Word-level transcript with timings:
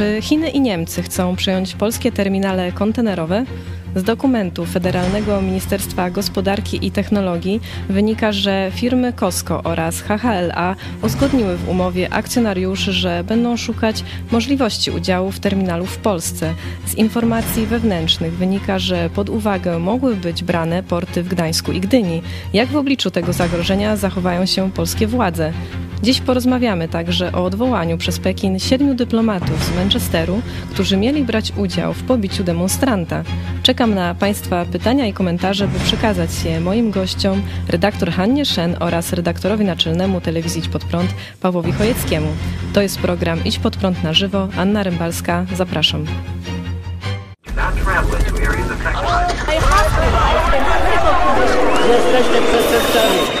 Czy 0.00 0.22
Chiny 0.22 0.50
i 0.50 0.60
Niemcy 0.60 1.02
chcą 1.02 1.36
przejąć 1.36 1.74
polskie 1.74 2.12
terminale 2.12 2.72
kontenerowe? 2.72 3.44
Z 3.96 4.02
dokumentu 4.02 4.66
Federalnego 4.66 5.42
Ministerstwa 5.42 6.10
Gospodarki 6.10 6.86
i 6.86 6.90
Technologii 6.90 7.60
wynika, 7.88 8.32
że 8.32 8.70
firmy 8.74 9.12
Costco 9.12 9.62
oraz 9.62 10.00
HHLA 10.00 10.76
uzgodniły 11.02 11.56
w 11.56 11.68
umowie 11.68 12.12
akcjonariuszy, 12.12 12.92
że 12.92 13.24
będą 13.24 13.56
szukać 13.56 14.04
możliwości 14.30 14.90
udziału 14.90 15.30
w 15.30 15.40
terminalu 15.40 15.86
w 15.86 15.98
Polsce. 15.98 16.54
Z 16.86 16.94
informacji 16.94 17.66
wewnętrznych 17.66 18.32
wynika, 18.32 18.78
że 18.78 19.10
pod 19.10 19.28
uwagę 19.28 19.78
mogły 19.78 20.16
być 20.16 20.44
brane 20.44 20.82
porty 20.82 21.22
w 21.22 21.28
Gdańsku 21.28 21.72
i 21.72 21.80
Gdyni. 21.80 22.22
Jak 22.52 22.68
w 22.68 22.76
obliczu 22.76 23.10
tego 23.10 23.32
zagrożenia 23.32 23.96
zachowają 23.96 24.46
się 24.46 24.70
polskie 24.70 25.06
władze? 25.06 25.52
Dziś 26.02 26.20
porozmawiamy 26.20 26.88
także 26.88 27.32
o 27.32 27.44
odwołaniu 27.44 27.98
przez 27.98 28.18
Pekin 28.18 28.58
siedmiu 28.58 28.94
dyplomatów 28.94 29.64
z 29.64 29.76
Manchesteru, 29.76 30.42
którzy 30.70 30.96
mieli 30.96 31.24
brać 31.24 31.52
udział 31.56 31.94
w 31.94 32.02
pobiciu 32.02 32.44
demonstranta. 32.44 33.22
Czekam 33.62 33.94
na 33.94 34.14
Państwa 34.14 34.64
pytania 34.64 35.06
i 35.06 35.12
komentarze, 35.12 35.68
by 35.68 35.78
przekazać 35.78 36.30
je 36.44 36.60
moim 36.60 36.90
gościom, 36.90 37.42
redaktor 37.68 38.10
Hannie 38.10 38.44
Szen 38.44 38.76
oraz 38.80 39.12
redaktorowi 39.12 39.64
naczelnemu 39.64 40.20
telewizji 40.20 40.60
Idź 40.60 40.68
Pod 40.68 40.84
Prąd 40.84 41.14
Pawłowi 41.40 41.72
Chojeckiemu. 41.72 42.28
To 42.72 42.82
jest 42.82 42.98
program 42.98 43.44
Idź 43.44 43.58
Pod 43.58 43.76
Prąd 43.76 44.02
na 44.02 44.12
żywo. 44.12 44.48
Anna 44.56 44.82
Rymbalska, 44.82 45.46
zapraszam. 45.56 46.06
Jesteście 51.88 52.42
przestępcami. 52.42 53.39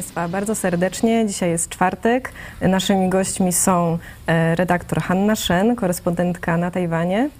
Państwa 0.00 0.28
bardzo 0.28 0.54
serdecznie. 0.54 1.26
Dzisiaj 1.26 1.50
jest 1.50 1.68
czwartek. 1.68 2.32
Naszymi 2.60 3.08
gośćmi 3.08 3.52
są 3.52 3.98
e, 4.26 4.54
redaktor 4.54 5.00
Hanna 5.00 5.36
Shen, 5.36 5.76
korespondentka 5.76 6.56
na 6.56 6.70
Tajwanie. 6.70 7.30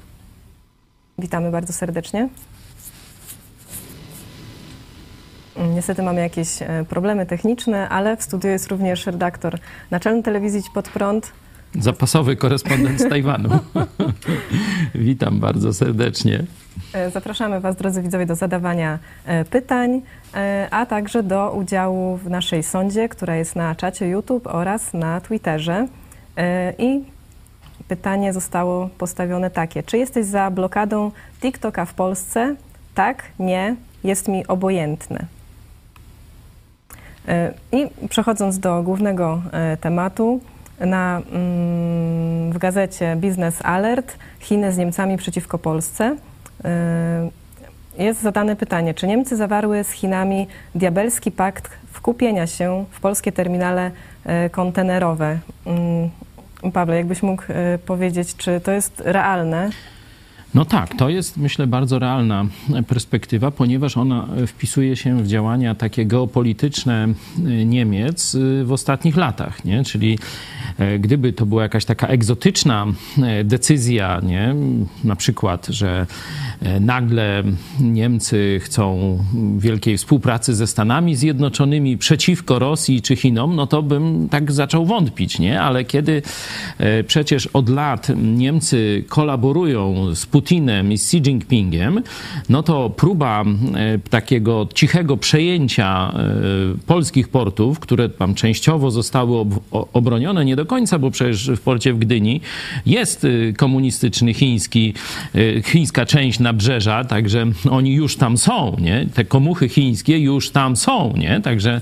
Witamy 1.18 1.50
bardzo 1.50 1.72
serdecznie. 1.72 2.28
Niestety 5.74 6.02
mamy 6.02 6.20
jakieś 6.20 6.62
e, 6.62 6.84
problemy 6.88 7.26
techniczne, 7.26 7.88
ale 7.88 8.16
w 8.16 8.22
studiu 8.22 8.50
jest 8.50 8.66
również 8.68 9.06
redaktor 9.06 9.58
naczelny 9.90 10.22
telewizji 10.22 10.62
Pod 10.74 10.88
Prąd. 10.88 11.32
Zapasowy 11.74 12.36
korespondent 12.36 13.00
z 13.00 13.08
Tajwanu. 13.08 13.48
Witam 14.94 15.40
bardzo 15.40 15.72
serdecznie. 15.72 16.44
E, 16.92 17.10
zapraszamy 17.10 17.60
Was, 17.60 17.76
drodzy 17.76 18.02
widzowie, 18.02 18.26
do 18.26 18.34
zadawania 18.34 18.98
pytań. 19.50 20.02
E, 20.34 20.68
a 20.70 20.86
także 20.86 21.22
do 21.22 21.52
udziału 21.52 22.16
w 22.16 22.30
naszej 22.30 22.62
sądzie, 22.62 23.08
która 23.08 23.36
jest 23.36 23.56
na 23.56 23.74
czacie 23.74 24.08
YouTube 24.08 24.46
oraz 24.46 24.94
na 24.94 25.20
Twitterze. 25.20 25.86
E, 26.36 26.72
I 26.78 27.04
pytanie 27.88 28.32
zostało 28.32 28.88
postawione 28.98 29.50
takie: 29.50 29.82
czy 29.82 29.98
jesteś 29.98 30.26
za 30.26 30.50
blokadą 30.50 31.10
TikToka 31.40 31.84
w 31.84 31.94
Polsce? 31.94 32.56
Tak, 32.94 33.22
nie, 33.38 33.76
jest 34.04 34.28
mi 34.28 34.46
obojętne. 34.46 35.26
E, 37.28 37.54
I 37.72 38.08
przechodząc 38.08 38.58
do 38.58 38.82
głównego 38.82 39.42
tematu, 39.80 40.40
na, 40.80 41.22
mm, 41.32 42.52
w 42.52 42.58
gazecie 42.58 43.16
Business 43.16 43.62
Alert 43.62 44.16
Chiny 44.40 44.72
z 44.72 44.78
Niemcami 44.78 45.16
przeciwko 45.16 45.58
Polsce 45.58 46.16
jest 47.98 48.22
zadane 48.22 48.56
pytanie, 48.56 48.94
czy 48.94 49.06
Niemcy 49.06 49.36
zawarły 49.36 49.84
z 49.84 49.90
Chinami 49.90 50.46
diabelski 50.74 51.32
pakt 51.32 51.70
wkupienia 51.92 52.46
się 52.46 52.84
w 52.90 53.00
polskie 53.00 53.32
terminale 53.32 53.90
e, 54.24 54.50
kontenerowe? 54.50 55.38
Mm, 55.66 56.10
Paweł, 56.72 56.96
jakbyś 56.96 57.22
mógł 57.22 57.42
e, 57.48 57.78
powiedzieć, 57.78 58.36
czy 58.36 58.60
to 58.60 58.72
jest 58.72 59.02
realne? 59.04 59.70
No 60.54 60.64
tak, 60.64 60.96
to 60.96 61.08
jest 61.08 61.36
myślę 61.36 61.66
bardzo 61.66 61.98
realna 61.98 62.46
perspektywa, 62.86 63.50
ponieważ 63.50 63.96
ona 63.96 64.28
wpisuje 64.46 64.96
się 64.96 65.22
w 65.22 65.26
działania 65.26 65.74
takie 65.74 66.06
geopolityczne 66.06 67.08
y, 67.38 67.64
Niemiec 67.64 68.34
y, 68.34 68.64
w 68.64 68.72
ostatnich 68.72 69.16
latach, 69.16 69.64
nie? 69.64 69.84
Czyli 69.84 70.18
e, 70.78 70.98
gdyby 70.98 71.32
to 71.32 71.46
była 71.46 71.62
jakaś 71.62 71.84
taka 71.84 72.06
egzotyczna 72.06 72.86
e, 73.22 73.44
decyzja, 73.44 74.20
nie? 74.22 74.54
na 75.04 75.16
przykład, 75.16 75.66
że 75.66 76.06
e, 76.62 76.80
nagle 76.80 77.42
Niemcy 77.80 78.60
chcą 78.62 79.18
wielkiej 79.58 79.98
współpracy 79.98 80.54
ze 80.54 80.66
Stanami 80.66 81.16
Zjednoczonymi 81.16 81.98
przeciwko 81.98 82.58
Rosji 82.58 83.02
czy 83.02 83.16
Chinom, 83.16 83.56
no 83.56 83.66
to 83.66 83.82
bym 83.82 84.28
tak 84.28 84.52
zaczął 84.52 84.86
wątpić, 84.86 85.38
nie? 85.38 85.60
Ale 85.60 85.84
kiedy 85.84 86.22
przecież 87.06 87.46
od 87.46 87.68
lat 87.68 88.08
Niemcy 88.16 89.04
kolaborują 89.08 90.14
z 90.14 90.26
Putinem 90.26 90.39
i 90.90 90.98
z 90.98 91.04
Xi 91.04 91.16
Jinpingiem, 91.16 92.02
no 92.48 92.62
to 92.62 92.90
próba 92.90 93.44
e, 93.74 93.98
takiego 93.98 94.68
cichego 94.74 95.16
przejęcia 95.16 96.12
e, 96.14 96.86
polskich 96.86 97.28
portów, 97.28 97.80
które 97.80 98.08
tam 98.08 98.34
częściowo 98.34 98.90
zostały 98.90 99.46
obronione, 99.92 100.44
nie 100.44 100.56
do 100.56 100.66
końca, 100.66 100.98
bo 100.98 101.10
przecież 101.10 101.50
w 101.50 101.60
porcie 101.60 101.92
w 101.92 101.98
Gdyni 101.98 102.40
jest 102.86 103.24
e, 103.24 103.52
komunistyczny 103.52 104.34
chiński, 104.34 104.94
chińska 105.64 106.06
część 106.06 106.38
nabrzeża, 106.38 107.04
także 107.04 107.46
oni 107.70 107.94
już 107.94 108.16
tam 108.16 108.38
są, 108.38 108.76
nie? 108.80 109.06
Te 109.14 109.24
komuchy 109.24 109.68
chińskie 109.68 110.18
już 110.18 110.50
tam 110.50 110.76
są, 110.76 111.14
nie? 111.16 111.40
Także 111.40 111.80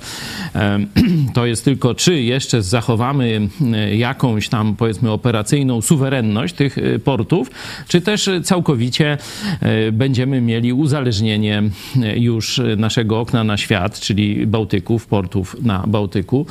to 1.34 1.46
jest 1.46 1.64
tylko, 1.64 1.94
czy 1.94 2.22
jeszcze 2.22 2.62
zachowamy 2.62 3.48
jakąś 3.92 4.48
tam, 4.48 4.76
powiedzmy, 4.76 5.10
operacyjną 5.10 5.82
suwerenność 5.82 6.54
tych 6.54 6.76
portów, 7.04 7.50
czy 7.88 8.00
też 8.00 8.30
całkowicie 8.48 9.18
e, 9.60 9.92
będziemy 9.92 10.40
mieli 10.40 10.72
uzależnienie 10.72 11.62
e, 12.02 12.18
już 12.18 12.60
naszego 12.76 13.20
okna 13.20 13.44
na 13.44 13.56
świat, 13.56 14.00
czyli 14.00 14.46
Bałtyków, 14.46 15.06
portów 15.06 15.56
na 15.62 15.84
Bałtyku, 15.86 16.46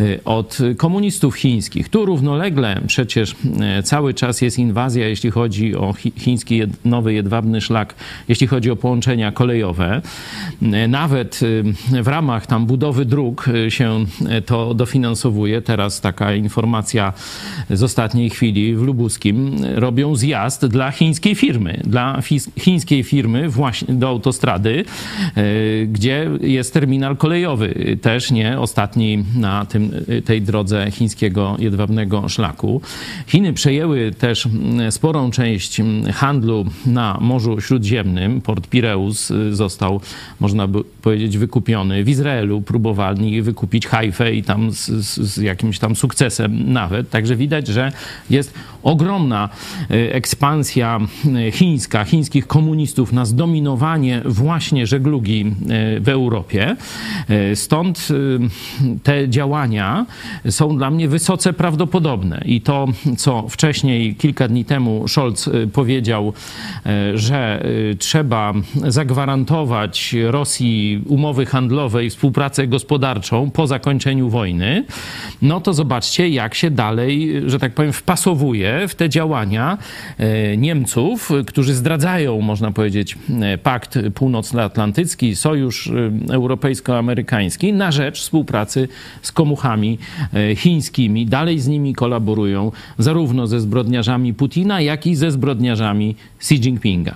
e, 0.00 0.24
od 0.24 0.58
komunistów 0.76 1.36
chińskich. 1.36 1.88
Tu 1.88 2.06
równolegle 2.06 2.80
przecież 2.86 3.36
cały 3.84 4.14
czas 4.14 4.42
jest 4.42 4.58
inwazja, 4.58 5.08
jeśli 5.08 5.30
chodzi 5.30 5.76
o 5.76 5.94
chiński 6.18 6.60
nowy 6.84 7.12
jedwabny 7.12 7.60
szlak, 7.60 7.94
jeśli 8.28 8.46
chodzi 8.46 8.70
o 8.70 8.76
połączenia 8.76 9.32
kolejowe. 9.32 10.02
Nawet 10.88 11.40
w 12.02 12.06
ramach 12.08 12.46
tam 12.46 12.66
budowy 12.66 13.04
dróg 13.04 13.46
się 13.68 14.04
to 14.46 14.74
dofinansowuje. 14.74 15.62
Teraz 15.62 16.00
taka 16.00 16.34
informacja 16.34 17.12
z 17.70 17.82
ostatniej 17.82 18.30
chwili 18.30 18.76
w 18.76 18.82
Lubuskim. 18.82 19.56
Robią 19.74 20.16
zjazd 20.16 20.66
dla 20.66 20.90
chińskiej 20.90 21.34
firmy, 21.42 21.80
dla 21.84 22.20
chińskiej 22.58 23.02
firmy 23.02 23.48
właśnie 23.48 23.94
do 23.94 24.08
autostrady, 24.08 24.84
e, 25.36 25.42
gdzie 25.86 26.30
jest 26.40 26.74
terminal 26.74 27.16
kolejowy, 27.16 27.98
też 28.02 28.30
nie 28.30 28.60
ostatni 28.60 29.24
na 29.36 29.66
tym, 29.66 29.90
e, 30.08 30.22
tej 30.22 30.42
drodze 30.42 30.90
chińskiego 30.90 31.56
jedwabnego 31.58 32.28
szlaku. 32.28 32.80
Chiny 33.26 33.52
przejęły 33.52 34.10
też 34.18 34.48
sporą 34.90 35.30
część 35.30 35.80
handlu 36.14 36.64
na 36.86 37.18
Morzu 37.20 37.60
Śródziemnym. 37.60 38.40
Port 38.40 38.68
Pireus 38.68 39.30
e, 39.30 39.54
został, 39.54 40.00
można 40.40 40.66
by 40.66 40.84
powiedzieć, 41.02 41.38
wykupiony. 41.38 42.04
W 42.04 42.08
Izraelu 42.08 42.60
próbowali 42.60 43.42
wykupić 43.42 43.86
Hajfę 43.86 44.34
i 44.34 44.42
tam 44.42 44.72
z, 44.72 44.86
z 45.18 45.36
jakimś 45.36 45.78
tam 45.78 45.96
sukcesem 45.96 46.72
nawet. 46.72 47.10
Także 47.10 47.36
widać, 47.36 47.68
że 47.68 47.92
jest 48.30 48.54
ogromna 48.82 49.48
ekspansja 49.88 51.00
chińska, 51.52 52.04
chińskich 52.04 52.46
komunistów 52.46 53.12
na 53.12 53.24
zdominowanie 53.24 54.22
właśnie 54.24 54.86
żeglugi 54.86 55.40
e, 55.40 56.00
w 56.00 56.08
Europie. 56.08 56.76
Stąd 57.54 58.08
te 59.02 59.28
działania 59.28 60.06
są 60.50 60.76
dla 60.76 60.90
mnie 60.90 61.08
wysoce 61.08 61.52
prawdopodobne. 61.52 62.42
I 62.44 62.60
to, 62.60 62.86
co 63.16 63.48
wcześniej, 63.48 64.14
kilka 64.14 64.48
dni 64.48 64.64
temu 64.64 65.08
Scholz 65.08 65.50
powiedział, 65.72 66.32
że 67.14 67.64
trzeba 67.98 68.52
zagwarantować 68.86 70.16
Rosji 70.26 71.02
umowy 71.06 71.46
handlowe 71.46 72.04
i 72.04 72.10
współpracę 72.10 72.66
gospodarczą 72.66 73.50
po 73.50 73.66
zakończeniu 73.66 74.28
wojny, 74.28 74.84
no 75.42 75.60
to 75.60 75.74
zobaczcie, 75.74 76.28
jak 76.28 76.54
się 76.54 76.70
dalej, 76.70 77.42
że 77.46 77.58
tak 77.58 77.74
powiem, 77.74 77.92
wpasowuje 77.92 78.71
w 78.88 78.94
te 78.94 79.08
działania 79.08 79.78
Niemców, 80.56 81.30
którzy 81.46 81.74
zdradzają, 81.74 82.40
można 82.40 82.70
powiedzieć, 82.72 83.18
Pakt 83.62 83.98
Północnoatlantycki, 84.14 85.36
Sojusz 85.36 85.90
Europejsko-Amerykański 86.32 87.72
na 87.72 87.92
rzecz 87.92 88.20
współpracy 88.20 88.88
z 89.22 89.32
komuchami 89.32 89.98
chińskimi. 90.56 91.26
Dalej 91.26 91.58
z 91.58 91.68
nimi 91.68 91.94
kolaborują 91.94 92.72
zarówno 92.98 93.46
ze 93.46 93.60
zbrodniarzami 93.60 94.34
Putina, 94.34 94.80
jak 94.80 95.06
i 95.06 95.16
ze 95.16 95.30
zbrodniarzami 95.30 96.16
Xi 96.38 96.54
Jinpinga. 96.54 97.14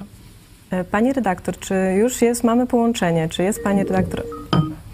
E, 0.70 0.84
pani 0.84 1.12
redaktor, 1.12 1.58
czy 1.58 1.74
już 1.98 2.22
jest, 2.22 2.44
mamy 2.44 2.66
połączenie? 2.66 3.28
Czy 3.28 3.42
jest 3.42 3.64
pani 3.64 3.84
redaktor? 3.84 4.22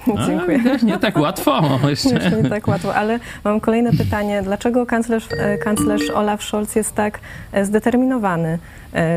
Dziękuję. 0.26 0.60
Nie 0.82 0.99
tak 0.99 1.16
łatwo 1.16 1.62
jeszcze. 1.90 2.43
nie 2.43 2.50
tak 2.50 2.69
łatwo, 2.69 2.94
ale 2.94 3.20
mam 3.44 3.60
kolejne 3.60 3.93
pytanie. 3.93 4.43
Dlaczego 4.43 4.87
kanclerz, 4.87 5.28
e, 5.38 5.58
kanclerz 5.58 6.10
Olaf 6.10 6.43
Scholz 6.43 6.75
jest 6.75 6.94
tak 6.94 7.20
e, 7.52 7.64
zdeterminowany, 7.64 8.58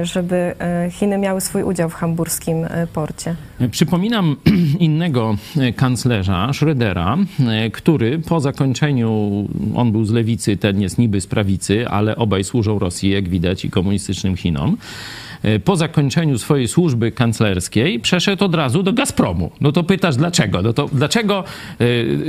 żeby 0.04 0.56
Chiny 0.92 1.18
miały 1.18 1.42
swój 1.42 1.64
udział 1.64 1.90
w 1.90 1.94
hamburskim 1.94 2.68
porcie? 2.94 3.36
Przypominam 3.72 4.36
innego 4.80 5.36
kanclerza, 5.76 6.48
Schrödera, 6.52 7.26
który 7.74 8.20
po 8.20 8.40
zakończeniu, 8.40 9.32
on 9.76 9.92
był 9.92 10.06
z 10.06 10.12
lewicy, 10.12 10.58
ten 10.58 10.82
jest 10.82 10.98
niby 10.98 11.22
z 11.22 11.28
prawicy, 11.28 11.88
ale 11.90 12.16
obaj 12.16 12.44
służą 12.44 12.80
Rosji, 12.80 13.10
jak 13.10 13.30
widać, 13.30 13.66
i 13.66 13.70
komunistycznym 13.70 14.38
Chinom 14.38 14.78
E, 14.78 15.25
po 15.66 15.76
zakończeniu 15.76 16.38
swojej 16.38 16.68
służby 16.68 17.12
kanclerskiej 17.12 18.00
przeszedł 18.00 18.46
od 18.46 18.56
razu 18.56 18.84
do 18.84 18.94
Gazpromu. 18.94 19.52
No 19.62 19.72
to 19.72 19.84
pytasz 19.84 20.16
dlaczego? 20.16 20.62
No 20.62 20.74
to 20.74 20.90
dlaczego 20.94 21.44
e, 21.80 21.86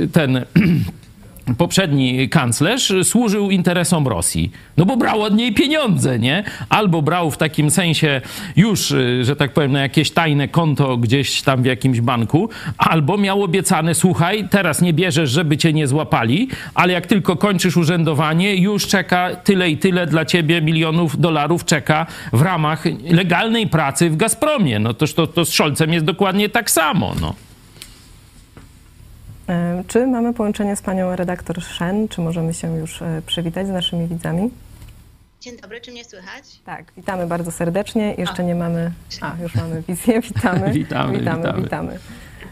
ten 0.07 0.45
poprzedni 1.57 2.29
kanclerz 2.29 2.93
służył 3.03 3.51
interesom 3.51 4.07
Rosji. 4.07 4.51
No 4.77 4.85
bo 4.85 4.97
brał 4.97 5.21
od 5.21 5.35
niej 5.35 5.53
pieniądze, 5.53 6.19
nie? 6.19 6.43
Albo 6.69 7.01
brał 7.01 7.31
w 7.31 7.37
takim 7.37 7.71
sensie 7.71 8.21
już, 8.55 8.91
y, 8.91 9.25
że 9.25 9.35
tak 9.35 9.53
powiem, 9.53 9.71
na 9.71 9.81
jakieś 9.81 10.11
tajne 10.11 10.47
konto 10.47 10.97
gdzieś 10.97 11.41
tam 11.41 11.61
w 11.63 11.65
jakimś 11.65 12.01
banku, 12.01 12.49
albo 12.77 13.17
miał 13.17 13.43
obiecane, 13.43 13.95
słuchaj, 13.95 14.47
teraz 14.49 14.81
nie 14.81 14.93
bierzesz, 14.93 15.29
żeby 15.29 15.57
cię 15.57 15.73
nie 15.73 15.87
złapali, 15.87 16.47
ale 16.73 16.93
jak 16.93 17.07
tylko 17.07 17.35
kończysz 17.35 17.77
urzędowanie, 17.77 18.55
już 18.55 18.87
czeka 18.87 19.35
tyle 19.35 19.69
i 19.69 19.77
tyle 19.77 20.07
dla 20.07 20.25
ciebie 20.25 20.61
milionów 20.61 21.19
dolarów 21.19 21.65
czeka 21.65 22.05
w 22.33 22.41
ramach 22.41 22.83
legalnej 23.11 23.67
pracy 23.67 24.09
w 24.09 24.17
Gazpromie. 24.17 24.79
No 24.79 24.93
toż 24.93 25.13
to, 25.13 25.27
to 25.27 25.45
z 25.45 25.51
Szolcem 25.51 25.93
jest 25.93 26.05
dokładnie 26.05 26.49
tak 26.49 26.71
samo, 26.71 27.13
no. 27.21 27.46
E, 29.49 29.83
czy 29.87 30.07
mamy 30.07 30.33
połączenie 30.33 30.75
z 30.75 30.81
panią 30.81 31.15
redaktor 31.15 31.61
Szen? 31.61 32.07
Czy 32.07 32.21
możemy 32.21 32.53
się 32.53 32.77
już 32.77 33.01
e, 33.01 33.21
przywitać 33.25 33.67
z 33.67 33.69
naszymi 33.69 34.07
widzami? 34.07 34.49
Dzień 35.41 35.57
dobry, 35.57 35.81
czy 35.81 35.91
mnie 35.91 36.05
słychać? 36.05 36.59
Tak, 36.65 36.85
witamy 36.97 37.27
bardzo 37.27 37.51
serdecznie. 37.51 38.13
Jeszcze 38.17 38.43
nie 38.43 38.55
mamy. 38.55 38.91
A, 39.21 39.35
już 39.41 39.55
mamy 39.55 39.81
wizję. 39.81 40.21
Witamy. 40.33 40.71
witamy, 40.73 41.19
witamy, 41.19 41.37
witamy. 41.43 41.61
witamy. 41.63 41.99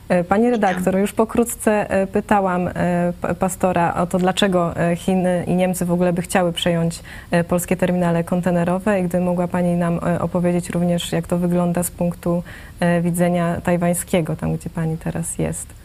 E, 0.10 0.24
pani 0.24 0.50
redaktor, 0.52 0.98
już 0.98 1.14
pokrótce 1.14 1.88
pytałam 2.14 2.70
pastora 3.40 3.94
o 3.94 4.08
to, 4.08 4.20
dlaczego 4.20 4.74
Chiny 4.96 5.44
i 5.48 5.56
Niemcy 5.56 5.86
w 5.86 5.92
ogóle 5.92 6.14
by 6.14 6.22
chciały 6.22 6.54
przejąć 6.54 7.00
polskie 7.48 7.78
terminale 7.78 8.24
kontenerowe 8.24 9.00
i 9.00 9.04
gdy 9.04 9.20
mogła 9.20 9.48
Pani 9.48 9.76
nam 9.76 10.00
opowiedzieć 10.20 10.70
również, 10.70 11.12
jak 11.12 11.28
to 11.28 11.38
wygląda 11.38 11.84
z 11.84 11.92
punktu 11.92 12.44
widzenia 13.02 13.62
tajwańskiego, 13.62 14.36
tam 14.36 14.56
gdzie 14.56 14.70
Pani 14.70 14.98
teraz 14.98 15.38
jest. 15.38 15.85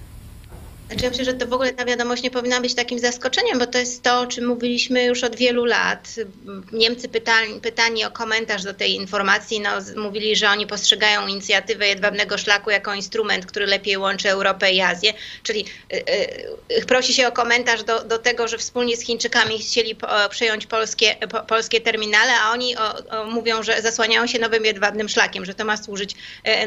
Znaczy 0.91 1.05
ja 1.05 1.11
myślę, 1.11 1.25
że 1.25 1.35
to 1.35 1.47
w 1.47 1.53
ogóle 1.53 1.73
ta 1.73 1.85
wiadomość 1.85 2.23
nie 2.23 2.31
powinna 2.31 2.61
być 2.61 2.75
takim 2.75 2.99
zaskoczeniem, 2.99 3.59
bo 3.59 3.67
to 3.67 3.79
jest 3.79 4.03
to, 4.03 4.21
o 4.21 4.27
czym 4.27 4.47
mówiliśmy 4.47 5.05
już 5.05 5.25
od 5.25 5.37
wielu 5.37 5.65
lat. 5.65 6.15
Niemcy 6.73 7.09
pytani, 7.09 7.61
pytani 7.61 8.05
o 8.05 8.11
komentarz 8.11 8.63
do 8.63 8.75
tej 8.75 8.95
informacji, 8.95 9.61
no, 9.61 9.71
mówili, 9.97 10.37
że 10.37 10.49
oni 10.49 10.67
postrzegają 10.67 11.27
inicjatywę 11.27 11.89
Jedwabnego 11.89 12.39
Szlaku 12.39 12.71
jako 12.71 12.95
instrument, 12.95 13.47
który 13.47 13.67
lepiej 13.67 13.97
łączy 13.97 14.31
Europę 14.31 14.73
i 14.73 14.81
Azję. 14.81 15.13
Czyli 15.43 15.65
yy, 15.91 16.87
prosi 16.87 17.15
się 17.15 17.29
o 17.29 17.33
komentarz 17.33 17.83
do, 17.83 18.05
do 18.05 18.19
tego, 18.19 18.49
że 18.49 18.59
wspólnie 18.59 18.97
z 18.97 19.01
Chińczykami 19.01 19.59
chcieli 19.59 19.95
po, 19.95 20.09
przejąć 20.31 20.67
polskie, 20.67 21.17
po, 21.31 21.41
polskie 21.41 21.81
terminale, 21.81 22.33
a 22.41 22.53
oni 22.53 22.77
o, 22.77 23.09
o, 23.09 23.25
mówią, 23.25 23.63
że 23.63 23.83
zasłaniają 23.83 24.27
się 24.27 24.39
nowym 24.39 24.65
Jedwabnym 24.65 25.09
Szlakiem, 25.09 25.45
że 25.45 25.55
to 25.55 25.65
ma 25.65 25.77
służyć 25.77 26.15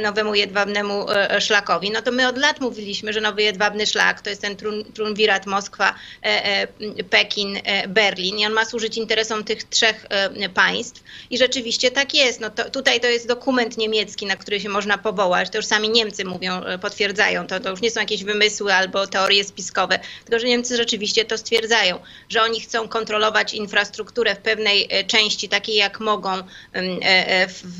nowemu 0.01 0.35
Jedwabnemu 0.35 1.05
Szlakowi. 1.39 1.91
No 1.91 2.01
to 2.01 2.11
my 2.11 2.27
od 2.27 2.37
lat 2.37 2.61
mówiliśmy, 2.61 3.13
że 3.13 3.21
nowy 3.21 3.43
Jedwabny 3.43 3.85
Szlak 3.85 4.12
tak, 4.13 4.21
to 4.21 4.29
jest 4.29 4.41
ten 4.41 4.55
Trunwirat 4.93 5.45
Moskwa, 5.45 5.95
e, 6.23 6.45
e, 6.45 6.67
Pekin, 7.03 7.57
e, 7.63 7.87
Berlin. 7.87 8.39
I 8.39 8.45
on 8.45 8.53
ma 8.53 8.65
służyć 8.65 8.97
interesom 8.97 9.43
tych 9.43 9.63
trzech 9.63 10.05
państw. 10.53 11.03
I 11.29 11.37
rzeczywiście 11.37 11.91
tak 11.91 12.13
jest. 12.13 12.39
No 12.39 12.49
to, 12.49 12.69
tutaj 12.69 12.99
to 12.99 13.07
jest 13.07 13.27
dokument 13.27 13.77
niemiecki, 13.77 14.25
na 14.25 14.35
który 14.35 14.59
się 14.59 14.69
można 14.69 14.97
powołać, 14.97 15.49
to 15.49 15.57
już 15.57 15.65
sami 15.65 15.89
Niemcy 15.89 16.25
mówią, 16.25 16.61
potwierdzają 16.81 17.47
to, 17.47 17.59
to 17.59 17.69
już 17.69 17.81
nie 17.81 17.91
są 17.91 17.99
jakieś 17.99 18.23
wymysły 18.23 18.73
albo 18.73 19.07
teorie 19.07 19.43
spiskowe, 19.43 19.99
tylko 20.25 20.39
że 20.39 20.47
Niemcy 20.47 20.77
rzeczywiście 20.77 21.25
to 21.25 21.37
stwierdzają, 21.37 21.99
że 22.29 22.41
oni 22.41 22.61
chcą 22.61 22.87
kontrolować 22.87 23.53
infrastrukturę 23.53 24.35
w 24.35 24.39
pewnej 24.39 24.89
części, 25.07 25.49
takiej 25.49 25.75
jak 25.75 25.99
mogą 25.99 26.31
w, 27.47 27.79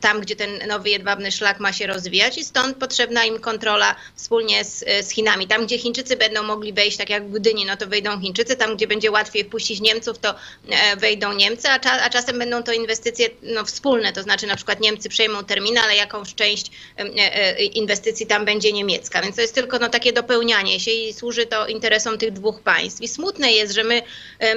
tam, 0.00 0.20
gdzie 0.20 0.36
ten 0.36 0.68
nowy 0.68 0.90
jedwabny 0.90 1.32
szlak 1.32 1.60
ma 1.60 1.72
się 1.72 1.86
rozwijać. 1.86 2.38
I 2.38 2.44
stąd 2.44 2.76
potrzebna 2.76 3.24
im 3.24 3.38
kontrola 3.38 3.94
wspólnie 4.14 4.64
z, 4.64 4.84
z 5.06 5.10
Chinami. 5.10 5.46
Tam 5.46 5.59
tam, 5.60 5.66
gdzie 5.66 5.78
Chińczycy 5.78 6.16
będą 6.16 6.42
mogli 6.42 6.72
wejść, 6.72 6.96
tak 6.96 7.10
jak 7.10 7.28
w 7.28 7.32
Gdyni, 7.32 7.64
no 7.64 7.76
to 7.76 7.86
wejdą 7.86 8.20
Chińczycy, 8.20 8.56
tam, 8.56 8.76
gdzie 8.76 8.86
będzie 8.86 9.10
łatwiej 9.10 9.44
wpuścić 9.44 9.80
Niemców, 9.80 10.18
to 10.18 10.34
e, 10.68 10.96
wejdą 10.96 11.32
Niemcy, 11.32 11.68
a, 11.68 11.80
a 12.02 12.10
czasem 12.10 12.38
będą 12.38 12.62
to 12.62 12.72
inwestycje 12.72 13.28
no, 13.42 13.64
wspólne, 13.64 14.12
to 14.12 14.22
znaczy 14.22 14.46
na 14.46 14.56
przykład 14.56 14.80
Niemcy 14.80 15.08
przejmą 15.08 15.44
terminal, 15.44 15.84
ale 15.84 15.96
jakąś 15.96 16.34
część 16.34 16.70
e, 16.98 17.02
e, 17.02 17.64
inwestycji 17.64 18.26
tam 18.26 18.44
będzie 18.44 18.72
niemiecka, 18.72 19.22
więc 19.22 19.36
to 19.36 19.42
jest 19.42 19.54
tylko 19.54 19.78
no, 19.78 19.88
takie 19.88 20.12
dopełnianie 20.12 20.80
się 20.80 20.90
i 20.90 21.12
służy 21.12 21.46
to 21.46 21.66
interesom 21.66 22.18
tych 22.18 22.32
dwóch 22.32 22.60
państw. 22.62 23.02
I 23.02 23.08
smutne 23.08 23.52
jest, 23.52 23.72
że 23.72 23.84
my 23.84 24.02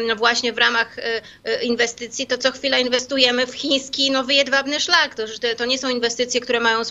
no, 0.08 0.16
właśnie 0.16 0.54
w 0.54 0.58
ramach 0.58 0.96
inwestycji 1.62 2.28
to 2.28 2.38
co 2.38 2.52
chwila 2.52 2.80
inwestujemy 2.80 3.48
w 3.48 3.54
chiński 3.54 4.12
nowy 4.12 4.34
jedwabny 4.34 4.80
szlak. 4.80 5.16
To, 5.16 5.24
to 5.58 5.66
nie 5.66 5.78
są 5.78 5.90
inwestycje, 5.90 6.42
które 6.42 6.60
mają 6.60 6.82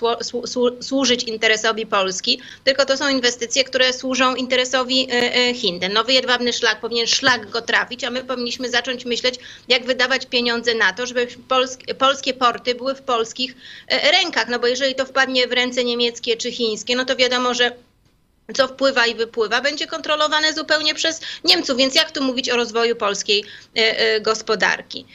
służyć 0.81 1.25
interesowi 1.25 1.87
Polski, 1.87 2.41
tylko 2.65 2.85
to 2.87 2.97
są 2.97 3.09
inwestycje, 3.09 3.65
które 3.65 3.93
służą 4.03 4.35
interesowi 4.35 5.09
e, 5.11 5.35
e, 5.35 5.55
Chin. 5.55 5.81
Ten 5.81 5.93
nowy 5.93 6.13
jedwabny 6.13 6.53
szlak 6.53 6.81
powinien 6.81 7.07
szlak 7.07 7.51
go 7.51 7.63
trafić, 7.63 8.05
a 8.05 8.11
my 8.11 8.25
powinniśmy 8.25 8.71
zacząć 8.71 9.05
myśleć, 9.05 9.35
jak 9.69 9.85
wydawać 9.85 10.27
pieniądze 10.27 10.75
na 10.75 10.93
to, 10.93 11.07
żeby 11.07 11.27
polskie, 11.99 12.35
porty 12.35 12.75
były 12.75 12.95
w 12.95 13.03
polskich 13.03 13.55
e, 13.89 14.13
rękach. 14.13 14.49
No 14.49 14.59
bo 14.59 14.67
jeżeli 14.67 14.95
to 14.95 15.07
wpadnie 15.07 15.47
w 15.47 15.53
ręce 15.53 15.85
niemieckie 15.85 16.37
czy 16.37 16.53
chińskie, 16.53 16.97
no 16.97 17.05
to 17.05 17.17
wiadomo, 17.17 17.55
że 17.55 17.73
co 18.55 18.69
wpływa 18.69 19.07
i 19.07 19.15
wypływa, 19.15 19.61
będzie 19.61 19.87
kontrolowane 19.87 20.53
zupełnie 20.53 20.95
przez 20.95 21.21
Niemców. 21.45 21.77
Więc 21.77 21.95
jak 21.95 22.11
tu 22.11 22.25
mówić 22.25 22.51
o 22.51 22.57
rozwoju 22.57 22.97
polskiej 22.97 23.45
gospodarki? 24.21 25.07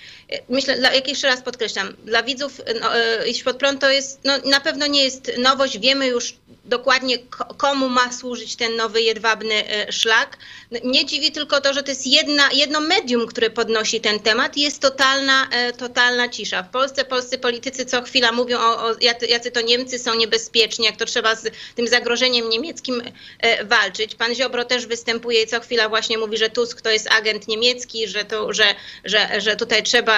Myślę, 0.49 0.77
jak 0.77 1.07
jeszcze 1.07 1.27
raz 1.27 1.41
podkreślam, 1.41 1.95
dla 2.03 2.23
widzów 2.23 2.61
no, 2.81 2.89
Iść 3.25 3.43
pod 3.43 3.57
prąd 3.57 3.81
to 3.81 3.89
jest, 3.89 4.19
no, 4.23 4.37
na 4.45 4.59
pewno 4.59 4.87
nie 4.87 5.03
jest 5.03 5.31
nowość. 5.37 5.79
Wiemy 5.79 6.07
już 6.07 6.33
dokładnie 6.67 7.17
komu 7.57 7.89
ma 7.89 8.11
służyć 8.11 8.55
ten 8.55 8.75
nowy 8.75 9.01
jedwabny 9.01 9.69
e, 9.69 9.91
szlak. 9.91 10.37
Nie 10.83 11.05
dziwi 11.05 11.31
tylko 11.31 11.61
to, 11.61 11.73
że 11.73 11.83
to 11.83 11.91
jest 11.91 12.07
jedna, 12.07 12.49
jedno 12.53 12.81
medium, 12.81 13.27
które 13.27 13.49
podnosi 13.49 14.01
ten 14.01 14.19
temat 14.19 14.57
i 14.57 14.61
jest 14.61 14.81
totalna, 14.81 15.49
e, 15.51 15.73
totalna 15.73 16.29
cisza. 16.29 16.63
W 16.63 16.69
Polsce 16.69 17.05
polscy 17.05 17.37
politycy 17.37 17.85
co 17.85 18.01
chwila 18.01 18.31
mówią 18.31 18.59
o, 18.59 18.85
o 18.85 18.95
jacy 19.29 19.51
to 19.51 19.61
Niemcy 19.61 19.99
są 19.99 20.15
niebezpieczni, 20.15 20.85
jak 20.85 20.97
to 20.97 21.05
trzeba 21.05 21.35
z 21.35 21.51
tym 21.75 21.87
zagrożeniem 21.87 22.49
niemieckim 22.49 23.03
e, 23.39 23.65
walczyć. 23.65 24.15
Pan 24.15 24.35
Ziobro 24.35 24.65
też 24.65 24.85
występuje 24.85 25.41
i 25.41 25.47
co 25.47 25.59
chwila 25.59 25.89
właśnie 25.89 26.17
mówi, 26.17 26.37
że 26.37 26.49
Tusk 26.49 26.81
to 26.81 26.89
jest 26.89 27.11
agent 27.11 27.47
niemiecki, 27.47 28.07
że, 28.07 28.25
to, 28.25 28.53
że, 28.53 28.75
że, 29.05 29.41
że 29.41 29.55
tutaj 29.55 29.83
trzeba 29.83 30.16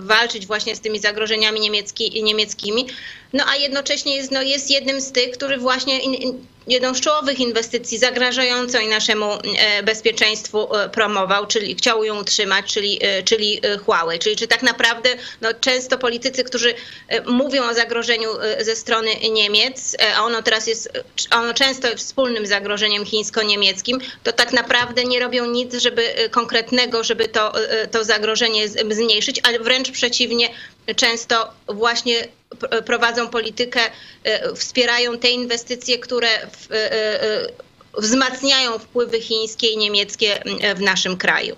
walczyć 0.00 0.46
właśnie 0.46 0.76
z 0.76 0.80
tymi 0.80 0.98
zagrożeniami 0.98 1.60
niemiecki, 1.60 2.22
niemieckimi. 2.22 2.86
No 3.32 3.44
a 3.46 3.56
jednocześnie 3.56 4.16
jest, 4.16 4.30
no, 4.30 4.42
jest 4.42 4.70
jednym 4.70 5.00
z 5.00 5.12
tych, 5.12 5.30
który 5.30 5.58
właśnie 5.58 6.00
in, 6.00 6.14
in, 6.14 6.46
jedną 6.66 6.94
z 6.94 7.00
czołowych 7.00 7.40
inwestycji 7.40 7.98
zagrażającą 7.98 8.78
i 8.78 8.88
naszemu 8.88 9.32
e, 9.32 9.82
bezpieczeństwu 9.82 10.76
e, 10.76 10.88
promował, 10.88 11.46
czyli 11.46 11.74
chciał 11.74 12.04
ją 12.04 12.20
utrzymać, 12.20 12.72
czyli, 12.72 12.98
e, 13.02 13.22
czyli 13.22 13.60
Huawei. 13.84 14.18
Czyli 14.18 14.36
czy 14.36 14.46
tak 14.46 14.62
naprawdę 14.62 15.08
no, 15.40 15.54
często 15.60 15.98
politycy, 15.98 16.44
którzy 16.44 16.74
mówią 17.26 17.70
o 17.70 17.74
zagrożeniu 17.74 18.28
ze 18.60 18.76
strony 18.76 19.10
Niemiec, 19.30 19.96
a 20.16 20.24
ono 20.24 20.42
teraz 20.42 20.66
jest, 20.66 20.90
ono 21.30 21.54
często 21.54 21.88
jest 21.88 22.04
wspólnym 22.04 22.46
zagrożeniem 22.46 23.04
chińsko-niemieckim, 23.04 23.98
to 24.22 24.32
tak 24.32 24.52
naprawdę 24.52 25.04
nie 25.04 25.20
robią 25.20 25.46
nic, 25.46 25.74
żeby 25.74 26.02
konkretnego, 26.30 27.04
żeby 27.04 27.28
to, 27.28 27.52
to 27.90 28.04
zagrożenie 28.04 28.68
zmniejszyć, 28.68 29.40
ale 29.42 29.58
wręcz 29.58 29.90
przeciwnie, 29.90 30.48
często 30.96 31.50
właśnie 31.68 32.14
prowadzą 32.86 33.28
politykę, 33.28 33.80
wspierają 34.54 35.18
te 35.18 35.30
inwestycje, 35.30 35.98
które 35.98 36.28
e, 36.28 36.48
e, 36.70 37.46
wzmacniają 37.98 38.78
wpływy 38.78 39.20
chińskie 39.20 39.66
i 39.66 39.76
niemieckie 39.76 40.42
w 40.76 40.80
naszym 40.80 41.16
kraju. 41.16 41.56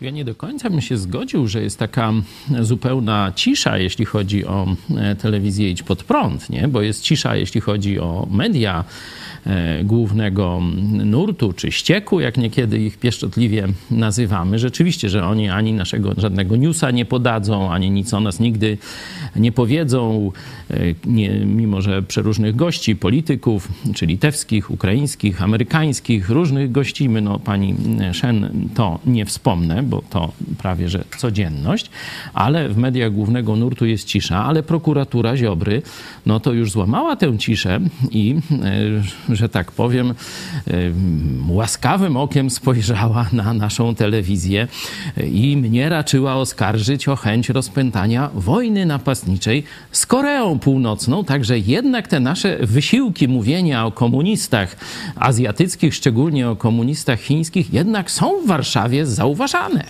Ja 0.00 0.10
nie 0.10 0.24
do 0.24 0.34
końca 0.34 0.70
bym 0.70 0.80
się 0.80 0.96
zgodził, 0.98 1.48
że 1.48 1.62
jest 1.62 1.78
taka 1.78 2.12
zupełna 2.60 3.32
cisza, 3.36 3.78
jeśli 3.78 4.04
chodzi 4.04 4.46
o 4.46 4.66
e, 4.96 5.16
telewizję 5.16 5.70
Idź 5.70 5.82
Pod 5.82 6.04
Prąd, 6.04 6.50
nie? 6.50 6.68
bo 6.68 6.82
jest 6.82 7.02
cisza, 7.02 7.36
jeśli 7.36 7.60
chodzi 7.60 8.00
o 8.00 8.26
media 8.30 8.84
e, 8.84 9.37
głównego 9.84 10.60
nurtu, 11.04 11.52
czy 11.52 11.72
ścieku, 11.72 12.20
jak 12.20 12.36
niekiedy 12.36 12.78
ich 12.78 12.98
pieszczotliwie 12.98 13.68
nazywamy. 13.90 14.58
Rzeczywiście, 14.58 15.08
że 15.08 15.24
oni 15.24 15.48
ani 15.48 15.72
naszego 15.72 16.14
żadnego 16.16 16.56
newsa 16.56 16.90
nie 16.90 17.04
podadzą, 17.04 17.72
ani 17.72 17.90
nic 17.90 18.14
o 18.14 18.20
nas 18.20 18.40
nigdy 18.40 18.78
nie 19.36 19.52
powiedzą, 19.52 20.32
e, 20.70 20.76
nie, 21.06 21.30
mimo 21.30 21.82
że 21.82 22.02
przeróżnych 22.02 22.56
gości, 22.56 22.96
polityków, 22.96 23.68
czy 23.94 24.06
litewskich, 24.06 24.70
ukraińskich, 24.70 25.42
amerykańskich, 25.42 26.30
różnych 26.30 26.72
gościmy, 26.72 27.20
no 27.20 27.38
pani 27.38 27.74
Shen 28.12 28.68
to 28.74 28.98
nie 29.06 29.24
wspomnę, 29.24 29.82
bo 29.82 30.02
to 30.10 30.32
prawie 30.58 30.88
że 30.88 31.04
codzienność, 31.18 31.90
ale 32.34 32.68
w 32.68 32.76
mediach 32.76 33.12
głównego 33.12 33.56
nurtu 33.56 33.86
jest 33.86 34.06
cisza, 34.06 34.44
ale 34.44 34.62
prokuratura 34.62 35.36
Ziobry, 35.36 35.82
no 36.26 36.40
to 36.40 36.52
już 36.52 36.70
złamała 36.70 37.16
tę 37.16 37.38
ciszę 37.38 37.80
i, 38.10 38.36
e, 39.30 39.36
że 39.38 39.48
tak 39.48 39.72
powiem, 39.72 40.14
łaskawym 41.48 42.16
okiem 42.16 42.50
spojrzała 42.50 43.26
na 43.32 43.54
naszą 43.54 43.94
telewizję 43.94 44.68
i 45.16 45.56
mnie 45.56 45.88
raczyła 45.88 46.34
oskarżyć 46.34 47.08
o 47.08 47.16
chęć 47.16 47.48
rozpętania 47.48 48.30
wojny 48.34 48.86
napastniczej 48.86 49.64
z 49.92 50.06
Koreą 50.06 50.58
Północną, 50.58 51.24
także 51.24 51.58
jednak 51.58 52.08
te 52.08 52.20
nasze 52.20 52.58
wysiłki 52.60 53.28
mówienia 53.28 53.86
o 53.86 53.92
komunistach 53.92 54.76
azjatyckich, 55.16 55.94
szczególnie 55.94 56.48
o 56.50 56.56
komunistach 56.56 57.20
chińskich, 57.20 57.72
jednak 57.72 58.10
są 58.10 58.40
w 58.44 58.46
Warszawie 58.46 59.06
zauważane. 59.06 59.84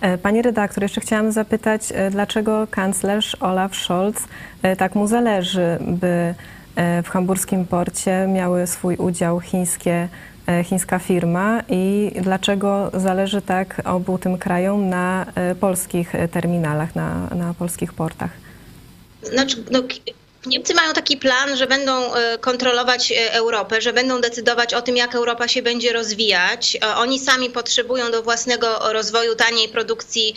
E, 0.00 0.18
pani 0.18 0.42
redaktor, 0.42 0.82
jeszcze 0.82 1.00
chciałam 1.00 1.32
zapytać, 1.32 1.82
e, 1.94 2.10
dlaczego 2.10 2.66
kanclerz 2.70 3.36
Olaf 3.40 3.76
Scholz 3.76 4.28
e, 4.62 4.76
tak 4.76 4.94
mu 4.94 5.06
zależy, 5.06 5.78
by 5.80 6.34
w 6.76 7.08
hamburskim 7.08 7.64
porcie 7.64 8.26
miały 8.26 8.66
swój 8.66 8.96
udział 8.96 9.40
chińskie, 9.40 10.08
chińska 10.64 10.98
firma 10.98 11.62
i 11.68 12.12
dlaczego 12.22 12.90
zależy 12.94 13.42
tak 13.42 13.82
obu 13.84 14.18
tym 14.18 14.38
krajom 14.38 14.88
na 14.88 15.26
polskich 15.60 16.12
terminalach, 16.30 16.94
na, 16.94 17.28
na 17.34 17.54
polskich 17.54 17.92
portach? 17.92 18.30
Znaczy, 19.22 19.64
no, 19.70 19.82
Niemcy 20.46 20.74
mają 20.74 20.92
taki 20.92 21.16
plan, 21.16 21.56
że 21.56 21.66
będą 21.66 22.14
e, 22.14 22.38
kontrolować 22.38 23.12
e, 23.12 23.32
Europę, 23.32 23.80
że 23.80 23.92
będą 23.92 24.20
decydować 24.20 24.74
o 24.74 24.82
tym, 24.82 24.96
jak 24.96 25.14
Europa 25.14 25.48
się 25.48 25.62
będzie 25.62 25.92
rozwijać. 25.92 26.76
E, 26.76 26.96
oni 26.96 27.18
sami 27.18 27.50
potrzebują 27.50 28.10
do 28.10 28.22
własnego 28.22 28.92
rozwoju 28.92 29.34
taniej 29.34 29.68
produkcji 29.68 30.34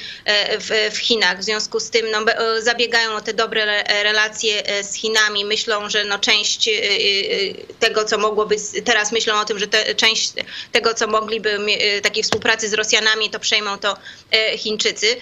w, 0.59 0.91
w 0.93 0.97
Chinach. 0.97 1.39
W 1.39 1.43
związku 1.43 1.79
z 1.79 1.89
tym 1.89 2.11
no, 2.11 2.19
zabiegają 2.59 3.15
o 3.15 3.21
te 3.21 3.33
dobre 3.33 3.83
relacje 4.03 4.63
z 4.83 4.93
Chinami. 4.93 5.45
Myślą, 5.45 5.89
że 5.89 6.03
no, 6.03 6.19
część 6.19 6.69
tego, 7.79 8.05
co 8.05 8.17
mogłoby, 8.17 8.55
teraz 8.85 9.11
myślą 9.11 9.39
o 9.39 9.45
tym, 9.45 9.59
że 9.59 9.67
te, 9.67 9.95
część 9.95 10.33
tego, 10.71 10.93
co 10.93 11.07
mogliby 11.07 11.59
takiej 12.03 12.23
współpracy 12.23 12.69
z 12.69 12.73
Rosjanami, 12.73 13.29
to 13.29 13.39
przejmą 13.39 13.77
to 13.77 13.97
Chińczycy. 14.57 15.15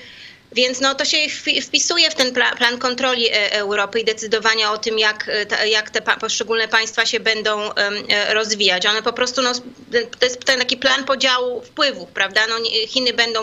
Więc 0.51 0.81
no, 0.81 0.96
to 0.96 1.05
się 1.05 1.17
wpisuje 1.62 2.12
w 2.12 2.15
ten 2.15 2.34
plan 2.58 2.77
kontroli 2.79 3.29
e, 3.29 3.51
Europy 3.51 4.00
i 4.00 4.05
decydowania 4.05 4.72
o 4.72 4.77
tym, 4.77 5.00
jak, 5.00 5.29
e, 5.29 5.70
jak 5.70 5.89
te 5.89 6.01
poszczególne 6.01 6.67
państwa 6.67 7.05
się 7.05 7.20
będą 7.20 7.74
e, 7.74 8.34
rozwijać. 8.34 8.86
One 8.86 9.01
po 9.01 9.13
prostu, 9.13 9.41
no, 9.41 9.53
to 10.20 10.25
jest 10.25 10.46
ten 10.46 10.60
taki 10.60 10.77
plan 10.77 11.03
podziału 11.05 11.62
wpływów, 11.62 12.10
prawda? 12.10 12.41
No, 12.48 12.55
Chiny 12.88 13.13
będą 13.13 13.41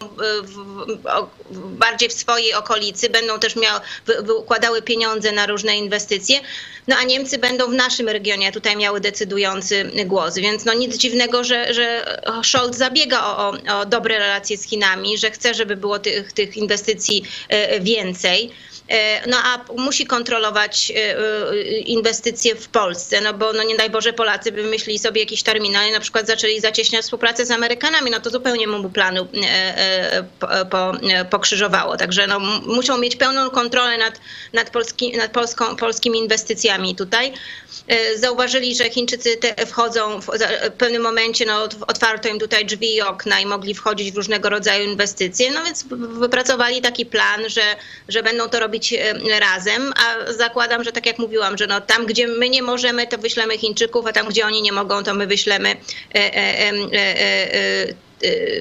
bardziej 1.51 2.09
w 2.09 2.13
swojej 2.13 2.55
okolicy, 2.55 3.11
będą 3.11 3.39
też 3.39 3.57
miały, 3.57 3.81
wykładały 4.07 4.83
pieniądze 4.83 5.33
na 5.33 5.47
różne 5.47 5.77
inwestycje, 5.77 6.41
no 6.89 6.97
a 6.97 7.03
Niemcy 7.03 7.39
będą 7.39 7.71
w 7.71 7.75
naszym 7.75 8.09
regionie 8.09 8.53
tutaj 8.53 8.77
miały 8.77 9.01
decydujący 9.01 9.91
głos. 10.07 10.35
Więc 10.35 10.65
no, 10.65 10.75
nic 10.75 10.97
dziwnego, 10.97 11.45
że, 11.45 11.75
że 11.75 12.19
Scholz 12.45 12.77
zabiega 12.77 13.25
o, 13.25 13.49
o, 13.49 13.81
o 13.81 13.87
dobre 13.87 14.19
relacje 14.19 14.59
z 14.59 14.65
Chinami, 14.65 15.19
że 15.19 15.31
chce, 15.31 15.55
żeby 15.55 15.77
było 15.77 15.99
tych, 15.99 16.33
tych 16.33 16.57
inwestycji 16.57 16.98
inwestycji 16.99 17.23
e, 17.49 17.81
więcej. 17.81 18.51
E, 18.89 19.29
no 19.29 19.37
a 19.45 19.65
musi 19.77 20.07
kontrolować 20.07 20.93
e, 20.97 21.81
inwestycje 21.81 22.55
w 22.55 22.69
Polsce, 22.69 23.21
no 23.21 23.35
bo 23.35 23.53
no 23.53 23.63
nie 23.63 23.77
daj 23.77 23.91
Boże 23.91 24.13
Polacy 24.13 24.53
by 24.53 24.63
wymyślili 24.63 24.99
sobie 24.99 25.21
jakiś 25.21 25.43
terminal 25.43 25.89
i 25.89 25.93
na 25.93 26.01
przykład 26.01 26.27
zaczęli 26.27 26.61
zacieśniać 26.61 27.05
współpracę 27.05 27.47
z 27.47 27.51
Amerykanami, 27.51 28.11
no 28.11 28.21
to 28.21 28.31
zupełnie 28.31 28.67
mu 28.67 28.91
planu 28.91 29.29
po, 30.41 30.49
po, 30.71 30.93
pokrzyżowało. 31.31 31.97
Także 31.97 32.27
no, 32.27 32.41
muszą 32.67 32.99
mieć 32.99 33.17
pełną 33.17 33.51
kontrolę 33.51 33.99
nad, 33.99 34.21
nad, 34.53 34.71
polski, 34.71 35.17
nad 35.17 35.31
polską, 35.31 35.77
polskimi 35.77 36.19
inwestycjami 36.19 36.97
tutaj. 36.97 37.33
E, 37.89 38.19
zauważyli, 38.19 38.75
że 38.75 38.91
Chińczycy 38.91 39.39
wchodzą 39.67 40.21
w 40.21 40.27
pewnym 40.79 41.03
momencie, 41.03 41.47
no, 41.47 41.63
otwarto 41.87 42.29
im 42.29 42.39
tutaj 42.39 42.67
drzwi 42.67 42.95
i 42.95 43.01
okna 43.01 43.41
i 43.41 43.47
mogli 43.47 43.75
wchodzić 43.75 44.13
w 44.13 44.17
różnego 44.17 44.49
rodzaju 44.49 44.91
inwestycje, 44.91 45.51
no 45.51 45.65
więc 45.65 45.85
wypracowali 46.21 46.81
taki 46.81 47.07
plan, 47.07 47.49
że, 47.49 47.63
że 48.09 48.23
będą 48.23 48.49
to 48.49 48.61
robić 48.61 48.93
e, 48.93 49.41
razem, 49.41 49.93
a 49.97 50.33
zakładam, 50.33 50.85
że 50.85 50.93
tak 50.93 51.07
jak 51.07 51.19
mówiłam, 51.19 51.59
że 51.59 51.67
no, 51.67 51.81
tam 51.81 52.07
gdzie 52.07 52.27
my 52.27 52.49
nie 52.49 52.63
możemy, 52.63 53.07
to 53.07 53.19
wyślemy 53.19 53.59
Chińczyków, 53.59 54.07
a 54.07 54.13
tam 54.13 54.29
gdzie 54.29 54.47
oni 54.47 54.63
nie 54.63 54.73
mogą, 54.73 55.05
to 55.05 55.15
my 55.15 55.27
wyślemy 55.27 55.77
e, 56.15 56.29
Y, 56.95 58.08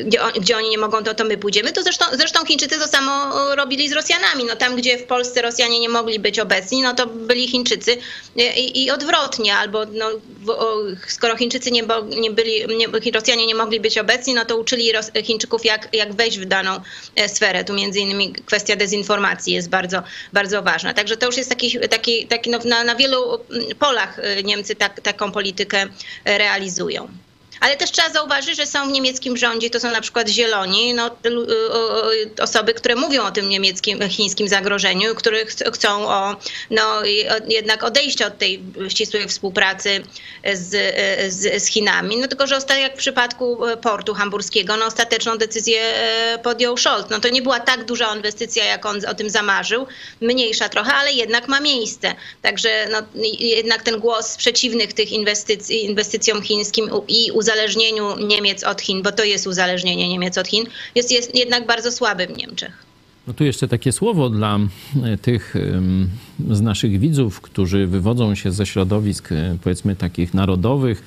gdzie, 0.05 0.21
on, 0.21 0.31
gdzie 0.31 0.57
oni 0.57 0.69
nie 0.69 0.77
mogą, 0.77 1.03
to, 1.03 1.13
to 1.13 1.23
my 1.23 1.37
pójdziemy. 1.37 1.71
To 1.71 1.83
zresztą, 1.83 2.05
zresztą 2.13 2.45
Chińczycy 2.45 2.79
to 2.79 2.87
samo 2.87 3.33
robili 3.55 3.89
z 3.89 3.93
Rosjanami. 3.93 4.43
No 4.47 4.55
tam, 4.55 4.75
gdzie 4.75 4.97
w 4.97 5.03
Polsce 5.03 5.41
Rosjanie 5.41 5.79
nie 5.79 5.89
mogli 5.89 6.19
być 6.19 6.39
obecni, 6.39 6.81
no 6.81 6.93
to 6.93 7.07
byli 7.07 7.47
Chińczycy 7.47 7.97
i, 8.35 8.83
i 8.83 8.91
odwrotnie, 8.91 9.55
albo 9.55 9.85
no, 9.85 10.09
skoro 11.07 11.37
Chińczycy 11.37 11.71
nie, 11.71 11.83
nie 12.19 12.31
byli, 12.31 12.77
nie, 12.77 13.11
Rosjanie 13.11 13.47
nie 13.47 13.55
mogli 13.55 13.79
być 13.79 13.97
obecni, 13.97 14.33
no 14.33 14.45
to 14.45 14.57
uczyli 14.57 14.91
Ros, 14.91 15.11
Chińczyków, 15.23 15.65
jak, 15.65 15.89
jak 15.93 16.13
wejść 16.13 16.39
w 16.39 16.45
daną 16.45 16.79
e, 17.15 17.29
sferę. 17.29 17.63
Tu 17.63 17.73
między 17.73 17.99
innymi 17.99 18.33
kwestia 18.33 18.75
dezinformacji 18.75 19.53
jest 19.53 19.69
bardzo, 19.69 20.03
bardzo 20.33 20.61
ważna. 20.61 20.93
Także 20.93 21.17
to 21.17 21.25
już 21.25 21.37
jest 21.37 21.49
taki, 21.49 21.79
taki, 21.89 22.27
taki 22.27 22.49
no, 22.49 22.59
na, 22.65 22.83
na 22.83 22.95
wielu 22.95 23.39
polach 23.79 24.19
e, 24.19 24.43
Niemcy 24.43 24.75
tak, 24.75 25.01
taką 25.01 25.31
politykę 25.31 25.85
e, 26.25 26.37
realizują. 26.37 27.07
Ale 27.59 27.77
też 27.77 27.91
trzeba 27.91 28.09
zauważyć, 28.09 28.57
że 28.57 28.65
są 28.65 28.87
w 28.89 28.91
niemieckim 28.91 29.37
rządzie, 29.37 29.69
to 29.69 29.79
są 29.79 29.91
na 29.91 30.01
przykład 30.01 30.29
zieloni, 30.29 30.93
no, 30.93 31.09
osoby, 32.41 32.73
które 32.73 32.95
mówią 32.95 33.25
o 33.25 33.31
tym 33.31 33.49
niemieckim, 33.49 34.09
chińskim 34.09 34.47
zagrożeniu, 34.47 35.15
które 35.15 35.45
chcą 35.45 36.07
o, 36.07 36.35
no, 36.69 37.01
jednak 37.47 37.83
odejścia 37.83 38.27
od 38.27 38.37
tej 38.37 38.63
ścisłej 38.89 39.27
współpracy 39.27 40.03
z, 40.53 40.69
z, 41.33 41.63
z 41.63 41.65
Chinami. 41.65 42.17
No 42.17 42.27
tylko, 42.27 42.47
że 42.47 42.59
jak 42.81 42.93
w 42.93 42.97
przypadku 42.97 43.65
e, 43.65 43.77
portu 43.77 44.13
hamburskiego, 44.13 44.77
no, 44.77 44.85
ostateczną 44.85 45.37
decyzję 45.37 45.81
e, 45.81 46.39
podjął 46.43 46.77
Scholz. 46.77 47.05
No 47.09 47.19
to 47.19 47.29
nie 47.29 47.41
była 47.41 47.59
tak 47.59 47.85
duża 47.85 48.15
inwestycja, 48.15 48.65
jak 48.65 48.85
on 48.85 49.05
o 49.05 49.13
tym 49.13 49.29
zamarzył, 49.29 49.87
mniejsza 50.21 50.69
trochę, 50.69 50.93
ale 50.93 51.13
jednak 51.13 51.47
ma 51.47 51.59
miejsce. 51.59 52.15
Także 52.41 52.87
no, 52.91 52.97
jednak 53.39 53.83
ten 53.83 53.99
głos 53.99 54.37
przeciwnych 54.37 54.93
tych 54.93 55.11
inwestycji, 55.11 55.85
inwestycjom 55.85 56.41
chińskim 56.41 56.89
i 57.07 57.31
uzależnieniu 57.47 58.17
Niemiec 58.17 58.63
od 58.63 58.81
Chin, 58.81 59.01
bo 59.01 59.11
to 59.11 59.23
jest 59.23 59.47
uzależnienie 59.47 60.09
Niemiec 60.09 60.37
od 60.37 60.47
Chin, 60.47 60.65
jest, 60.95 61.11
jest 61.11 61.35
jednak 61.35 61.65
bardzo 61.65 61.91
słaby 61.91 62.27
w 62.27 62.37
Niemczech. 62.37 62.86
No 63.27 63.33
tu 63.33 63.43
jeszcze 63.43 63.67
takie 63.67 63.91
słowo 63.91 64.29
dla 64.29 64.59
e, 65.03 65.17
tych 65.17 65.55
z 66.49 66.61
naszych 66.61 66.99
widzów, 66.99 67.41
którzy 67.41 67.87
wywodzą 67.87 68.35
się 68.35 68.51
ze 68.51 68.65
środowisk, 68.65 69.31
e, 69.31 69.57
powiedzmy, 69.63 69.95
takich 69.95 70.33
narodowych, 70.33 71.03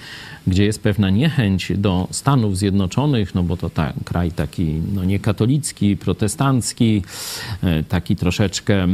gdzie 0.47 0.65
jest 0.65 0.83
pewna 0.83 1.11
niechęć 1.11 1.73
do 1.77 2.09
Stanów 2.11 2.59
Zjednoczonych, 2.59 3.35
no 3.35 3.43
bo 3.43 3.57
to 3.57 3.71
ta, 3.71 3.93
kraj 4.05 4.33
taki 4.33 4.81
no, 4.95 5.05
niekatolicki, 5.05 5.97
protestancki, 5.97 7.03
e, 7.63 7.83
taki 7.83 8.17
troszeczkę 8.17 8.87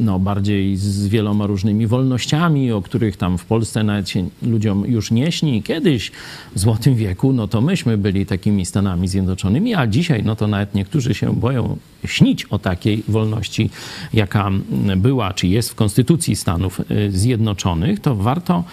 no, 0.00 0.18
bardziej 0.18 0.76
z 0.76 1.08
wieloma 1.08 1.46
różnymi 1.46 1.86
wolnościami, 1.86 2.72
o 2.72 2.82
których 2.82 3.16
tam 3.16 3.38
w 3.38 3.44
Polsce 3.44 3.84
nawet 3.84 4.08
się 4.08 4.28
ludziom 4.42 4.86
już 4.86 5.10
nie 5.10 5.32
śni. 5.32 5.62
Kiedyś 5.62 6.12
w 6.54 6.58
Złotym 6.58 6.94
Wieku, 6.94 7.32
no 7.32 7.48
to 7.48 7.60
myśmy 7.60 7.98
byli 7.98 8.26
takimi 8.26 8.66
Stanami 8.66 9.08
Zjednoczonymi, 9.08 9.74
a 9.74 9.86
dzisiaj, 9.86 10.22
no 10.24 10.36
to 10.36 10.46
nawet 10.46 10.74
niektórzy 10.74 11.14
się 11.14 11.34
boją 11.36 11.76
śnić 12.04 12.44
o 12.44 12.58
takiej 12.62 13.02
wolności, 13.08 13.70
jaka 14.12 14.50
była, 14.96 15.32
czy 15.32 15.46
jest 15.46 15.70
w 15.70 15.74
Konstytucji 15.74 16.36
Stanów 16.36 16.80
e, 16.80 17.10
Zjednoczonych, 17.10 18.00
to 18.00 18.16
warto 18.16 18.64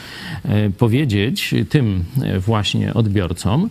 e, 0.43 0.69
powiedzieć 0.69 1.55
tym 1.69 2.03
właśnie 2.39 2.93
odbiorcom, 2.93 3.69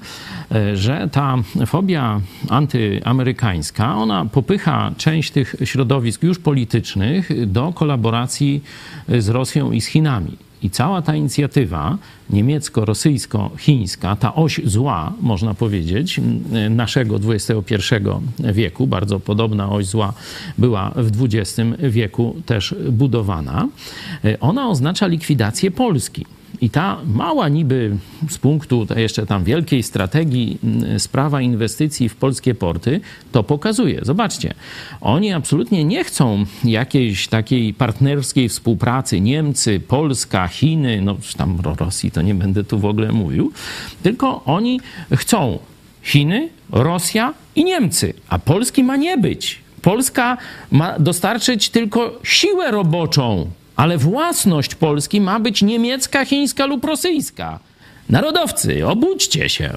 e, 0.52 0.76
że 0.76 1.08
ta 1.12 1.37
fobia 1.66 2.20
antyamerykańska, 2.48 3.96
ona 3.96 4.25
popycha 4.25 4.92
część 4.96 5.30
tych 5.30 5.56
środowisk 5.64 6.22
już 6.22 6.38
politycznych 6.38 7.46
do 7.46 7.72
kolaboracji 7.72 8.62
z 9.08 9.28
Rosją 9.28 9.72
i 9.72 9.80
z 9.80 9.87
Chinami. 9.87 10.47
I 10.62 10.70
cała 10.70 11.02
ta 11.02 11.14
inicjatywa 11.16 11.98
niemiecko-rosyjsko-chińska, 12.30 14.16
ta 14.16 14.34
oś 14.34 14.60
zła, 14.64 15.12
można 15.20 15.54
powiedzieć, 15.54 16.20
naszego 16.70 17.20
XXI 17.24 17.94
wieku, 18.38 18.86
bardzo 18.86 19.20
podobna 19.20 19.70
oś 19.70 19.86
zła 19.86 20.12
była 20.58 20.92
w 20.96 21.24
XX 21.24 21.60
wieku 21.78 22.36
też 22.46 22.74
budowana, 22.90 23.68
ona 24.40 24.68
oznacza 24.68 25.06
likwidację 25.06 25.70
Polski. 25.70 26.26
I 26.60 26.70
ta 26.70 26.98
mała 27.06 27.48
niby 27.48 27.96
z 28.28 28.38
punktu 28.38 28.86
jeszcze 28.96 29.26
tam 29.26 29.44
wielkiej 29.44 29.82
strategii 29.82 30.58
mm, 30.64 31.00
sprawa 31.00 31.40
inwestycji 31.40 32.08
w 32.08 32.16
polskie 32.16 32.54
porty 32.54 33.00
to 33.32 33.42
pokazuje. 33.42 34.00
Zobaczcie, 34.02 34.54
oni 35.00 35.32
absolutnie 35.32 35.84
nie 35.84 36.04
chcą 36.04 36.44
jakiejś 36.64 37.28
takiej 37.28 37.74
partnerskiej 37.74 38.48
współpracy 38.48 39.20
Niemcy, 39.20 39.80
Polska, 39.80 40.48
Chiny, 40.48 41.00
no 41.02 41.16
tam 41.36 41.60
Rosji 41.78 42.10
to 42.10 42.22
nie 42.22 42.34
będę 42.34 42.64
tu 42.64 42.78
w 42.78 42.84
ogóle 42.84 43.12
mówił, 43.12 43.52
tylko 44.02 44.44
oni 44.44 44.80
chcą 45.16 45.58
Chiny, 46.02 46.48
Rosja 46.72 47.34
i 47.56 47.64
Niemcy, 47.64 48.14
a 48.28 48.38
Polski 48.38 48.84
ma 48.84 48.96
nie 48.96 49.18
być. 49.18 49.58
Polska 49.82 50.36
ma 50.70 50.98
dostarczyć 50.98 51.68
tylko 51.68 52.18
siłę 52.22 52.70
roboczą 52.70 53.50
ale 53.78 53.99
własność 53.99 54.75
Polski 54.75 55.20
ma 55.20 55.40
być 55.40 55.62
niemiecka, 55.62 56.25
chińska 56.25 56.66
lub 56.66 56.85
rosyjska. 56.85 57.58
Narodowcy, 58.08 58.87
obudźcie 58.87 59.49
się. 59.49 59.70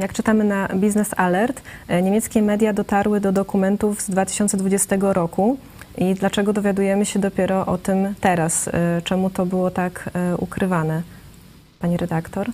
Jak 0.00 0.12
czytamy 0.12 0.44
na 0.44 0.68
Business 0.68 1.14
Alert, 1.16 1.62
e, 1.88 2.02
niemieckie 2.02 2.42
media 2.42 2.72
dotarły 2.72 3.20
do 3.20 3.32
dokumentów 3.32 4.02
z 4.02 4.10
2020 4.10 5.12
roku. 5.12 5.58
I 5.98 6.14
dlaczego 6.14 6.52
dowiadujemy 6.52 7.06
się 7.06 7.18
dopiero 7.18 7.66
o 7.66 7.78
tym 7.78 8.14
teraz? 8.20 8.68
E, 8.68 9.02
czemu 9.04 9.30
to 9.30 9.46
było 9.46 9.70
tak 9.70 10.10
e, 10.14 10.36
ukrywane? 10.36 11.02
Pani 11.78 11.96
redaktor? 11.96 12.50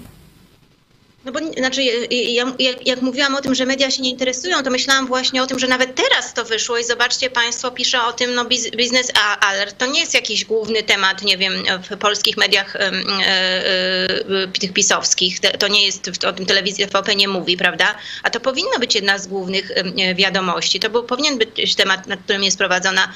No 1.25 1.33
bo 1.33 1.39
znaczy, 1.59 1.83
ja, 1.83 2.45
jak, 2.59 2.87
jak, 2.87 3.03
mówiłam 3.03 3.35
o 3.35 3.41
tym, 3.41 3.55
że 3.55 3.67
media 3.67 3.91
się 3.91 4.03
nie 4.03 4.11
interesują, 4.11 4.62
to 4.62 4.71
myślałam 4.71 5.07
właśnie 5.07 5.43
o 5.43 5.47
tym, 5.47 5.59
że 5.59 5.67
nawet 5.67 5.95
teraz 5.95 6.35
to 6.35 6.45
wyszło 6.45 6.79
i 6.79 6.85
zobaczcie 6.85 7.31
Państwo, 7.31 7.71
pisze 7.71 8.03
o 8.03 8.12
tym 8.12 8.35
no, 8.35 8.45
Business 8.77 9.12
Alert. 9.41 9.79
To 9.79 9.87
nie 9.87 10.00
jest 10.00 10.15
jakiś 10.15 10.45
główny 10.45 10.83
temat, 10.83 11.23
nie 11.23 11.39
wiem, 11.39 11.53
w 11.91 11.97
polskich 11.99 12.37
mediach 12.37 12.77
e, 12.77 12.81
e, 12.81 14.49
tych 14.61 14.73
pisowskich. 14.73 15.41
To 15.41 15.69
nie 15.69 15.87
jest, 15.87 16.25
o 16.25 16.33
tym 16.33 16.47
telewizja 16.47 16.87
TVP 16.87 17.15
nie 17.17 17.29
mówi, 17.29 17.57
prawda? 17.57 17.95
A 18.23 18.31
to 18.31 18.41
powinno 18.41 18.79
być 18.79 18.95
jedna 18.95 19.19
z 19.19 19.27
głównych 19.27 19.71
e, 19.71 20.15
wiadomości. 20.15 20.81
To 20.81 20.91
był, 20.91 21.03
powinien 21.05 21.39
być 21.39 21.75
temat, 21.75 22.07
nad 22.07 22.21
którym 22.21 22.45
jest 22.45 22.59
prowadzona 22.59 23.12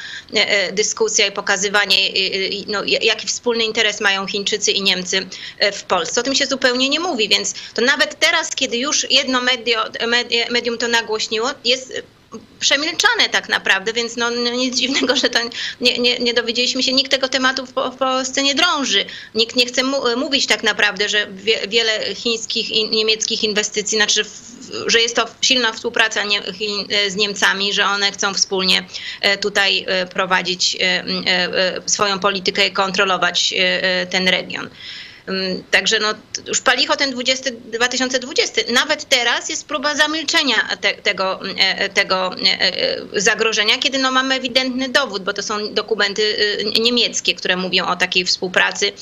dyskusja 0.72 1.26
i 1.26 1.32
pokazywanie, 1.32 1.96
no, 2.66 2.84
jaki 2.84 3.26
wspólny 3.26 3.64
interes 3.64 4.00
mają 4.00 4.26
Chińczycy 4.26 4.72
i 4.72 4.82
Niemcy 4.82 5.26
w 5.72 5.82
Polsce. 5.82 6.20
O 6.20 6.24
tym 6.24 6.34
się 6.34 6.46
zupełnie 6.46 6.88
nie 6.88 7.00
mówi, 7.00 7.28
więc 7.28 7.54
to 7.74 7.82
nawet 7.96 8.18
teraz, 8.18 8.54
kiedy 8.54 8.76
już 8.76 9.10
jedno 9.10 9.40
medio, 9.40 9.84
medium 10.50 10.78
to 10.78 10.88
nagłośniło, 10.88 11.50
jest 11.64 12.02
przemilczane 12.60 13.28
tak 13.30 13.48
naprawdę, 13.48 13.92
więc 13.92 14.16
no, 14.16 14.30
no, 14.30 14.50
nic 14.50 14.76
dziwnego, 14.76 15.16
że 15.16 15.28
to 15.30 15.38
nie, 15.80 15.98
nie, 15.98 16.18
nie 16.18 16.34
dowiedzieliśmy 16.34 16.82
się, 16.82 16.92
nikt 16.92 17.10
tego 17.10 17.28
tematu 17.28 17.66
w, 17.66 17.70
w 17.70 17.96
Polsce 17.96 18.42
nie 18.42 18.54
drąży. 18.54 19.04
Nikt 19.34 19.56
nie 19.56 19.66
chce 19.66 19.82
mu, 19.82 19.96
mówić 20.16 20.46
tak 20.46 20.62
naprawdę, 20.62 21.08
że 21.08 21.26
wie, 21.32 21.60
wiele 21.68 22.14
chińskich 22.14 22.70
i 22.70 22.90
niemieckich 22.90 23.44
inwestycji, 23.44 23.98
znaczy 23.98 24.24
że 24.86 25.00
jest 25.00 25.16
to 25.16 25.26
silna 25.40 25.72
współpraca 25.72 26.24
nie, 26.24 26.42
z 27.08 27.16
Niemcami, 27.16 27.72
że 27.72 27.84
one 27.86 28.12
chcą 28.12 28.34
wspólnie 28.34 28.84
e, 29.20 29.38
tutaj 29.38 29.84
e, 29.88 30.06
prowadzić 30.06 30.76
e, 30.80 31.80
swoją 31.86 32.18
politykę 32.18 32.66
i 32.66 32.72
kontrolować 32.72 33.54
ten 34.10 34.28
region. 34.28 34.70
Także 35.70 35.98
no, 35.98 36.14
już 36.46 36.60
palicho 36.60 36.96
ten 36.96 37.10
20, 37.10 37.50
2020. 37.64 38.60
Nawet 38.72 39.04
teraz 39.04 39.48
jest 39.48 39.66
próba 39.66 39.94
zamilczenia 39.94 40.56
te, 40.80 40.94
tego, 40.94 41.40
e, 41.58 41.88
tego 41.88 42.30
e, 42.36 42.60
e, 42.60 43.20
zagrożenia, 43.20 43.78
kiedy 43.78 43.98
no, 43.98 44.10
mamy 44.10 44.34
ewidentny 44.34 44.88
dowód, 44.88 45.24
bo 45.24 45.32
to 45.32 45.42
są 45.42 45.74
dokumenty 45.74 46.22
y, 46.22 46.80
niemieckie, 46.80 47.34
które 47.34 47.56
mówią 47.56 47.86
o 47.86 47.96
takiej 47.96 48.24
współpracy, 48.24 48.92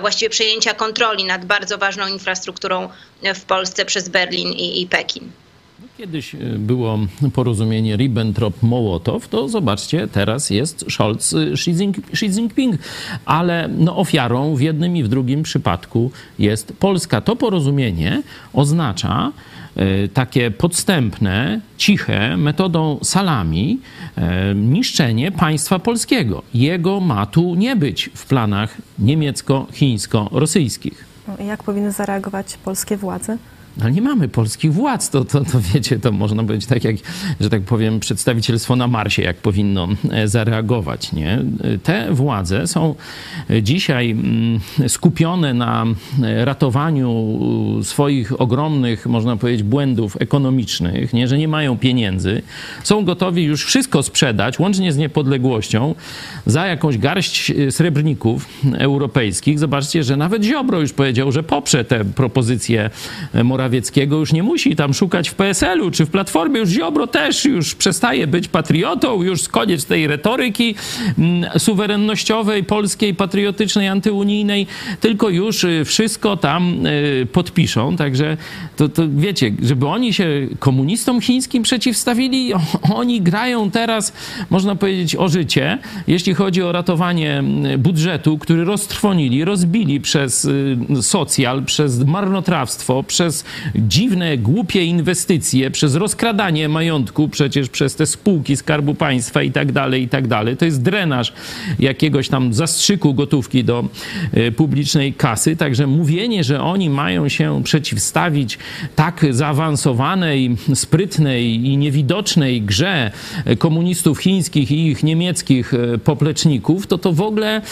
właściwie 0.00 0.30
przejęcia 0.30 0.74
kontroli 0.74 1.24
nad 1.24 1.44
bardzo 1.44 1.78
ważną 1.78 2.06
infrastrukturą 2.06 2.88
w 3.34 3.44
Polsce 3.44 3.84
przez 3.84 4.08
Berlin 4.08 4.52
i, 4.52 4.82
i 4.82 4.86
Pekin. 4.86 5.32
Kiedyś 5.98 6.34
e, 6.34 6.38
było 6.58 6.98
porozumienie 7.32 7.96
Ribbentrop-Mołotow, 7.96 9.28
to 9.28 9.48
zobaczcie, 9.48 10.08
teraz 10.08 10.50
jest 10.50 10.84
Scholz, 10.90 11.32
e, 11.32 12.26
Jinping, 12.28 12.76
ale 13.24 13.68
no 13.78 13.96
ofiarą 13.96 14.54
w 14.54 14.60
jednym 14.60 14.96
i 14.96 15.02
w 15.02 15.08
drugim 15.08 15.42
przypadku 15.42 16.10
jest 16.38 16.72
Polska. 16.72 17.20
To 17.20 17.36
porozumienie 17.36 18.22
oznacza 18.52 19.32
e, 19.76 20.08
takie 20.08 20.50
podstępne, 20.50 21.60
ciche, 21.76 22.36
metodą 22.36 22.98
salami 23.02 23.78
niszczenie 24.54 25.32
państwa 25.32 25.78
polskiego. 25.78 26.42
Jego 26.54 27.00
ma 27.00 27.26
tu 27.26 27.54
nie 27.54 27.76
być 27.76 28.10
w 28.14 28.26
planach 28.26 28.76
niemiecko-chińsko-rosyjskich. 28.98 31.04
Jak 31.46 31.62
powinny 31.62 31.92
zareagować 31.92 32.58
polskie 32.64 32.96
władze? 32.96 33.38
Ale 33.80 33.92
nie 33.92 34.02
mamy 34.02 34.28
polskich 34.28 34.72
władz, 34.72 35.10
to, 35.10 35.24
to, 35.24 35.44
to 35.44 35.60
wiecie, 35.74 35.98
to 35.98 36.12
można 36.12 36.42
powiedzieć 36.42 36.66
tak 36.66 36.84
jak, 36.84 36.96
że 37.40 37.50
tak 37.50 37.62
powiem, 37.62 38.00
przedstawicielstwo 38.00 38.76
na 38.76 38.88
Marsie, 38.88 39.22
jak 39.22 39.36
powinno 39.36 39.88
e, 40.10 40.28
zareagować, 40.28 41.12
nie? 41.12 41.38
Te 41.82 42.14
władze 42.14 42.66
są 42.66 42.94
dzisiaj 43.62 44.10
mm, 44.10 44.60
skupione 44.88 45.54
na 45.54 45.84
e, 46.22 46.44
ratowaniu 46.44 47.38
swoich 47.82 48.40
ogromnych, 48.40 49.06
można 49.06 49.36
powiedzieć, 49.36 49.62
błędów 49.62 50.16
ekonomicznych, 50.20 51.12
nie? 51.12 51.28
Że 51.28 51.38
nie 51.38 51.48
mają 51.48 51.78
pieniędzy, 51.78 52.42
są 52.84 53.04
gotowi 53.04 53.44
już 53.44 53.64
wszystko 53.64 54.02
sprzedać, 54.02 54.58
łącznie 54.58 54.92
z 54.92 54.96
niepodległością, 54.96 55.94
za 56.46 56.66
jakąś 56.66 56.98
garść 56.98 57.50
e, 57.50 57.70
srebrników 57.70 58.48
europejskich. 58.78 59.58
Zobaczcie, 59.58 60.04
że 60.04 60.16
nawet 60.16 60.44
Ziobro 60.44 60.80
już 60.80 60.92
powiedział, 60.92 61.32
że 61.32 61.42
poprze 61.42 61.84
te 61.84 62.04
propozycje 62.04 62.90
moralne 63.44 63.65
Morawieckiego 63.66 64.16
już 64.16 64.32
nie 64.32 64.42
musi 64.42 64.76
tam 64.76 64.94
szukać 64.94 65.28
w 65.28 65.34
PSL-u 65.34 65.90
czy 65.90 66.06
w 66.06 66.10
Platformie. 66.10 66.60
Już 66.60 66.68
Ziobro 66.68 67.06
też 67.06 67.44
już 67.44 67.74
przestaje 67.74 68.26
być 68.26 68.48
patriotą, 68.48 69.22
już 69.22 69.48
koniec 69.48 69.84
tej 69.84 70.06
retoryki 70.06 70.74
mm, 71.18 71.58
suwerennościowej, 71.58 72.64
polskiej, 72.64 73.14
patriotycznej, 73.14 73.88
antyunijnej, 73.88 74.66
tylko 75.00 75.28
już 75.28 75.64
y, 75.64 75.84
wszystko 75.84 76.36
tam 76.36 76.86
y, 76.86 77.26
podpiszą. 77.32 77.96
Także 77.96 78.36
to, 78.76 78.88
to 78.88 79.02
wiecie, 79.08 79.52
żeby 79.62 79.86
oni 79.86 80.12
się 80.12 80.28
komunistom 80.58 81.20
chińskim 81.20 81.62
przeciwstawili, 81.62 82.52
oni 82.94 83.20
grają 83.20 83.70
teraz, 83.70 84.12
można 84.50 84.76
powiedzieć, 84.76 85.16
o 85.16 85.28
życie, 85.28 85.78
jeśli 86.06 86.34
chodzi 86.34 86.62
o 86.62 86.72
ratowanie 86.72 87.38
mm, 87.38 87.80
budżetu, 87.80 88.38
który 88.38 88.64
roztrwonili, 88.64 89.44
rozbili 89.44 90.00
przez 90.00 90.44
y, 90.44 90.76
socjal, 91.02 91.64
przez 91.64 92.04
marnotrawstwo, 92.04 93.02
przez 93.02 93.44
dziwne, 93.74 94.38
głupie 94.38 94.84
inwestycje, 94.84 95.70
przez 95.70 95.94
rozkradanie 95.94 96.68
majątku 96.68 97.28
przecież 97.28 97.68
przez 97.68 97.94
te 97.94 98.06
spółki 98.06 98.56
Skarbu 98.56 98.94
Państwa 98.94 99.42
i 99.42 99.50
tak 99.50 99.72
dalej, 99.72 100.02
i 100.02 100.08
tak 100.08 100.28
dalej. 100.28 100.56
To 100.56 100.64
jest 100.64 100.82
drenaż 100.82 101.32
jakiegoś 101.78 102.28
tam 102.28 102.54
zastrzyku 102.54 103.14
gotówki 103.14 103.64
do 103.64 103.84
e, 104.32 104.52
publicznej 104.52 105.12
kasy. 105.12 105.56
Także 105.56 105.86
mówienie, 105.86 106.44
że 106.44 106.60
oni 106.60 106.90
mają 106.90 107.28
się 107.28 107.62
przeciwstawić 107.64 108.58
tak 108.96 109.26
zaawansowanej, 109.30 110.56
sprytnej 110.74 111.66
i 111.66 111.76
niewidocznej 111.76 112.62
grze 112.62 113.10
komunistów 113.58 114.18
chińskich 114.18 114.70
i 114.70 114.86
ich 114.86 115.02
niemieckich 115.02 115.74
e, 115.74 115.98
popleczników, 115.98 116.86
to 116.86 116.98
to 116.98 117.12
w 117.12 117.20
ogóle 117.20 117.62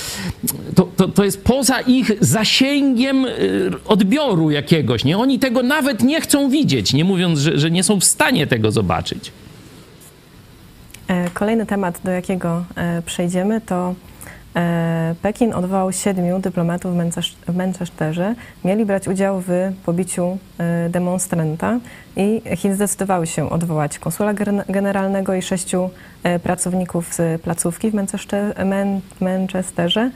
to, 0.74 0.88
to, 0.96 1.08
to 1.08 1.24
jest 1.24 1.44
poza 1.44 1.80
ich 1.80 2.12
zasięgiem 2.20 3.24
e, 3.24 3.30
odbioru 3.84 4.50
jakiegoś. 4.50 5.04
Nie? 5.04 5.18
Oni 5.18 5.38
tego 5.38 5.62
nie 6.02 6.20
chcą 6.20 6.50
widzieć, 6.50 6.92
nie 6.92 7.04
mówiąc, 7.04 7.38
że, 7.38 7.58
że 7.58 7.70
nie 7.70 7.82
są 7.82 8.00
w 8.00 8.04
stanie 8.04 8.46
tego 8.46 8.70
zobaczyć. 8.70 9.32
E, 11.08 11.30
kolejny 11.30 11.66
temat, 11.66 12.00
do 12.04 12.10
jakiego 12.10 12.64
e, 12.76 13.02
przejdziemy, 13.02 13.60
to 13.60 13.94
e, 14.56 15.14
Pekin 15.22 15.54
odwołał 15.54 15.92
siedmiu 15.92 16.38
dyplomatów 16.38 16.92
w 17.48 17.56
Manchesterze. 17.56 18.34
Mieli 18.64 18.86
brać 18.86 19.08
udział 19.08 19.42
w 19.46 19.72
pobiciu 19.84 20.38
demonstranta 20.90 21.78
i 22.16 22.42
Chiny 22.56 22.74
zdecydowały 22.74 23.26
się 23.26 23.50
odwołać 23.50 23.98
konsula 23.98 24.34
generalnego 24.68 25.34
i 25.34 25.42
sześciu 25.42 25.90
pracowników 26.42 27.14
z 27.14 27.42
placówki 27.42 27.90
w 27.90 27.94
Manchesterze. 29.20 30.10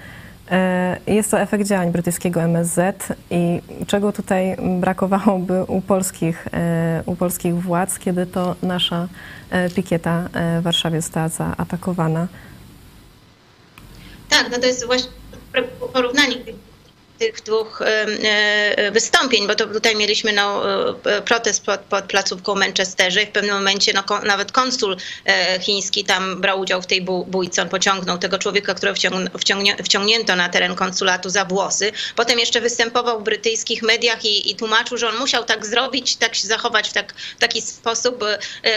E, 0.51 1.01
jest 1.07 1.31
to 1.31 1.41
efekt 1.41 1.67
działań 1.67 1.93
brytyjskiego 1.93 2.43
MSZ 2.43 3.09
i 3.31 3.63
czego 3.87 4.13
tutaj 4.13 4.57
brakowałoby 4.81 5.65
u 5.65 5.81
polskich, 5.81 6.49
e, 6.53 7.03
u 7.07 7.17
polskich 7.17 7.63
władz, 7.63 7.99
kiedy 7.99 8.27
to 8.27 8.57
nasza 8.63 9.09
e, 9.51 9.71
pikieta 9.71 10.29
w 10.61 10.63
Warszawie 10.63 11.01
została 11.01 11.29
zaatakowana. 11.29 12.27
Tak, 14.29 14.51
no 14.51 14.59
to 14.59 14.67
jest 14.67 14.87
właśnie 14.87 15.11
porównanie 15.93 16.37
dwóch 17.45 17.83
e, 17.83 18.91
wystąpień, 18.91 19.47
bo 19.47 19.55
to 19.55 19.67
tutaj 19.67 19.97
mieliśmy 19.97 20.33
no, 20.33 20.63
e, 21.05 21.23
protest 21.23 21.65
pod, 21.65 21.81
pod 21.81 22.05
placówką 22.05 22.55
Manchesterze 22.55 23.23
i 23.23 23.27
w 23.27 23.31
pewnym 23.31 23.55
momencie 23.55 23.93
no, 23.93 24.21
nawet 24.25 24.53
konsul 24.53 24.97
e, 25.25 25.61
chiński 25.61 26.05
tam 26.05 26.41
brał 26.41 26.61
udział 26.61 26.83
w 26.83 26.87
tej 26.87 27.03
bójce. 27.27 27.63
On 27.63 27.69
pociągnął 27.69 28.19
tego 28.19 28.39
człowieka, 28.39 28.75
którego 28.75 28.97
wciągnie, 29.39 29.77
wciągnięto 29.85 30.37
na 30.37 30.49
teren 30.49 30.75
konsulatu 30.75 31.31
za 31.31 31.45
włosy. 31.45 31.93
Potem 32.17 32.39
jeszcze 32.39 32.61
występował 32.61 33.21
w 33.21 33.23
brytyjskich 33.23 33.83
mediach 33.83 34.25
i, 34.25 34.51
i 34.51 34.57
tłumaczył, 34.57 34.99
że 34.99 35.09
on 35.09 35.17
musiał 35.17 35.45
tak 35.45 35.67
zrobić, 35.67 36.17
tak 36.17 36.35
się 36.35 36.49
zachować 36.49 36.89
w, 36.89 36.93
tak, 36.93 37.15
w 37.37 37.41
taki 37.41 37.63
sposób, 37.63 38.25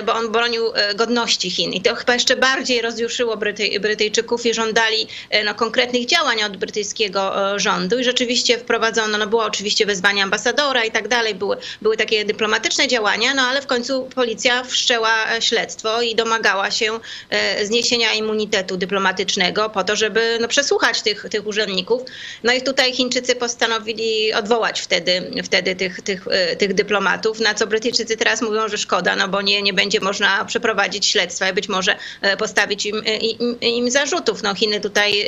bo 0.06 0.14
on 0.14 0.32
bronił 0.32 0.74
godności 0.96 1.52
Chin. 1.52 1.74
I 1.74 1.82
to 1.82 1.96
chyba 1.96 2.14
jeszcze 2.14 2.36
bardziej 2.36 2.82
rozjuszyło 2.82 3.38
Brytyj, 3.38 3.80
Brytyjczyków 3.80 4.46
i 4.46 4.54
żądali 4.54 5.08
no, 5.46 5.56
konkretnych 5.56 6.06
działań 6.06 6.44
od 6.44 6.58
brytyjskiego 6.58 7.34
rządu. 7.60 8.00
I 8.00 8.04
rzeczywiście 8.04 8.31
oczywiście 8.32 8.58
wprowadzono, 8.58 9.18
no 9.18 9.28
było 9.28 9.44
oczywiście 9.44 9.86
wezwanie 9.86 10.24
ambasadora 10.24 10.84
i 10.84 10.92
tak 10.92 11.08
dalej, 11.08 11.36
były, 11.36 11.58
były 11.82 11.98
takie 11.98 12.26
dyplomatyczne 12.26 12.88
działania, 12.88 13.34
no 13.34 13.42
ale 13.42 13.62
w 13.62 13.68
końcu 13.68 14.10
policja 14.16 14.64
wszczęła 14.64 15.40
śledztwo 15.40 16.02
i 16.02 16.16
domagała 16.16 16.72
się 16.72 17.00
e, 17.30 17.66
zniesienia 17.66 18.14
immunitetu 18.14 18.78
dyplomatycznego 18.78 19.70
po 19.70 19.84
to, 19.84 19.96
żeby 19.96 20.38
no, 20.42 20.48
przesłuchać 20.48 21.02
tych, 21.02 21.26
tych 21.30 21.48
urzędników. 21.48 22.02
No 22.44 22.54
i 22.54 22.62
tutaj 22.62 22.94
Chińczycy 22.94 23.36
postanowili 23.36 24.34
odwołać 24.34 24.82
wtedy, 24.82 25.32
wtedy 25.44 25.76
tych, 25.76 26.02
tych, 26.02 26.28
e, 26.28 26.56
tych 26.56 26.74
dyplomatów, 26.74 27.40
na 27.40 27.54
co 27.54 27.68
Brytyjczycy 27.68 28.18
teraz 28.18 28.42
mówią, 28.42 28.68
że 28.68 28.78
szkoda, 28.78 29.16
no 29.16 29.28
bo 29.28 29.42
nie, 29.42 29.62
nie 29.62 29.74
będzie 29.74 30.00
można 30.00 30.46
przeprowadzić 30.46 31.06
śledztwa 31.06 31.50
i 31.50 31.54
być 31.54 31.70
może 31.70 31.96
e, 32.22 32.38
postawić 32.38 32.86
im, 32.86 33.04
im, 33.22 33.60
im 33.62 33.92
zarzutów. 33.92 34.44
No 34.44 34.56
Chiny 34.56 34.82
tutaj 34.82 35.26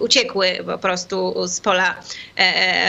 uciekły 0.00 0.58
po 0.66 0.78
prostu 0.78 1.34
z 1.46 1.60
pola 1.60 2.02
E, 2.36 2.41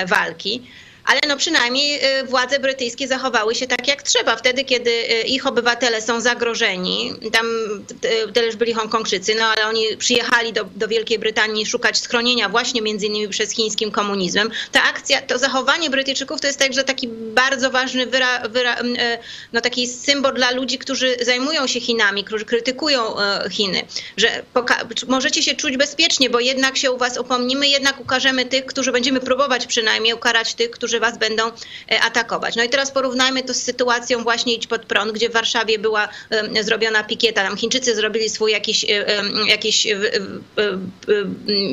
walki 0.10 0.68
ale 1.06 1.20
no 1.28 1.38
przynajmniej 1.38 2.20
y, 2.20 2.24
władze 2.24 2.60
brytyjskie 2.60 3.08
zachowały 3.08 3.56
się 3.56 3.68
tak 3.68 3.88
jak 3.88 4.04
trzeba. 4.04 4.36
Wtedy, 4.36 4.63
kiedy 4.63 4.92
y, 4.92 5.22
ich 5.22 5.48
obywatele 5.48 6.02
są 6.02 6.22
zagrożeni, 6.22 7.13
tam 7.32 7.46
też 8.34 8.56
byli 8.56 8.74
Hongkongczycy, 8.74 9.36
no 9.36 9.46
ale 9.46 9.68
oni 9.68 9.98
przyjechali 9.98 10.54
do, 10.54 10.66
do 10.76 10.88
Wielkiej 10.88 11.20
Brytanii 11.20 11.66
szukać 11.66 11.98
schronienia 11.98 12.50
właśnie 12.50 12.82
między 12.82 13.06
innymi 13.06 13.28
przez 13.28 13.52
chińskim 13.52 13.92
komunizmem. 13.92 14.50
Ta 14.72 14.84
akcja, 14.84 15.22
to 15.22 15.38
zachowanie 15.38 15.89
Brytyjczyków 15.89 16.42
to 16.42 16.48
jest 16.48 16.60
także 16.60 16.84
taki 16.84 17.08
bardzo 17.08 17.72
ważny 17.72 18.06
wyra, 18.06 18.39
wyra, 18.39 18.82
y, 18.82 18.84
no 19.54 19.62
taki 19.62 19.88
symbol 19.88 20.34
dla 20.34 20.52
ludzi, 20.52 20.78
którzy 20.78 21.18
zajmują 21.22 21.68
się 21.68 21.80
Chinami, 21.80 22.24
którzy 22.24 22.46
krytykują 22.46 23.16
Chiny, 23.52 23.86
że 24.18 24.44
możecie 25.08 25.44
się 25.44 25.56
czuć 25.56 25.78
bezpiecznie, 25.78 26.30
bo 26.30 26.39
jednak 26.39 26.78
się 26.78 26.92
u 26.92 26.98
was 26.98 27.18
upomnimy, 27.18 27.68
jednak 27.68 28.00
ukażemy 28.00 28.46
tych, 28.46 28.66
którzy 28.66 28.92
będziemy 28.92 29.20
próbować 29.20 29.68
przynajmniej 29.68 30.13
ukarać 30.13 30.54
tych, 30.54 30.72
którzy 30.72 30.92
którzy 30.93 30.99
was 30.99 31.17
będą 31.17 31.51
e, 31.91 32.01
atakować. 32.01 32.56
No 32.56 32.63
i 32.63 32.69
teraz 32.69 32.91
porównajmy 32.91 33.43
to 33.43 33.53
z 33.53 33.63
sytuacją 33.63 34.23
właśnie 34.23 34.53
Idź 34.53 34.67
pod 34.67 34.86
prąd, 34.86 35.12
gdzie 35.12 35.29
w 35.29 35.34
Warszawie 35.34 35.79
była 35.79 36.10
zrobiona 36.62 37.03
pikieta. 37.03 37.43
Tam 37.43 37.58
Chińczycy 37.58 37.95
zrobili 37.95 38.29
swój 38.29 38.51
jakiś, 38.51 38.84
e, 38.84 39.23
jakieś 39.47 39.88
e, 39.88 39.99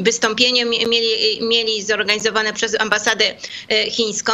wystąpienie, 0.03 0.65
mieli, 0.65 1.09
mieli 1.43 1.83
zorganizowane 1.83 2.53
przez 2.53 2.81
ambasadę 2.81 3.25
chińską. 3.91 4.33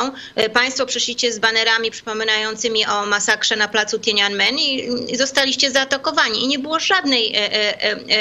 Państwo 0.53 0.87
przyszliście 0.87 1.33
z 1.33 1.39
banerami 1.39 1.91
przypominającymi 1.91 2.87
o 2.87 3.07
masakrze 3.07 3.57
na 3.57 3.69
placu 3.69 3.99
Tiananmen 3.99 4.59
i 4.59 5.17
zostaliście 5.17 5.71
zaatakowani 5.71 6.45
i 6.45 6.49
nie 6.49 6.59
było 6.59 6.81
żadnej 6.81 7.35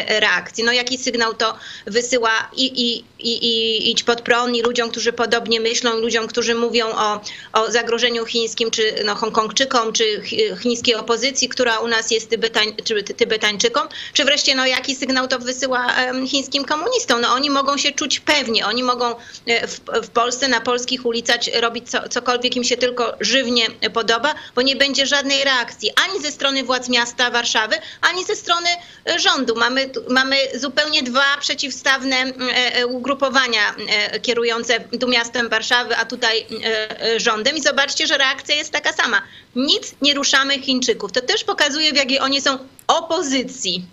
reakcji. 0.08 0.63
No 0.63 0.71
jaki 0.71 0.97
sygnał 0.97 1.34
to 1.34 1.56
wysyła 1.86 2.49
i, 2.56 2.65
i, 2.65 3.04
i, 3.19 3.32
i 3.45 3.91
idź 3.91 4.04
pod 4.04 4.21
prąd 4.21 4.56
i 4.56 4.62
ludziom, 4.62 4.89
którzy 4.89 5.13
podobnie 5.13 5.60
myślą, 5.60 5.97
ludziom, 5.97 6.28
którzy 6.28 6.55
mówią 6.56 6.88
o, 6.88 7.22
o 7.54 7.72
zagrożeniu 7.72 8.26
chińskim, 8.26 8.72
czy 8.72 8.96
no, 9.06 9.15
Hongkongczykom, 9.15 9.94
czy 9.94 10.22
chińskiej 10.62 10.96
opozycji, 10.96 11.50
która 11.50 11.80
u 11.80 11.88
nas 11.88 12.12
jest 12.12 12.30
Tybetań, 12.30 12.76
czy 12.84 13.04
Tybetańczykom, 13.04 13.88
czy 14.13 14.26
wreszcie 14.26 14.56
no, 14.56 14.65
jaki 14.65 14.96
sygnał 14.96 15.28
to 15.28 15.39
wysyła 15.39 15.88
chińskim 16.28 16.65
komunistom. 16.65 17.22
No, 17.22 17.34
oni 17.34 17.50
mogą 17.50 17.78
się 17.78 17.91
czuć 17.91 18.20
pewnie, 18.20 18.65
oni 18.65 18.84
mogą 18.84 19.15
e, 19.46 19.68
w, 19.68 19.80
w 20.04 20.10
Polsce, 20.10 20.48
na 20.48 20.62
polskich 20.62 21.06
ulicach 21.06 21.39
robić 21.62 21.89
co, 21.89 22.10
cokolwiek 22.10 22.56
im 22.56 22.63
się 22.63 22.78
tylko 22.78 23.18
żywnie 23.20 23.68
podoba, 23.94 24.36
bo 24.56 24.62
nie 24.62 24.76
będzie 24.76 25.06
żadnej 25.06 25.44
reakcji 25.44 25.91
ani 26.06 26.22
ze 26.22 26.32
strony 26.32 26.63
władz 26.63 26.89
miasta 26.89 27.32
Warszawy, 27.32 27.76
ani 28.02 28.26
ze 28.26 28.36
strony 28.36 28.70
e, 29.10 29.20
rządu. 29.20 29.56
Mamy, 29.56 29.89
mamy 30.10 30.36
zupełnie 30.54 31.04
dwa 31.04 31.38
przeciwstawne 31.39 32.15
e, 32.15 32.88
ugrupowania 32.88 33.76
kierujące 34.22 34.80
tu 35.00 35.08
miastem 35.08 35.50
Warszawy, 35.50 35.96
a 35.98 36.06
tutaj 36.06 36.44
E, 36.51 37.01
e, 37.01 37.19
rządem 37.19 37.58
i 37.58 37.62
zobaczcie, 37.62 38.08
że 38.08 38.17
reakcja 38.17 38.55
jest 38.55 38.71
taka 38.71 38.93
sama. 38.93 39.21
Nic 39.55 39.95
nie 40.01 40.13
ruszamy 40.13 40.60
Chińczyków. 40.60 41.12
To 41.12 41.21
też 41.21 41.43
pokazuje, 41.43 41.93
w 41.93 41.95
jakiej 41.95 42.19
oni 42.19 42.41
są 42.41 42.58
opozycji. 42.88 43.86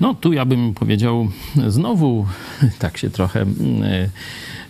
No 0.00 0.14
tu 0.14 0.32
ja 0.32 0.44
bym 0.44 0.74
powiedział 0.74 1.28
znowu, 1.68 2.26
tak 2.78 2.98
się 2.98 3.10
trochę 3.10 3.40
mm, 3.40 4.10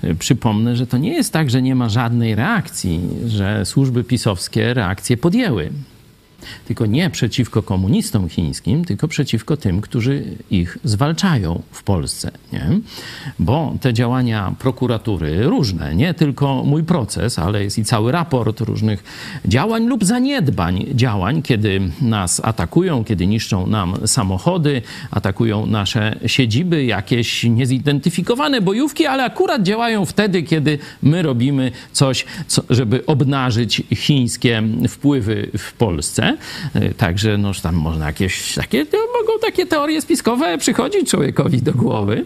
e, 0.03 0.15
przypomnę, 0.15 0.77
że 0.77 0.87
to 0.87 0.99
nie 0.99 1.13
jest 1.13 1.33
tak, 1.33 1.51
że 1.51 1.63
nie 1.63 1.75
ma 1.75 1.89
żadnej 1.89 2.35
reakcji, 2.35 3.01
że 3.27 3.67
służby 3.67 4.05
pisowskie 4.05 4.75
reakcje 4.75 5.17
podjęły 5.17 5.73
tylko 6.67 6.87
nie 6.87 7.11
przeciwko 7.11 7.63
komunistom 7.63 8.29
chińskim, 8.29 8.85
tylko 8.85 9.09
przeciwko 9.09 9.57
tym, 9.57 9.81
którzy 9.81 10.25
ich 10.51 10.79
zwalczają 10.85 11.63
w 11.71 11.83
Polsce. 11.83 12.31
Nie? 12.53 12.67
Bo 13.39 13.75
te 13.81 13.95
działania 13.95 14.55
prokuratury 14.59 15.45
różne, 15.45 15.95
nie 15.95 16.15
tylko 16.15 16.63
mój 16.65 16.85
proces, 16.85 17.39
ale 17.39 17.65
jest 17.65 17.79
i 17.79 17.85
cały 17.85 18.13
raport 18.13 18.61
różnych 18.61 19.05
działań 19.45 19.87
lub 19.87 20.05
zaniedbań 20.05 20.87
działań, 20.95 21.43
kiedy 21.43 21.81
nas 22.01 22.41
atakują, 22.45 23.05
kiedy 23.05 23.27
niszczą 23.27 23.67
nam 23.67 23.95
samochody, 24.07 24.83
atakują 25.11 25.67
nasze 25.67 26.19
siedziby, 26.27 26.85
jakieś 26.85 27.45
niezidentyfikowane 27.45 28.61
bojówki, 28.61 29.07
ale 29.07 29.25
akurat 29.25 29.63
działają 29.63 30.05
wtedy, 30.05 30.43
kiedy 30.43 30.79
my 31.03 31.23
robimy 31.23 31.73
coś, 31.93 32.25
co, 32.47 32.63
żeby 32.71 33.07
obnażyć 33.07 33.83
chińskie 33.95 34.63
wpływy 34.89 35.51
w 35.59 35.73
Polsce. 35.73 36.32
E, 36.75 36.95
także 36.95 37.39
noż 37.39 37.61
tam 37.61 37.75
można 37.75 38.07
jakieś 38.07 38.55
takie, 38.55 38.87
mogą 39.21 39.33
takie 39.41 39.67
teorie 39.67 40.01
spiskowe 40.03 40.59
przychodzić 40.59 41.11
człowiekowi 41.11 41.63
do 41.63 41.73
głowy. 41.73 42.25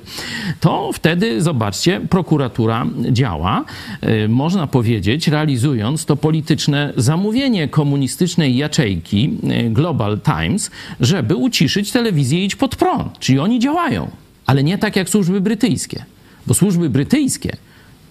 To 0.60 0.92
wtedy, 0.92 1.42
zobaczcie, 1.42 2.00
prokuratura 2.10 2.86
działa, 3.12 3.64
e, 4.00 4.28
można 4.28 4.66
powiedzieć, 4.66 5.28
realizując 5.28 6.04
to 6.04 6.16
polityczne 6.16 6.92
zamówienie 6.96 7.68
komunistycznej 7.68 8.56
jaczejki 8.56 9.38
e, 9.48 9.70
Global 9.70 10.20
Times, 10.20 10.70
żeby 11.00 11.36
uciszyć 11.36 11.92
telewizję 11.92 12.44
Idź 12.44 12.56
Pod 12.56 12.76
Prąd. 12.76 13.18
Czyli 13.18 13.38
oni 13.38 13.58
działają, 13.58 14.10
ale 14.46 14.64
nie 14.64 14.78
tak 14.78 14.96
jak 14.96 15.08
służby 15.08 15.40
brytyjskie. 15.40 16.04
Bo 16.46 16.54
służby 16.54 16.90
brytyjskie 16.90 17.56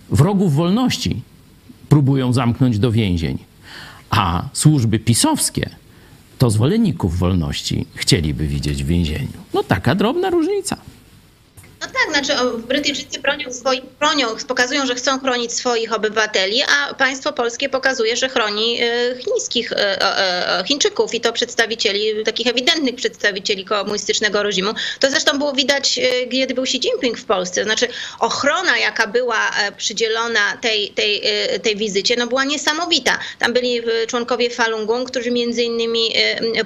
wrogów 0.09 0.55
wolności 0.55 1.21
próbują 1.89 2.33
zamknąć 2.33 2.79
do 2.79 2.91
więzień, 2.91 3.37
a 4.09 4.43
służby 4.53 4.99
pisowskie 4.99 5.69
to 6.37 6.49
zwolenników 6.49 7.17
wolności 7.17 7.85
chcieliby 7.95 8.47
widzieć 8.47 8.83
w 8.83 8.87
więzieniu. 8.87 9.27
No 9.53 9.63
taka 9.63 9.95
drobna 9.95 10.29
różnica. 10.29 10.77
No 11.81 11.87
tak, 11.87 12.25
znaczy 12.25 12.57
Brytyjczycy 12.67 13.19
bronią 13.19 13.53
swoich, 13.53 13.83
bronią, 13.99 14.27
pokazują, 14.47 14.85
że 14.85 14.95
chcą 14.95 15.19
chronić 15.19 15.53
swoich 15.53 15.93
obywateli, 15.93 16.61
a 16.63 16.93
państwo 16.93 17.33
polskie 17.33 17.69
pokazuje, 17.69 18.15
że 18.15 18.29
chroni 18.29 18.81
e, 18.81 19.15
chińskich 19.19 19.71
e, 19.71 20.01
e, 20.59 20.63
Chińczyków 20.67 21.13
i 21.13 21.21
to 21.21 21.33
przedstawicieli, 21.33 22.23
takich 22.25 22.47
ewidentnych 22.47 22.95
przedstawicieli 22.95 23.65
komunistycznego 23.65 24.43
reżimu. 24.43 24.73
To 24.99 25.09
zresztą 25.09 25.37
było 25.37 25.53
widać, 25.53 25.99
kiedy 26.31 26.53
był 26.53 26.63
Xi 26.63 26.77
Jinping 26.77 27.17
w 27.17 27.25
Polsce. 27.25 27.63
Znaczy 27.63 27.87
ochrona, 28.19 28.77
jaka 28.77 29.07
była 29.07 29.51
przydzielona 29.77 30.57
tej, 30.61 30.89
tej, 30.89 31.21
tej 31.63 31.75
wizycie, 31.75 32.15
no 32.17 32.27
była 32.27 32.43
niesamowita. 32.43 33.19
Tam 33.39 33.53
byli 33.53 33.81
członkowie 34.07 34.49
Falun 34.49 34.85
Gong, 34.85 35.11
którzy 35.11 35.31
między 35.31 35.63
innymi 35.63 36.13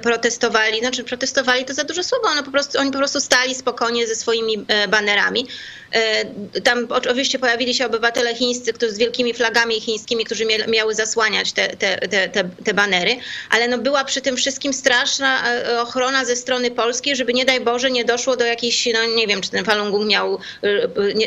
protestowali, 0.02 0.80
znaczy 0.80 1.04
protestowali 1.04 1.64
to 1.64 1.74
za 1.74 1.84
dużo 1.84 2.04
słowa, 2.04 2.34
no 2.34 2.42
po 2.42 2.50
prostu, 2.50 2.78
oni 2.78 2.90
po 2.90 2.98
prostu 2.98 3.20
stali 3.20 3.54
spokojnie 3.54 4.06
ze 4.06 4.14
swoimi 4.14 4.66
banerami 4.88 4.99
banerami. 5.00 5.46
E, 5.92 6.24
tam 6.60 6.86
oczywiście 6.90 7.38
pojawili 7.38 7.74
się 7.74 7.86
obywatele 7.86 8.34
chińscy, 8.34 8.72
którzy 8.72 8.92
z 8.92 8.98
wielkimi 8.98 9.34
flagami 9.34 9.80
chińskimi, 9.80 10.24
którzy 10.24 10.44
miały 10.68 10.94
zasłaniać 10.94 11.52
te, 11.52 11.68
te, 11.68 12.08
te, 12.08 12.28
te, 12.64 12.74
banery, 12.74 13.16
ale 13.50 13.68
no 13.68 13.78
była 13.78 14.04
przy 14.04 14.20
tym 14.20 14.36
wszystkim 14.36 14.72
straszna 14.72 15.54
e, 15.54 15.80
ochrona 15.80 16.24
ze 16.24 16.36
strony 16.36 16.70
polskiej, 16.70 17.16
żeby 17.16 17.34
nie 17.34 17.44
daj 17.44 17.60
Boże 17.60 17.90
nie 17.90 18.04
doszło 18.04 18.36
do 18.36 18.44
jakiejś, 18.44 18.88
no 18.94 19.04
nie 19.16 19.26
wiem, 19.26 19.40
czy 19.40 19.50
ten 19.50 19.64
Falun 19.64 19.90
Gong 19.90 20.06
miał 20.06 20.38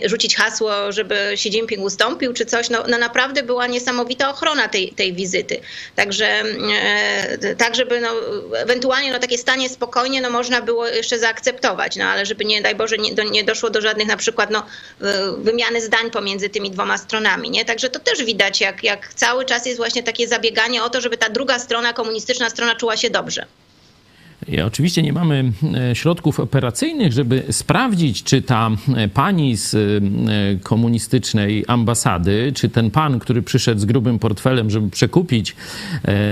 e, 0.04 0.10
rzucić 0.10 0.36
hasło, 0.36 0.92
żeby 0.92 1.16
Xi 1.16 1.50
Jinping 1.50 1.86
ustąpił, 1.86 2.34
czy 2.34 2.46
coś. 2.46 2.70
No, 2.70 2.84
no 2.88 2.98
naprawdę 2.98 3.44
była 3.44 3.68
niesamowita 3.68 4.30
ochrona 4.30 4.68
tej, 4.68 4.92
tej 4.92 5.14
wizyty. 5.14 5.60
Także 5.96 6.44
tak, 7.58 7.76
żeby 7.76 8.02
no, 8.02 8.10
ewentualnie 8.58 9.12
no, 9.12 9.20
takie 9.20 9.38
stanie 9.38 9.70
spokojnie, 9.70 10.22
no 10.22 10.30
można 10.30 10.62
było 10.62 10.88
jeszcze 10.88 11.20
zaakceptować, 11.20 11.96
no 11.96 12.06
ale 12.06 12.26
żeby 12.26 12.46
nie 12.46 12.62
daj 12.62 12.76
Boże 12.76 12.98
nie, 12.98 13.12
nie 13.32 13.44
doszło 13.44 13.63
do 13.70 13.82
żadnych 13.82 14.08
na 14.08 14.18
przykład 14.18 14.50
no, 14.50 14.66
wymiany 15.38 15.82
zdań 15.82 16.12
pomiędzy 16.12 16.50
tymi 16.50 16.72
dwoma 16.72 16.98
stronami. 16.98 17.50
Nie? 17.50 17.66
Także 17.66 17.90
to 17.90 18.00
też 18.00 18.24
widać, 18.24 18.62
jak, 18.62 18.84
jak 18.84 19.14
cały 19.14 19.46
czas 19.46 19.66
jest 19.66 19.78
właśnie 19.78 20.04
takie 20.04 20.28
zabieganie 20.28 20.84
o 20.84 20.90
to, 20.90 21.02
żeby 21.02 21.18
ta 21.18 21.30
druga 21.30 21.60
strona, 21.60 21.94
komunistyczna 21.94 22.50
strona 22.50 22.76
czuła 22.76 22.98
się 22.98 23.10
dobrze. 23.10 23.46
Oczywiście 24.66 25.02
nie 25.02 25.14
mamy 25.14 25.52
e, 25.92 25.96
środków 25.96 26.40
operacyjnych, 26.40 27.14
żeby 27.14 27.44
sprawdzić, 27.52 28.24
czy 28.24 28.42
ta 28.42 28.70
e, 28.96 29.08
pani 29.08 29.58
z 29.58 29.76
e, 29.76 29.80
komunistycznej 30.64 31.66
ambasady, 31.68 32.52
czy 32.56 32.70
ten 32.70 32.92
pan, 32.92 33.20
który 33.20 33.42
przyszedł 33.42 33.82
z 33.82 33.86
grubym 33.86 34.20
portfelem, 34.20 34.70
żeby 34.70 34.90
przekupić 34.90 35.56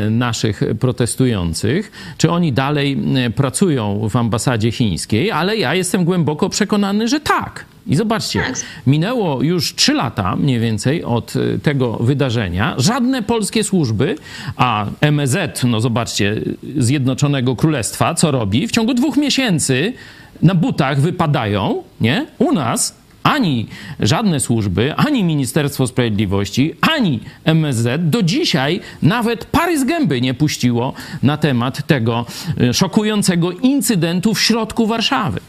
naszych 0.10 0.62
protestujących, 0.80 1.92
czy 2.18 2.32
oni 2.32 2.54
dalej 2.54 2.98
pracują 3.36 4.10
w 4.10 4.16
ambasadzie 4.16 4.72
chińskiej, 4.72 5.32
ale 5.32 5.58
ja 5.58 5.76
jestem 5.76 6.06
głęboko 6.06 6.50
przekonany, 6.50 7.08
że 7.08 7.20
tak. 7.20 7.66
I 7.88 7.96
zobaczcie, 7.96 8.40
tak. 8.40 8.56
minęło 8.88 9.44
już 9.44 9.76
trzy 9.76 9.94
lata 9.94 10.36
mniej 10.36 10.60
więcej 10.60 11.04
od 11.04 11.36
y, 11.36 11.60
tego 11.64 11.94
wydarzenia. 11.94 12.76
Żadne 12.78 13.24
polskie 13.24 13.64
służby, 13.64 14.16
a 14.56 14.86
MZ, 15.12 15.64
no 15.64 15.82
zobaczcie, 15.82 16.42
Zjednoczonego 16.78 17.56
Królestwa, 17.56 18.14
co 18.14 18.32
robi? 18.32 18.68
W 18.68 18.72
ciągu 18.72 18.94
dwóch 18.94 19.18
miesięcy 19.18 19.94
na 20.42 20.56
butach 20.56 21.02
wypadają, 21.02 21.84
nie? 22.02 22.26
U 22.40 22.52
nas 22.52 23.02
ani 23.24 23.68
żadne 24.00 24.40
służby, 24.40 24.94
ani 24.96 25.24
Ministerstwo 25.24 25.88
Sprawiedliwości, 25.88 26.76
ani 26.82 27.20
MSZ 27.46 27.88
do 28.10 28.24
dzisiaj 28.24 28.80
nawet 29.02 29.46
pary 29.46 29.80
z 29.80 29.84
gęby 29.84 30.22
nie 30.22 30.34
puściło 30.34 30.94
na 31.24 31.38
temat 31.38 31.88
tego 31.88 32.26
y, 32.62 32.74
szokującego 32.74 33.52
incydentu 33.52 34.34
w 34.34 34.42
środku 34.42 34.88
Warszawy. 34.88 35.40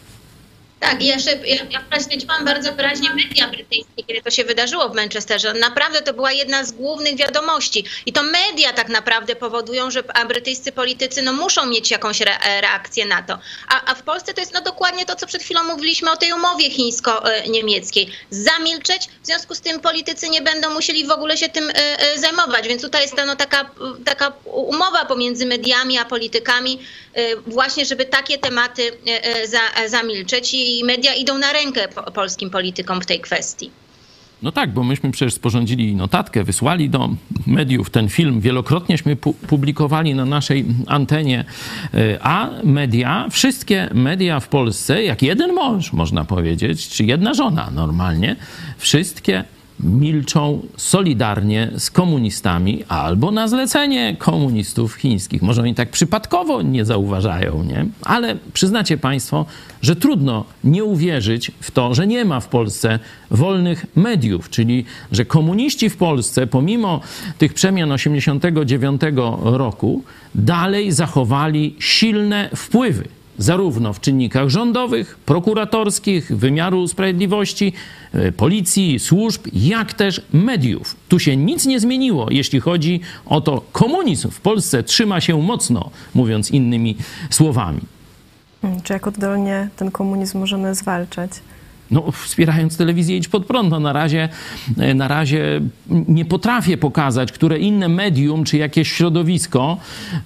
Tak, 0.82 1.02
i 1.02 1.06
jeszcze 1.06 1.30
ja, 1.46 1.80
ja 1.92 2.00
śledziłam 2.00 2.44
bardzo 2.44 2.72
wyraźnie 2.72 3.10
media 3.14 3.48
brytyjskie, 3.48 4.02
kiedy 4.06 4.22
to 4.22 4.30
się 4.30 4.44
wydarzyło 4.44 4.88
w 4.88 4.94
Manchesterze. 4.94 5.54
Naprawdę 5.54 6.02
to 6.02 6.14
była 6.14 6.32
jedna 6.32 6.64
z 6.64 6.72
głównych 6.72 7.16
wiadomości. 7.16 7.84
I 8.06 8.12
to 8.12 8.22
media 8.22 8.72
tak 8.72 8.88
naprawdę 8.88 9.36
powodują, 9.36 9.90
że 9.90 10.02
brytyjscy 10.28 10.72
politycy 10.72 11.22
no, 11.22 11.32
muszą 11.32 11.66
mieć 11.66 11.90
jakąś 11.90 12.20
re 12.22 12.38
reakcję 12.60 13.06
na 13.06 13.22
to. 13.22 13.38
A, 13.68 13.90
a, 13.90 13.94
w 13.94 14.02
Polsce 14.02 14.34
to 14.34 14.40
jest 14.40 14.54
no, 14.54 14.60
dokładnie 14.60 15.06
to, 15.06 15.16
co 15.16 15.26
przed 15.26 15.42
chwilą 15.42 15.64
mówiliśmy 15.64 16.10
o 16.10 16.16
tej 16.16 16.32
umowie 16.32 16.70
chińsko-niemieckiej. 16.70 18.10
Zamilczeć, 18.30 19.08
w 19.22 19.26
związku 19.26 19.54
z 19.54 19.60
tym 19.60 19.80
politycy 19.80 20.28
nie 20.28 20.42
będą 20.42 20.70
musieli 20.70 21.06
w 21.06 21.10
ogóle 21.10 21.36
się 21.36 21.48
tym 21.48 21.70
e, 21.70 21.74
e, 21.74 22.18
zajmować. 22.18 22.68
Więc 22.68 22.82
tutaj 22.82 23.02
jest 23.02 23.14
no, 23.26 23.36
taka, 23.36 23.70
taka 24.04 24.32
umowa 24.44 25.04
pomiędzy 25.04 25.46
mediami 25.46 25.98
a 25.98 26.04
politykami, 26.04 26.78
e, 27.14 27.36
właśnie 27.36 27.84
żeby 27.84 28.04
takie 28.04 28.38
tematy 28.38 28.92
za, 29.44 29.88
zamilczeć. 29.88 30.54
I 30.54 30.71
i 30.78 30.84
media 30.84 31.14
idą 31.14 31.38
na 31.38 31.52
rękę 31.52 31.88
polskim 32.14 32.50
politykom 32.50 33.00
w 33.00 33.06
tej 33.06 33.20
kwestii. 33.20 33.70
No 34.42 34.52
tak, 34.52 34.72
bo 34.72 34.82
myśmy 34.82 35.10
przecież 35.10 35.34
sporządzili 35.34 35.96
notatkę, 35.96 36.44
wysłali 36.44 36.90
do 36.90 37.10
mediów 37.46 37.90
ten 37.90 38.08
film, 38.08 38.40
wielokrotnieśmy 38.40 39.16
publikowali 39.48 40.14
na 40.14 40.24
naszej 40.24 40.64
antenie, 40.86 41.44
e, 41.94 42.18
a 42.22 42.50
media, 42.64 43.26
wszystkie 43.30 43.88
media 43.94 44.40
w 44.40 44.48
Polsce, 44.48 45.04
jak 45.04 45.22
jeden 45.22 45.52
mąż, 45.52 45.92
można 45.92 46.24
powiedzieć, 46.24 46.88
czy 46.88 47.04
jedna 47.04 47.34
żona 47.34 47.70
normalnie, 47.70 48.36
wszystkie 48.78 49.44
milczą 49.82 50.62
solidarnie 50.76 51.70
z 51.76 51.90
komunistami 51.90 52.84
albo 52.88 53.30
na 53.30 53.48
zlecenie 53.48 54.16
komunistów 54.18 54.94
chińskich. 54.94 55.42
Może 55.42 55.62
oni 55.62 55.74
tak 55.74 55.90
przypadkowo 55.90 56.62
nie 56.62 56.84
zauważają, 56.84 57.64
nie? 57.64 57.86
Ale 58.02 58.36
przyznacie 58.52 58.98
Państwo, 58.98 59.46
że 59.82 59.96
trudno 59.96 60.44
nie 60.64 60.84
uwierzyć 60.84 61.52
w 61.60 61.70
to, 61.70 61.94
że 61.94 62.06
nie 62.06 62.24
ma 62.24 62.40
w 62.40 62.48
Polsce 62.48 62.98
wolnych 63.30 63.86
mediów, 63.96 64.50
czyli 64.50 64.84
że 65.12 65.24
komuniści 65.24 65.90
w 65.90 65.96
Polsce, 65.96 66.46
pomimo 66.46 67.00
tych 67.38 67.54
przemian 67.54 67.92
89 67.92 69.00
roku, 69.42 70.02
dalej 70.34 70.92
zachowali 70.92 71.76
silne 71.78 72.50
wpływy 72.56 73.21
zarówno 73.38 73.92
w 73.92 74.00
czynnikach 74.00 74.48
rządowych, 74.48 75.18
prokuratorskich, 75.26 76.36
wymiaru 76.36 76.88
sprawiedliwości, 76.88 77.72
e, 78.12 78.32
policji, 78.32 78.98
służb, 78.98 79.46
jak 79.52 79.92
też 79.92 80.22
mediów. 80.32 80.96
Tu 81.08 81.18
się 81.18 81.36
nic 81.36 81.66
nie 81.66 81.80
zmieniło, 81.80 82.26
jeśli 82.30 82.60
chodzi 82.60 83.00
o 83.26 83.40
to, 83.40 83.62
komunizm 83.72 84.30
w 84.30 84.40
Polsce 84.40 84.82
trzyma 84.82 85.20
się 85.20 85.42
mocno, 85.42 85.90
mówiąc 86.14 86.50
innymi 86.50 86.96
słowami. 87.30 87.80
Czy 88.82 88.92
jak 88.92 89.06
oddolnie 89.06 89.68
ten 89.76 89.90
komunizm 89.90 90.38
możemy 90.38 90.74
zwalczać? 90.74 91.30
No, 91.92 92.12
wspierając 92.12 92.76
telewizję 92.76 93.16
Idź 93.16 93.28
Pod 93.28 93.46
Prąd. 93.46 93.70
No, 93.70 93.80
na, 93.80 93.92
razie, 93.92 94.28
e, 94.78 94.94
na 94.94 95.08
razie 95.08 95.60
nie 95.88 96.24
potrafię 96.24 96.76
pokazać, 96.76 97.32
które 97.32 97.58
inne 97.58 97.88
medium, 97.88 98.44
czy 98.44 98.56
jakieś 98.56 98.92
środowisko, 98.92 99.76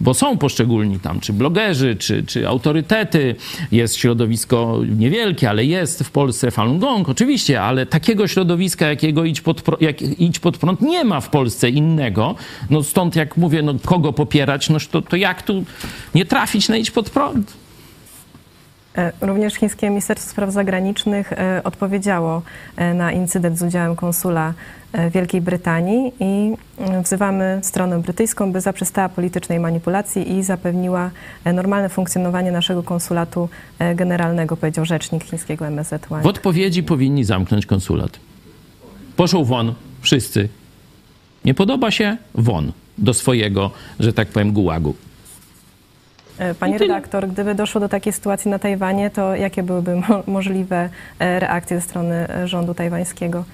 bo 0.00 0.14
są 0.14 0.38
poszczególni 0.38 1.00
tam, 1.00 1.20
czy 1.20 1.32
blogerzy, 1.32 1.96
czy, 1.96 2.24
czy 2.24 2.48
autorytety. 2.48 3.34
Jest 3.72 3.96
środowisko 3.96 4.80
niewielkie, 4.96 5.50
ale 5.50 5.64
jest 5.64 6.04
w 6.04 6.10
Polsce 6.10 6.50
Falun 6.50 6.78
Gong, 6.78 7.08
oczywiście, 7.08 7.62
ale 7.62 7.86
takiego 7.86 8.28
środowiska, 8.28 8.86
jakiego 8.86 9.24
Idź 9.24 9.40
Pod, 9.40 9.62
jak 9.80 10.02
Idź 10.02 10.38
Pod 10.38 10.58
Prąd 10.58 10.80
nie 10.80 11.04
ma 11.04 11.20
w 11.20 11.30
Polsce 11.30 11.70
innego. 11.70 12.34
No 12.70 12.82
stąd 12.82 13.16
jak 13.16 13.36
mówię, 13.36 13.62
no 13.62 13.74
kogo 13.84 14.12
popierać, 14.12 14.68
no 14.70 14.78
to, 14.90 15.02
to 15.02 15.16
jak 15.16 15.42
tu 15.42 15.64
nie 16.14 16.24
trafić 16.24 16.68
na 16.68 16.76
Idź 16.76 16.90
Pod 16.90 17.10
Prąd? 17.10 17.65
E, 18.96 19.12
również 19.20 19.54
chińskie 19.54 19.88
Ministerstwo 19.90 20.30
Spraw 20.30 20.52
Zagranicznych 20.52 21.32
e, 21.32 21.60
odpowiedziało 21.64 22.42
e, 22.76 22.94
na 22.94 23.12
incydent 23.12 23.58
z 23.58 23.62
udziałem 23.62 23.96
konsula 23.96 24.54
Wielkiej 25.10 25.40
Brytanii 25.40 26.12
i 26.20 26.52
wzywamy 27.04 27.60
stronę 27.62 28.02
brytyjską, 28.02 28.52
by 28.52 28.60
zaprzestała 28.60 29.08
politycznej 29.08 29.60
manipulacji 29.60 30.32
i 30.32 30.42
zapewniła 30.42 31.10
normalne 31.54 31.88
funkcjonowanie 31.88 32.52
naszego 32.52 32.82
konsulatu 32.82 33.48
generalnego, 33.94 34.56
powiedział 34.56 34.84
rzecznik 34.84 35.24
chińskiego 35.24 35.66
MSZ. 35.66 36.06
W 36.22 36.26
odpowiedzi 36.26 36.82
powinni 36.82 37.24
zamknąć 37.24 37.66
konsulat. 37.66 38.10
Poszł 39.16 39.44
won, 39.44 39.74
wszyscy. 40.00 40.48
Nie 41.44 41.54
podoba 41.54 41.90
się? 41.90 42.16
Won 42.34 42.72
do 42.98 43.14
swojego, 43.14 43.70
że 44.00 44.12
tak 44.12 44.28
powiem, 44.28 44.52
gułagu. 44.52 44.94
E, 46.38 46.54
pani 46.54 46.78
redaktor, 46.78 47.28
gdyby 47.28 47.54
doszło 47.54 47.80
do 47.80 47.88
takiej 47.88 48.12
sytuacji 48.12 48.50
na 48.50 48.58
Tajwanie, 48.58 49.10
to 49.10 49.34
jakie 49.34 49.62
byłyby 49.62 49.96
mo 49.96 50.22
możliwe 50.26 50.90
e, 51.18 51.40
reakcje 51.40 51.80
ze 51.80 51.82
strony 51.82 52.14
e, 52.14 52.48
rządu 52.48 52.74
tajwańskiego? 52.74 53.44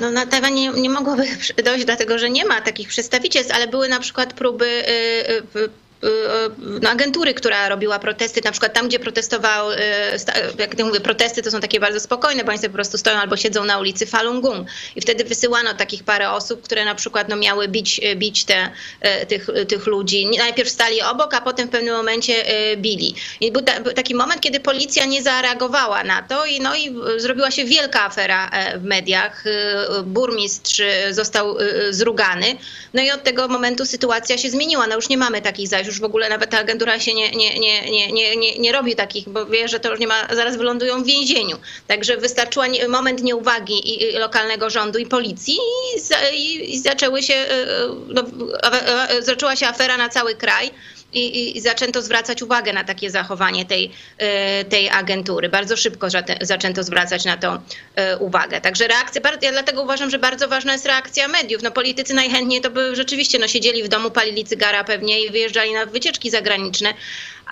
No, 0.00 0.10
na 0.10 0.26
Tajwanie 0.26 0.70
nie, 0.70 0.80
nie 0.82 0.90
mogłoby 0.90 1.22
dojść, 1.64 1.84
dlatego 1.84 2.18
że 2.18 2.30
nie 2.30 2.44
ma 2.44 2.60
takich 2.60 2.88
przedstawicielstw, 2.88 3.54
ale 3.54 3.66
były 3.66 3.88
na 3.88 4.00
przykład 4.00 4.32
próby 4.32 4.66
y, 4.66 5.58
y, 5.58 5.70
no, 6.82 6.90
agentury, 6.90 7.34
która 7.34 7.68
robiła 7.68 7.98
protesty, 7.98 8.40
na 8.44 8.50
przykład 8.50 8.74
tam, 8.74 8.88
gdzie 8.88 8.98
protestował, 8.98 9.70
y, 9.72 9.76
jak 10.58 10.78
ja 10.78 10.84
mówię, 10.84 11.00
protesty 11.00 11.42
to 11.42 11.50
są 11.50 11.60
takie 11.60 11.80
bardzo 11.80 12.00
spokojne, 12.00 12.44
bo 12.44 12.50
oni 12.50 12.58
sobie 12.58 12.68
po 12.68 12.74
prostu 12.74 12.98
stoją 12.98 13.16
albo 13.18 13.36
siedzą 13.36 13.64
na 13.64 13.78
ulicy 13.78 14.06
Falun 14.06 14.40
Gong 14.40 14.68
i 14.96 15.00
wtedy 15.00 15.24
wysyłano 15.24 15.74
takich 15.74 16.04
parę 16.04 16.30
osób, 16.30 16.62
które 16.62 16.84
na 16.84 16.94
przykład 16.94 17.28
no, 17.28 17.36
miały 17.36 17.68
bić, 17.68 18.00
bić 18.16 18.44
te, 18.44 18.70
y, 19.22 19.26
tych, 19.26 19.46
tych 19.68 19.86
ludzi. 19.86 20.26
Najpierw 20.38 20.70
stali 20.70 21.02
obok, 21.02 21.34
a 21.34 21.40
potem 21.40 21.68
w 21.68 21.70
pewnym 21.70 21.94
momencie 21.94 22.72
y, 22.72 22.76
bili. 22.76 23.14
I 23.40 23.52
był, 23.52 23.62
ta, 23.62 23.80
był 23.80 23.92
taki 23.92 24.14
moment, 24.14 24.40
kiedy 24.40 24.60
policja 24.60 25.04
nie 25.04 25.22
zareagowała 25.22 26.04
na 26.04 26.22
to 26.22 26.46
i, 26.46 26.60
no, 26.60 26.76
i 26.76 26.94
zrobiła 27.16 27.50
się 27.50 27.64
wielka 27.64 28.04
afera 28.04 28.48
e, 28.50 28.78
w 28.78 28.84
mediach. 28.84 29.44
Burmistrz 30.04 30.82
został 31.10 31.56
zrugany. 31.90 32.56
No 32.94 33.02
i 33.02 33.10
od 33.10 33.22
tego 33.22 33.48
momentu 33.48 33.86
sytuacja 33.86 34.38
się 34.38 34.50
zmieniła. 34.50 34.86
No 34.86 34.96
już 34.96 35.08
nie 35.08 35.18
mamy 35.18 35.42
takich 35.42 35.68
zajść 35.68 35.89
już 35.90 36.00
w 36.00 36.04
ogóle 36.04 36.28
nawet 36.28 36.50
ta 36.50 36.58
agentura 36.58 37.00
się 37.00 37.14
nie, 37.14 37.30
nie, 37.30 37.58
nie, 37.58 37.90
nie, 37.90 38.12
nie, 38.12 38.36
nie, 38.36 38.58
nie 38.58 38.72
robi 38.72 38.96
takich, 38.96 39.28
bo 39.28 39.46
wie, 39.46 39.68
że 39.68 39.80
to 39.80 39.90
już 39.90 40.00
nie 40.00 40.06
ma, 40.06 40.26
zaraz 40.32 40.56
wylądują 40.56 41.02
w 41.02 41.06
więzieniu. 41.06 41.56
Także 41.86 42.16
wystarczyła 42.16 42.66
nie, 42.66 42.88
moment 42.88 43.22
nieuwagi 43.22 43.78
i, 43.92 44.12
lokalnego 44.12 44.70
rządu 44.70 44.98
i 44.98 45.06
policji 45.06 45.54
i, 45.54 46.36
i, 46.36 46.74
i 46.74 46.78
zaczęły 46.78 47.22
się, 47.22 47.34
e, 47.34 47.50
e, 47.50 47.88
no, 48.08 48.22
zaczęła 49.20 49.56
się 49.56 49.66
afera 49.66 49.96
na 49.96 50.08
cały 50.08 50.34
kraj 50.34 50.70
i, 51.12 51.56
i, 51.56 51.60
zaczęto 51.60 52.02
zwracać 52.02 52.42
uwagę 52.42 52.72
na 52.72 52.84
takie 52.84 53.10
zachowanie 53.10 53.64
tej, 53.64 53.90
e, 54.18 54.64
tej 54.64 54.90
agentury. 54.90 55.48
Bardzo 55.48 55.76
szybko 55.76 56.08
zaczęto 56.40 56.82
zwracać 56.82 57.24
na 57.24 57.36
to 57.36 57.62
e, 57.96 58.18
uwagę. 58.18 58.60
Także 58.60 58.88
reakcja, 58.88 59.20
ja 59.42 59.52
dlatego 59.52 59.82
uważam, 59.82 60.10
że 60.10 60.18
bardzo 60.18 60.48
ważna 60.48 60.72
jest 60.72 60.86
reakcja 60.86 61.28
mediów. 61.28 61.62
No 61.62 61.70
politycy 61.70 62.14
najchętniej 62.14 62.60
to 62.60 62.70
by 62.70 62.96
rzeczywiście 62.96 63.38
no, 63.38 63.48
siedzieli 63.48 63.82
w 63.82 63.88
domu, 63.88 64.10
palili 64.10 64.44
cygara 64.44 64.84
pewnie 64.84 65.24
i 65.24 65.30
wyjeżdżali 65.30 65.72
na 65.72 65.86
wycieczki 65.86 66.30
zagraniczne, 66.30 66.94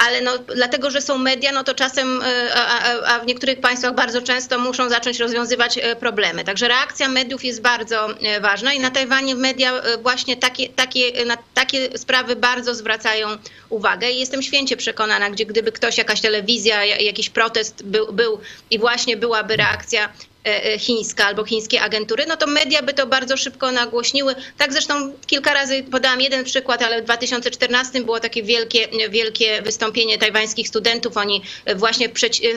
ale 0.07 0.21
no, 0.21 0.39
dlatego, 0.39 0.91
że 0.91 1.01
są 1.01 1.19
media, 1.19 1.53
no 1.53 1.65
to 1.65 1.75
czasem, 1.75 2.21
a, 2.55 3.15
a 3.15 3.19
w 3.19 3.27
niektórych 3.27 3.61
państwach 3.61 3.95
bardzo 3.95 4.23
często 4.23 4.59
muszą 4.59 4.89
zacząć 4.89 5.19
rozwiązywać 5.19 5.79
problemy. 6.01 6.45
Także 6.45 6.69
reakcja 6.69 7.09
mediów 7.09 7.45
jest 7.45 7.61
bardzo 7.61 8.09
ważna 8.41 8.73
i 8.73 8.81
na 8.81 8.91
Tajwanie 8.91 9.35
media 9.35 9.73
właśnie 10.03 10.37
takie, 10.37 10.69
takie, 10.69 11.25
na 11.25 11.37
takie 11.55 11.99
sprawy 11.99 12.37
bardzo 12.37 12.75
zwracają 12.75 13.29
uwagę 13.69 14.11
i 14.11 14.21
jestem 14.21 14.43
święcie 14.43 14.77
przekonana, 14.77 15.31
gdzie 15.31 15.47
gdyby 15.47 15.73
ktoś, 15.73 15.99
jakaś 15.99 16.21
telewizja, 16.21 16.85
jakiś 16.85 17.31
protest 17.31 17.83
był, 17.83 18.13
był 18.13 18.41
i 18.71 18.79
właśnie 18.79 19.17
byłaby 19.17 19.57
reakcja 19.57 20.09
E, 20.38 20.38
e, 20.38 20.38
chińska 20.79 21.27
albo 21.27 21.45
chińskie 21.45 21.83
agentury, 21.83 22.27
no 22.27 22.37
to 22.37 22.47
media 22.47 22.83
by 22.83 22.95
to 22.95 23.07
bardzo 23.07 23.37
szybko 23.37 23.73
nagłośniły. 23.73 24.35
Tak 24.59 24.73
zresztą 24.73 25.13
kilka 25.27 25.55
razy 25.55 25.83
podałam 25.83 26.21
jeden 26.21 26.45
przykład, 26.45 26.83
ale 26.83 27.03
w 27.03 27.05
2014 27.05 28.01
było 28.05 28.21
takie 28.21 28.43
wielkie, 28.43 28.89
wielkie 29.11 29.63
wystąpienie 29.63 30.19
tajwańskich 30.19 30.69
studentów. 30.69 31.17
Oni 31.17 31.43
właśnie 31.77 32.09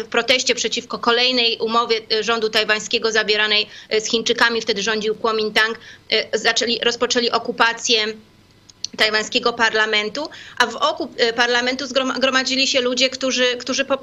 w 0.04 0.08
proteście 0.10 0.56
przeciwko 0.56 1.00
kolejnej 1.00 1.58
umowie 1.58 2.02
rządu 2.22 2.50
tajwańskiego 2.50 3.12
zabieranej 3.12 3.68
z 4.00 4.06
Chińczykami, 4.06 4.62
wtedy 4.62 4.84
rządził 4.84 5.16
Kuomintang, 5.16 5.80
e, 6.10 6.38
zaczęli, 6.38 6.80
rozpoczęli 6.84 7.32
okupację 7.32 8.06
tajwańskiego 9.02 9.54
parlamentu, 9.54 10.30
a 10.58 10.66
w 10.68 10.76
oku 10.76 11.10
e, 11.18 11.34
parlamentu 11.34 11.86
zgromadzili 12.18 12.68
się 12.68 12.82
ludzie, 12.82 13.10
którzy, 13.10 13.58
którzy 13.58 13.86
po, 13.86 13.94
e, 13.94 13.98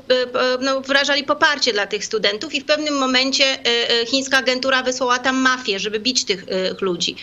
no, 0.60 0.80
wyrażali 0.80 1.24
poparcie 1.24 1.72
dla 1.72 1.86
tych 1.86 2.04
studentów 2.04 2.54
i 2.54 2.60
w 2.60 2.64
pewnym 2.64 2.94
momencie 2.94 3.44
e, 3.44 4.06
chińska 4.06 4.38
agentura 4.38 4.82
wysłała 4.82 5.18
tam 5.18 5.36
mafię, 5.36 5.78
żeby 5.78 6.00
bić 6.00 6.24
tych 6.24 6.44
ludzi. 6.80 7.16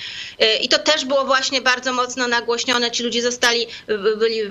I 0.61 0.69
to 0.69 0.79
też 0.79 1.05
było 1.05 1.25
właśnie 1.25 1.61
bardzo 1.61 1.93
mocno 1.93 2.27
nagłośnione. 2.27 2.91
Ci 2.91 3.03
ludzie 3.03 3.21
zostali, 3.21 3.67
byli 4.17 4.41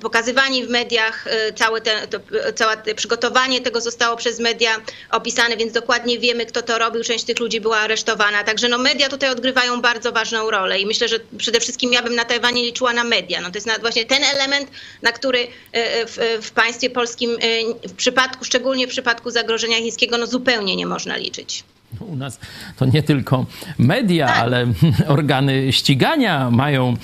pokazywani 0.00 0.66
w 0.66 0.68
mediach, 0.68 1.24
całe, 1.54 1.80
te, 1.80 2.06
to, 2.08 2.18
całe 2.54 2.76
te 2.76 2.94
przygotowanie 2.94 3.60
tego 3.60 3.80
zostało 3.80 4.16
przez 4.16 4.38
media 4.40 4.70
opisane, 5.10 5.56
więc 5.56 5.72
dokładnie 5.72 6.18
wiemy, 6.18 6.46
kto 6.46 6.62
to 6.62 6.78
robił. 6.78 7.04
Część 7.04 7.24
tych 7.24 7.38
ludzi 7.38 7.60
była 7.60 7.78
aresztowana. 7.78 8.44
Także 8.44 8.68
no, 8.68 8.78
media 8.78 9.08
tutaj 9.08 9.30
odgrywają 9.30 9.80
bardzo 9.80 10.12
ważną 10.12 10.50
rolę 10.50 10.80
i 10.80 10.86
myślę, 10.86 11.08
że 11.08 11.16
przede 11.38 11.60
wszystkim 11.60 11.92
ja 11.92 12.02
bym 12.02 12.14
na 12.14 12.24
Tajwanie 12.24 12.59
nie 12.60 12.66
liczyła 12.66 12.92
na 12.92 13.04
media. 13.04 13.40
No 13.40 13.50
to 13.50 13.58
jest 13.58 13.80
właśnie 13.80 14.04
ten 14.06 14.24
element, 14.24 14.70
na 15.02 15.12
który 15.12 15.38
e, 15.38 15.48
e, 15.74 16.06
w, 16.06 16.18
w 16.42 16.50
państwie 16.50 16.90
polskim 16.90 17.30
e, 17.30 17.88
w 17.88 17.94
przypadku, 17.94 18.44
szczególnie 18.44 18.86
w 18.86 18.90
przypadku 18.90 19.30
zagrożenia 19.30 19.76
chińskiego, 19.76 20.18
no 20.18 20.26
zupełnie 20.26 20.76
nie 20.76 20.86
można 20.86 21.16
liczyć. 21.16 21.64
U 21.98 22.16
nas 22.16 22.40
to 22.76 22.84
nie 22.84 23.02
tylko 23.02 23.46
media, 23.78 24.26
tak. 24.26 24.38
ale 24.38 24.66
organy 25.06 25.72
ścigania 25.72 26.50
mają, 26.50 26.94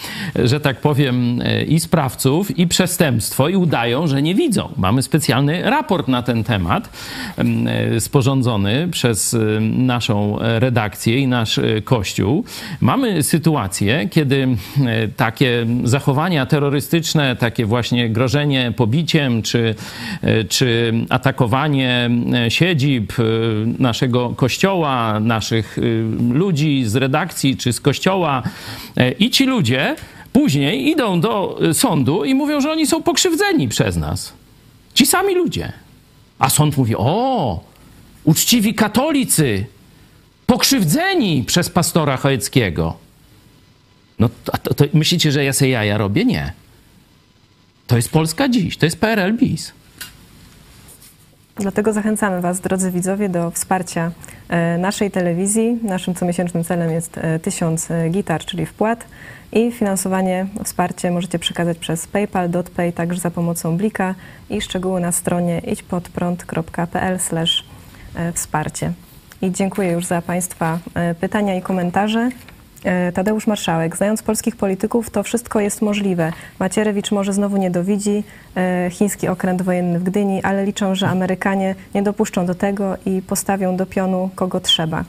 że 0.44 0.60
tak 0.60 0.80
powiem, 0.80 1.42
i 1.68 1.80
sprawców, 1.80 2.58
i 2.58 2.66
przestępstwo, 2.66 3.48
i 3.48 3.56
udają, 3.56 4.06
że 4.06 4.22
nie 4.22 4.34
widzą. 4.34 4.72
Mamy 4.76 5.02
specjalny 5.02 5.62
raport 5.62 6.08
na 6.08 6.22
ten 6.22 6.44
temat, 6.44 6.90
sporządzony 7.98 8.88
przez 8.90 9.36
naszą 9.60 10.38
redakcję 10.40 11.18
i 11.18 11.26
nasz 11.26 11.60
kościół. 11.84 12.44
Mamy 12.80 13.22
sytuację, 13.22 14.08
kiedy 14.10 14.48
takie 15.16 15.66
zachowania 15.84 16.46
terrorystyczne, 16.46 17.36
takie 17.36 17.66
właśnie 17.66 18.10
grożenie 18.10 18.72
pobiciem, 18.76 19.42
czy, 19.42 19.74
czy 20.48 20.92
atakowanie 21.10 22.10
siedzib 22.48 23.12
naszego 23.78 24.30
kościoła, 24.30 24.75
kościoła, 24.76 25.20
naszych 25.20 25.78
y, 25.78 26.04
ludzi 26.32 26.84
z 26.84 26.96
redakcji 26.96 27.56
czy 27.56 27.72
z 27.72 27.80
kościoła. 27.80 28.42
E, 28.96 29.12
I 29.12 29.30
ci 29.30 29.46
ludzie 29.46 29.96
później 30.32 30.88
idą 30.88 31.20
do 31.20 31.58
y, 31.70 31.74
sądu 31.74 32.24
i 32.24 32.34
mówią, 32.34 32.60
że 32.60 32.70
oni 32.70 32.86
są 32.86 33.02
pokrzywdzeni 33.02 33.68
przez 33.68 33.96
nas. 33.96 34.32
Ci 34.94 35.06
sami 35.06 35.34
ludzie. 35.34 35.72
A 36.38 36.50
sąd 36.50 36.76
mówi: 36.76 36.94
O, 36.96 37.60
uczciwi 38.24 38.74
katolicy, 38.74 39.66
pokrzywdzeni 40.46 41.44
przez 41.44 41.70
pastora 41.70 42.16
Chojeckiego. 42.16 42.96
No 44.18 44.28
to, 44.44 44.52
to, 44.62 44.74
to 44.74 44.84
myślicie, 44.94 45.32
że 45.32 45.44
ja 45.44 45.52
sobie 45.52 45.70
jaja 45.70 45.98
robię? 45.98 46.24
Nie. 46.24 46.52
To 47.86 47.96
jest 47.96 48.10
Polska 48.10 48.48
dziś, 48.48 48.76
to 48.76 48.86
jest 48.86 49.00
PRL 49.00 49.36
bis. 49.36 49.72
Dlatego 51.58 51.92
zachęcamy 51.92 52.40
Was, 52.40 52.60
drodzy 52.60 52.90
widzowie, 52.90 53.28
do 53.28 53.50
wsparcia 53.50 54.10
e, 54.48 54.78
naszej 54.78 55.10
telewizji. 55.10 55.78
Naszym 55.82 56.14
comiesięcznym 56.14 56.64
celem 56.64 56.90
jest 56.90 57.20
1000 57.42 57.90
e, 57.90 58.08
gitar, 58.10 58.44
czyli 58.44 58.66
wpłat. 58.66 59.06
I 59.52 59.72
finansowanie, 59.72 60.46
wsparcie 60.64 61.10
możecie 61.10 61.38
przekazać 61.38 61.78
przez 61.78 62.06
PayPal, 62.06 62.50
DotPay, 62.50 62.92
także 62.92 63.20
za 63.20 63.30
pomocą 63.30 63.76
Blika 63.76 64.14
i 64.50 64.60
szczegóły 64.60 65.00
na 65.00 65.12
stronie 65.12 65.58
idźpodprąd.pl 65.58 67.18
e, 68.14 68.32
wsparcie. 68.32 68.92
I 69.42 69.52
dziękuję 69.52 69.92
już 69.92 70.06
za 70.06 70.22
Państwa 70.22 70.78
pytania 71.20 71.54
i 71.54 71.62
komentarze. 71.62 72.30
E, 72.84 73.12
Tadeusz 73.12 73.46
Marszałek, 73.46 73.96
znając 73.96 74.22
polskich 74.22 74.56
polityków, 74.56 75.10
to 75.10 75.22
wszystko 75.22 75.60
jest 75.60 75.82
możliwe. 75.82 76.32
Macierewicz 76.58 77.12
może 77.12 77.32
znowu 77.32 77.56
nie 77.56 77.70
dowidzi 77.70 78.24
e, 78.56 78.88
chiński 78.90 79.28
okręt 79.28 79.62
wojenny 79.62 79.98
w 79.98 80.02
Gdyni, 80.02 80.42
ale 80.42 80.64
liczą, 80.64 80.94
że 80.94 81.08
Amerykanie 81.08 81.74
nie 81.94 82.02
dopuszczą 82.02 82.46
do 82.46 82.54
tego 82.54 82.96
i 83.06 83.22
postawią 83.22 83.76
do 83.76 83.86
pionu 83.86 84.30
kogo 84.34 84.60
trzeba. 84.60 85.04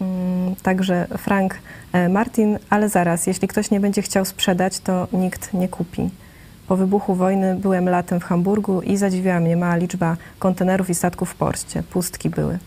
Mm, 0.00 0.56
także 0.62 1.06
Frank 1.18 1.58
e, 1.92 2.08
Martin, 2.08 2.58
ale 2.70 2.88
zaraz, 2.88 3.26
jeśli 3.26 3.48
ktoś 3.48 3.70
nie 3.70 3.80
będzie 3.80 4.02
chciał 4.02 4.24
sprzedać, 4.24 4.78
to 4.78 5.08
nikt 5.12 5.54
nie 5.54 5.68
kupi. 5.68 6.10
Po 6.68 6.76
wybuchu 6.76 7.14
wojny 7.14 7.54
byłem 7.54 7.88
latem 7.88 8.20
w 8.20 8.24
Hamburgu 8.24 8.82
i 8.82 8.96
zadziwiła 8.96 9.40
mnie 9.40 9.56
mała 9.56 9.76
liczba 9.76 10.16
kontenerów 10.38 10.90
i 10.90 10.94
statków 10.94 11.30
w 11.30 11.34
porcie. 11.34 11.82
Pustki 11.82 12.30
były. 12.30 12.58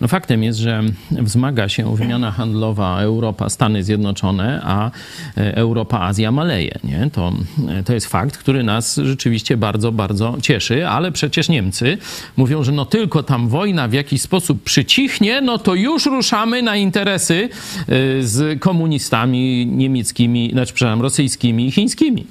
No 0.00 0.08
faktem 0.08 0.42
jest, 0.42 0.58
że 0.58 0.82
wzmaga 1.10 1.68
się 1.68 1.96
wymiana 1.96 2.30
handlowa 2.30 3.00
Europa, 3.00 3.48
Stany 3.48 3.84
Zjednoczone, 3.84 4.60
a 4.64 4.90
e, 5.36 5.56
Europa, 5.56 6.00
Azja 6.00 6.32
maleje. 6.32 6.78
Nie? 6.84 7.10
To, 7.12 7.32
e, 7.68 7.82
to 7.82 7.94
jest 7.94 8.06
fakt, 8.06 8.36
który 8.36 8.62
nas 8.62 8.96
rzeczywiście 8.96 9.56
bardzo, 9.56 9.92
bardzo 9.92 10.36
cieszy, 10.42 10.88
ale 10.88 11.12
przecież 11.12 11.48
Niemcy 11.48 11.98
mówią, 12.36 12.64
że 12.64 12.72
no 12.72 12.84
tylko 12.84 13.22
tam 13.22 13.48
wojna 13.48 13.88
w 13.88 13.92
jakiś 13.92 14.22
sposób 14.22 14.62
przycichnie, 14.62 15.40
no 15.40 15.58
to 15.58 15.74
już 15.74 16.06
ruszamy 16.06 16.62
na 16.62 16.76
interesy 16.76 17.48
e, 17.48 17.86
z 18.22 18.60
komunistami 18.60 19.66
niemieckimi, 19.66 20.50
znaczy 20.52 20.74
przepraszam, 20.74 21.02
rosyjskimi 21.02 21.66
i 21.66 21.70
chińskimi. 21.70 22.26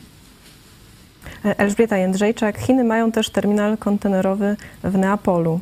Elżbieta 1.43 1.97
Jędrzejczak. 1.97 2.57
Chiny 2.59 2.83
mają 2.83 3.11
też 3.11 3.29
terminal 3.29 3.77
kontenerowy 3.77 4.55
w 4.83 4.97
Neapolu. 4.97 5.59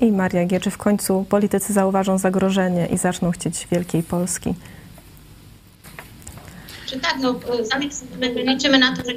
I 0.00 0.12
Maria 0.12 0.46
G., 0.46 0.60
czy 0.60 0.70
w 0.70 0.78
końcu 0.78 1.26
politycy 1.28 1.72
zauważą 1.72 2.18
zagrożenie 2.18 2.86
i 2.86 2.98
zaczną 2.98 3.30
chcieć 3.30 3.66
wielkiej 3.70 4.02
Polski? 4.02 4.54
Czy 6.86 7.00
tak, 7.00 7.16
no 7.20 7.34
liczymy 8.44 8.78
na 8.78 8.96
to, 8.96 9.02
że 9.04 9.12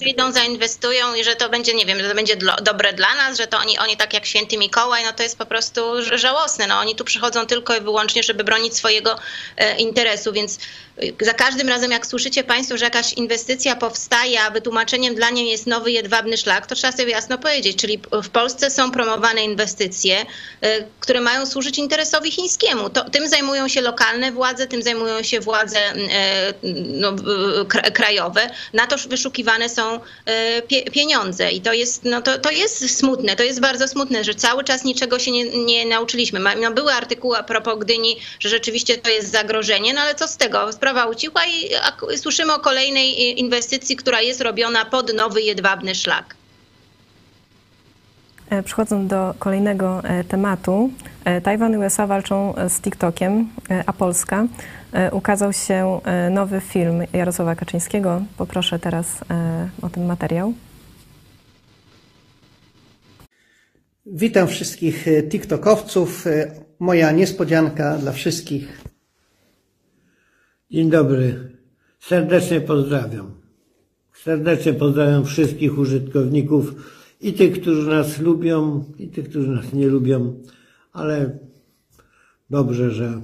przyjdą, 0.00 0.32
zainwestują 0.32 1.14
i 1.14 1.24
że 1.24 1.36
to 1.36 1.48
będzie, 1.48 1.74
nie 1.74 1.86
wiem, 1.86 2.00
że 2.00 2.08
to 2.08 2.14
będzie 2.14 2.36
dobre 2.62 2.92
dla 2.92 3.14
nas, 3.14 3.38
że 3.38 3.46
to 3.46 3.58
oni, 3.58 3.78
oni 3.78 3.96
tak 3.96 4.14
jak 4.14 4.26
święty 4.26 4.56
Mikołaj, 4.56 5.04
no 5.04 5.12
to 5.12 5.22
jest 5.22 5.38
po 5.38 5.46
prostu 5.46 5.80
żałosne. 6.14 6.66
No 6.66 6.78
oni 6.78 6.94
tu 6.94 7.04
przychodzą 7.04 7.46
tylko 7.46 7.76
i 7.76 7.80
wyłącznie, 7.80 8.22
żeby 8.22 8.44
bronić 8.44 8.76
swojego 8.76 9.18
e, 9.56 9.76
interesu, 9.76 10.32
więc 10.32 10.58
za 11.20 11.34
każdym 11.34 11.68
razem, 11.68 11.90
jak 11.90 12.06
słyszycie 12.06 12.44
Państwo, 12.44 12.76
że 12.76 12.84
jakaś 12.84 13.12
inwestycja 13.12 13.76
powstaje, 13.76 14.42
a 14.42 14.50
wytłumaczeniem 14.50 15.14
dla 15.14 15.30
niej 15.30 15.50
jest 15.50 15.66
nowy 15.66 15.92
jedwabny 15.92 16.36
szlak, 16.36 16.66
to 16.66 16.74
trzeba 16.74 16.92
sobie 16.92 17.10
jasno 17.10 17.38
powiedzieć. 17.38 17.76
Czyli 17.76 18.00
w 18.22 18.28
Polsce 18.28 18.70
są 18.70 18.90
promowane 18.90 19.44
inwestycje, 19.44 20.22
y, 20.22 20.26
które 21.00 21.20
mają 21.20 21.46
służyć 21.46 21.78
interesowi 21.78 22.30
chińskiemu. 22.30 22.90
To, 22.90 23.10
tym 23.10 23.28
zajmują 23.28 23.68
się 23.68 23.80
lokalne 23.80 24.32
władze, 24.32 24.66
tym 24.66 24.82
zajmują 24.82 25.22
się 25.22 25.40
władze 25.40 25.78
y, 25.94 25.98
no, 26.86 27.12
krajowe. 27.94 28.50
Na 28.72 28.86
to 28.86 28.96
wyszukiwane 29.08 29.68
są 29.68 29.89
y, 29.94 30.90
pieniądze. 30.90 31.50
I 31.50 31.60
to 31.60 31.72
jest, 31.72 32.04
no, 32.04 32.22
to, 32.22 32.38
to 32.38 32.50
jest 32.50 32.98
smutne, 32.98 33.36
to 33.36 33.42
jest 33.42 33.60
bardzo 33.60 33.88
smutne, 33.88 34.24
że 34.24 34.34
cały 34.34 34.64
czas 34.64 34.84
niczego 34.84 35.18
się 35.18 35.30
nie, 35.30 35.64
nie 35.64 35.86
nauczyliśmy. 35.86 36.40
No, 36.60 36.70
były 36.70 36.92
artykuły 36.92 37.38
a 37.38 37.42
propos 37.42 37.78
Gdyni, 37.78 38.16
że 38.40 38.48
rzeczywiście 38.48 38.98
to 38.98 39.10
jest 39.10 39.30
zagrożenie, 39.32 39.94
no 39.94 40.00
ale 40.00 40.14
co 40.14 40.28
z 40.28 40.36
tego? 40.36 40.72
sprawa 40.72 41.06
ucichła 41.06 41.42
i 41.46 41.70
słyszymy 42.16 42.54
o 42.54 42.58
kolejnej 42.58 43.40
inwestycji, 43.40 43.96
która 43.96 44.20
jest 44.20 44.40
robiona 44.40 44.84
pod 44.84 45.14
nowy 45.14 45.42
jedwabny 45.42 45.94
szlak. 45.94 46.34
E, 48.50 48.62
przechodząc 48.62 49.10
do 49.10 49.34
kolejnego 49.38 50.00
e, 50.04 50.24
tematu, 50.24 50.90
e, 51.24 51.40
Tajwan 51.40 51.74
i 51.74 51.76
USA 51.76 52.06
walczą 52.06 52.54
z 52.68 52.80
TikTokiem, 52.80 53.48
a 53.86 53.92
Polska. 53.92 54.46
Ukazał 55.12 55.52
się 55.52 56.00
nowy 56.30 56.60
film 56.60 57.02
Jarosława 57.12 57.54
Kaczyńskiego. 57.54 58.22
Poproszę 58.36 58.78
teraz 58.78 59.24
o 59.82 59.88
ten 59.88 60.06
materiał. 60.06 60.54
Witam 64.06 64.48
wszystkich 64.48 65.06
TikTokowców. 65.28 66.24
Moja 66.78 67.12
niespodzianka 67.12 67.98
dla 67.98 68.12
wszystkich 68.12 68.90
Dzień 70.70 70.90
dobry. 70.90 71.50
Serdecznie 72.00 72.60
pozdrawiam. 72.60 73.34
Serdecznie 74.22 74.72
pozdrawiam 74.72 75.24
wszystkich 75.24 75.78
użytkowników 75.78 76.74
i 77.20 77.32
tych, 77.32 77.60
którzy 77.60 77.90
nas 77.90 78.18
lubią, 78.18 78.84
i 78.98 79.08
tych, 79.08 79.28
którzy 79.28 79.48
nas 79.48 79.72
nie 79.72 79.86
lubią, 79.86 80.34
ale 80.92 81.38
dobrze, 82.50 82.90
że 82.90 83.20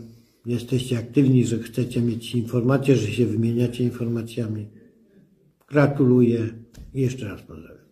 jesteście 0.46 0.98
aktywni, 0.98 1.46
że 1.46 1.58
chcecie 1.58 2.00
mieć 2.00 2.34
informacje, 2.34 2.96
że 2.96 3.12
się 3.12 3.26
wymieniacie 3.26 3.84
informacjami. 3.84 4.68
Gratuluję 5.68 6.48
i 6.94 7.00
jeszcze 7.00 7.28
raz 7.28 7.42
pozdrawiam. 7.42 7.86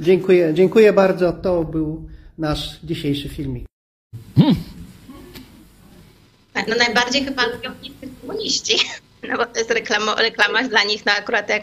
Dziękuję, 0.00 0.54
dziękuję 0.54 0.92
bardzo. 0.92 1.32
To 1.32 1.64
był 1.64 2.08
nasz 2.38 2.80
dzisiejszy 2.84 3.28
filmik. 3.28 3.66
No 6.68 6.76
najbardziej 6.78 7.24
chyba 7.24 7.46
lubią 7.46 7.70
komuniści. 8.20 8.76
No 9.22 9.36
bo 9.36 9.46
to 9.46 9.58
jest 9.58 9.70
reklama, 9.70 10.14
reklama 10.14 10.62
dla 10.62 10.82
nich 10.82 11.06
no 11.06 11.12
akurat 11.12 11.48
jak, 11.48 11.62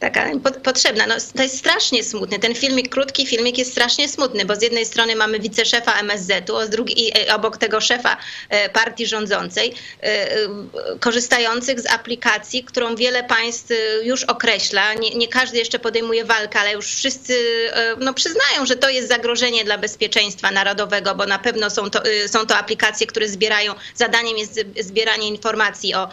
taka 0.00 0.30
potrzebna. 0.62 1.06
No, 1.06 1.14
to 1.36 1.42
jest 1.42 1.58
strasznie 1.58 2.04
smutny. 2.04 2.38
Ten 2.38 2.54
filmik, 2.54 2.88
krótki 2.88 3.26
filmik 3.26 3.58
jest 3.58 3.72
strasznie 3.72 4.08
smutny, 4.08 4.44
bo 4.44 4.56
z 4.56 4.62
jednej 4.62 4.86
strony 4.86 5.16
mamy 5.16 5.40
wiceszefa 5.40 5.92
MSZ-u, 6.00 6.56
a 6.56 6.66
z 6.66 6.70
drugiej, 6.70 7.12
obok 7.34 7.56
tego 7.56 7.80
szefa 7.80 8.16
e, 8.48 8.68
partii 8.68 9.06
rządzącej, 9.06 9.74
e, 10.02 10.06
e, 10.06 10.38
korzystających 11.00 11.80
z 11.80 11.86
aplikacji, 11.86 12.64
którą 12.64 12.96
wiele 12.96 13.24
państw 13.24 13.72
już 14.02 14.24
określa. 14.24 14.94
Nie, 14.94 15.10
nie 15.10 15.28
każdy 15.28 15.58
jeszcze 15.58 15.78
podejmuje 15.78 16.24
walkę, 16.24 16.60
ale 16.60 16.72
już 16.72 16.86
wszyscy 16.86 17.34
no, 17.98 18.14
przyznają, 18.14 18.66
że 18.66 18.76
to 18.76 18.88
jest 18.88 19.08
zagrożenie 19.08 19.64
dla 19.64 19.78
bezpieczeństwa 19.78 20.50
narodowego, 20.50 21.14
bo 21.14 21.26
na 21.26 21.38
pewno 21.38 21.70
są 21.70 21.90
to, 21.90 22.02
są 22.26 22.46
to 22.46 22.56
aplikacje, 22.56 23.06
które 23.06 23.28
zbierają, 23.28 23.74
zadaniem 23.94 24.38
jest 24.38 24.60
zbieranie 24.80 25.28
informacji 25.28 25.94
o 25.94 26.08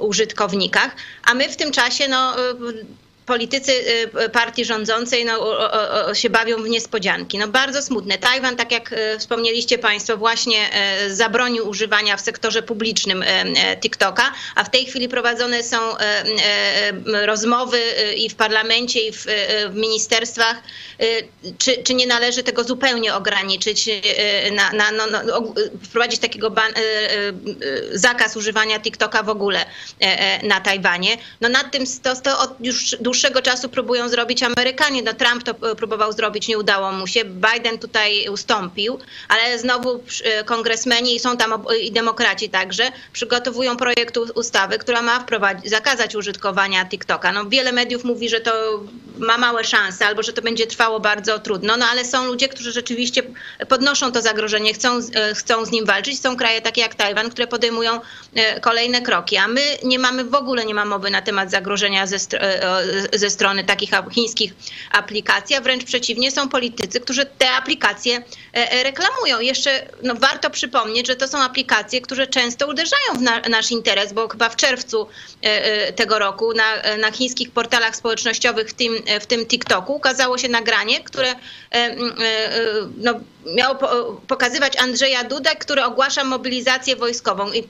użytkownikach, 0.00 0.96
a 1.24 1.34
my 1.34 1.48
w 1.48 1.56
tym 1.56 1.72
czasie 1.72 2.08
no, 2.08 2.34
politycy 3.26 3.72
y, 4.24 4.28
partii 4.28 4.64
rządzącej 4.64 5.24
no, 5.24 6.14
się 6.14 6.30
bawią 6.30 6.62
w 6.62 6.68
niespodzianki. 6.68 7.38
No, 7.38 7.48
bardzo 7.48 7.82
smutne. 7.82 8.18
Tajwan, 8.18 8.56
tak 8.56 8.72
jak 8.72 8.92
y, 8.92 9.18
wspomnieliście 9.18 9.78
Państwo, 9.78 10.16
właśnie 10.16 10.70
y, 11.06 11.14
zabronił 11.14 11.68
używania 11.68 12.16
w 12.16 12.20
sektorze 12.20 12.62
publicznym 12.62 13.24
TikToka, 13.80 14.32
a 14.54 14.64
w 14.64 14.70
tej 14.70 14.86
chwili 14.86 15.08
prowadzone 15.08 15.62
są 15.62 15.76
rozmowy 17.04 17.78
i 18.16 18.30
w 18.30 18.34
parlamencie, 18.34 19.00
i 19.00 19.12
w, 19.12 19.26
ministerstwach, 19.74 20.56
czy, 21.58 21.82
czy 21.82 21.94
nie 21.94 22.06
należy 22.06 22.42
tego 22.42 22.64
zupełnie 22.64 23.14
ograniczyć, 23.14 23.88
na, 24.52 24.72
na, 24.72 24.92
no, 24.92 25.06
no, 25.06 25.54
wprowadzić 25.82 26.20
takiego 26.20 26.50
ban, 26.50 26.72
zakaz 27.92 28.36
używania 28.36 28.80
TikToka 28.80 29.22
w 29.22 29.28
ogóle 29.28 29.66
na 30.42 30.60
Tajwanie. 30.60 31.16
No 31.40 31.48
nad 31.48 31.72
tym 31.72 31.84
to, 32.02 32.16
to 32.16 32.56
już 32.60 32.96
dłuższego 33.14 33.42
czasu 33.42 33.68
próbują 33.68 34.08
zrobić 34.08 34.42
Amerykanie. 34.42 35.02
No, 35.02 35.12
Trump 35.12 35.42
to 35.42 35.70
e, 35.70 35.74
próbował 35.74 36.12
zrobić, 36.12 36.48
nie 36.48 36.58
udało 36.58 36.92
mu 36.92 37.06
się. 37.06 37.24
Biden 37.24 37.78
tutaj 37.78 38.28
ustąpił, 38.28 38.98
ale 39.28 39.58
znowu 39.58 40.02
e, 40.24 40.44
kongresmeni 40.44 41.14
i 41.14 41.20
są 41.20 41.36
tam 41.36 41.64
i 41.80 41.92
demokraci 41.92 42.48
także 42.48 42.92
przygotowują 43.12 43.76
projekt 43.76 44.16
ustawy, 44.16 44.78
która 44.78 45.02
ma 45.02 45.24
zakazać 45.64 46.14
użytkowania 46.14 46.84
TikToka. 46.84 47.32
No, 47.32 47.44
wiele 47.44 47.72
mediów 47.72 48.04
mówi, 48.04 48.28
że 48.28 48.40
to 48.40 48.52
ma 49.18 49.38
małe 49.38 49.64
szanse 49.64 50.06
albo 50.06 50.22
że 50.22 50.32
to 50.32 50.42
będzie 50.42 50.66
trwało 50.66 51.00
bardzo 51.00 51.38
trudno, 51.38 51.76
no 51.76 51.86
ale 51.86 52.04
są 52.04 52.26
ludzie, 52.26 52.48
którzy 52.48 52.72
rzeczywiście 52.72 53.22
podnoszą 53.68 54.12
to 54.12 54.22
zagrożenie, 54.22 54.74
chcą, 54.74 54.98
e, 55.14 55.34
chcą 55.34 55.64
z 55.64 55.70
nim 55.70 55.86
walczyć. 55.86 56.20
Są 56.20 56.36
kraje 56.36 56.62
takie 56.62 56.80
jak 56.80 56.94
Tajwan, 56.94 57.30
które 57.30 57.46
podejmują 57.46 58.00
kolejne 58.60 59.02
kroki, 59.02 59.36
a 59.36 59.48
my 59.48 59.62
nie 59.84 59.98
mamy 59.98 60.24
w 60.24 60.34
ogóle 60.34 60.64
nie 60.64 60.74
ma 60.74 60.84
mowy 60.84 61.10
na 61.10 61.22
temat 61.22 61.50
zagrożenia 61.50 62.06
ze, 62.06 62.16
ze 63.12 63.30
strony 63.30 63.64
takich 63.64 63.90
chińskich 64.12 64.54
aplikacji, 64.92 65.56
a 65.56 65.60
wręcz 65.60 65.84
przeciwnie, 65.84 66.30
są 66.30 66.48
politycy, 66.48 67.00
którzy 67.00 67.26
te 67.38 67.50
aplikacje 67.50 68.22
reklamują. 68.82 69.40
Jeszcze 69.40 69.86
no, 70.02 70.14
warto 70.14 70.50
przypomnieć, 70.50 71.06
że 71.06 71.16
to 71.16 71.28
są 71.28 71.38
aplikacje, 71.38 72.00
które 72.00 72.26
często 72.26 72.66
uderzają 72.66 73.14
w 73.18 73.22
na, 73.22 73.40
nasz 73.40 73.70
interes, 73.70 74.12
bo 74.12 74.28
chyba 74.28 74.48
w 74.48 74.56
czerwcu 74.56 75.08
e, 75.42 75.92
tego 75.92 76.18
roku 76.18 76.52
na, 76.54 76.96
na 76.96 77.12
chińskich 77.12 77.50
portalach 77.50 77.96
społecznościowych, 77.96 78.68
w 78.70 78.74
tym, 78.74 78.94
w 79.20 79.26
tym 79.26 79.46
TikToku, 79.46 79.94
ukazało 79.94 80.38
się 80.38 80.48
nagranie, 80.48 81.04
które 81.04 81.34
no, 82.96 83.14
miało 83.46 83.74
pokazywać 84.26 84.76
Andrzeja 84.76 85.24
Dudę, 85.24 85.50
który 85.56 85.84
ogłasza 85.84 86.24
mobilizację 86.24 86.96
wojskową. 86.96 87.52
I 87.52 87.64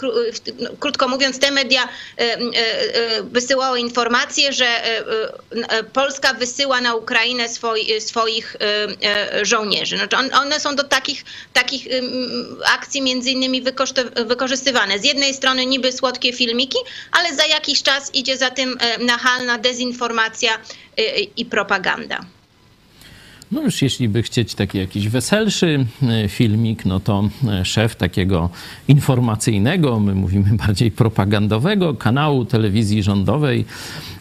no, 0.58 0.70
krótko 0.80 1.08
mówiąc, 1.08 1.38
te 1.38 1.50
media 1.50 1.88
wysyłały 3.22 3.80
informacje, 3.80 4.52
że 4.52 4.66
Polska 5.92 6.34
wysyła 6.34 6.80
na 6.80 6.94
Ukrainę 6.94 7.48
swoi, 7.48 8.00
swoich 8.00 8.56
żołnierzy. 9.42 9.96
Znaczy 9.96 10.16
one 10.16 10.60
są 10.60 10.73
do 10.74 10.84
takich, 10.84 11.24
takich 11.52 11.86
akcji 12.74 13.02
między 13.02 13.30
innymi 13.30 13.62
wykorzystywane. 14.26 14.98
Z 14.98 15.04
jednej 15.04 15.34
strony 15.34 15.66
niby 15.66 15.92
słodkie 15.92 16.32
filmiki, 16.32 16.78
ale 17.12 17.34
za 17.34 17.46
jakiś 17.46 17.82
czas 17.82 18.14
idzie 18.14 18.36
za 18.36 18.50
tym 18.50 18.78
nachalna 19.00 19.58
dezinformacja 19.58 20.58
i 21.36 21.44
propaganda. 21.44 22.20
No 23.54 23.62
już 23.62 23.82
jeśli 23.82 24.08
by 24.08 24.22
chcieć 24.22 24.54
taki 24.54 24.78
jakiś 24.78 25.08
weselszy 25.08 25.86
e, 26.02 26.28
filmik, 26.28 26.84
no 26.84 27.00
to 27.00 27.28
e, 27.48 27.64
szef 27.64 27.96
takiego 27.96 28.50
informacyjnego, 28.88 30.00
my 30.00 30.14
mówimy 30.14 30.56
bardziej 30.66 30.90
propagandowego 30.90 31.94
kanału 31.94 32.44
telewizji 32.44 33.02
rządowej, 33.02 33.60
e, 33.60 34.13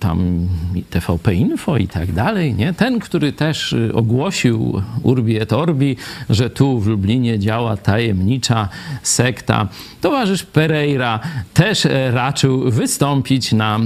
tam 0.00 0.48
TVP 0.90 1.34
Info 1.34 1.76
i 1.76 1.88
tak 1.88 2.12
dalej, 2.12 2.54
nie? 2.54 2.72
Ten, 2.72 2.98
który 2.98 3.32
też 3.32 3.74
ogłosił 3.94 4.82
Urbi 5.02 5.40
et 5.40 5.52
Orbi, 5.52 5.96
że 6.30 6.50
tu 6.50 6.80
w 6.80 6.86
Lublinie 6.86 7.38
działa 7.38 7.76
tajemnicza 7.76 8.68
sekta. 9.02 9.68
Towarzysz 10.00 10.42
Pereira 10.42 11.20
też 11.54 11.86
raczył 12.10 12.70
wystąpić 12.70 13.52
na 13.52 13.80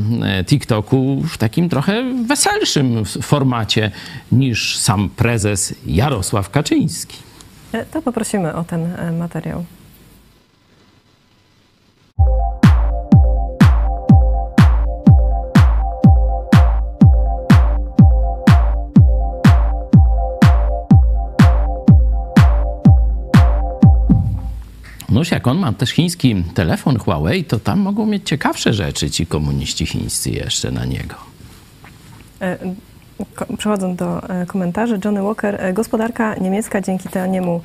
TikToku 0.46 1.22
w 1.28 1.38
takim 1.38 1.68
trochę 1.68 2.04
weselszym 2.26 3.04
formacie 3.04 3.90
niż 4.32 4.78
sam 4.78 5.08
prezes 5.08 5.74
Jarosław 5.86 6.50
Kaczyński. 6.50 7.16
E, 7.72 7.84
to 7.84 8.02
poprosimy 8.02 8.54
o 8.54 8.64
ten 8.64 8.86
e, 8.86 9.12
materiał. 9.12 9.64
No 25.16 25.22
jak 25.30 25.46
on 25.46 25.58
ma 25.58 25.72
też 25.72 25.90
chiński 25.90 26.44
telefon 26.54 26.98
Huawei, 26.98 27.44
to 27.44 27.58
tam 27.58 27.80
mogą 27.80 28.06
mieć 28.06 28.28
ciekawsze 28.28 28.72
rzeczy 28.72 29.10
ci 29.10 29.26
komuniści 29.26 29.86
chińscy 29.86 30.30
jeszcze 30.30 30.70
na 30.70 30.84
niego. 30.84 31.14
E, 32.40 32.58
Przechodząc 33.58 33.98
do 33.98 34.28
e, 34.28 34.46
komentarzy, 34.46 34.98
Johnny 35.04 35.22
Walker, 35.22 35.56
e, 35.60 35.72
gospodarka 35.72 36.34
niemiecka 36.34 36.80
dzięki 36.80 37.08
taniemu 37.08 37.60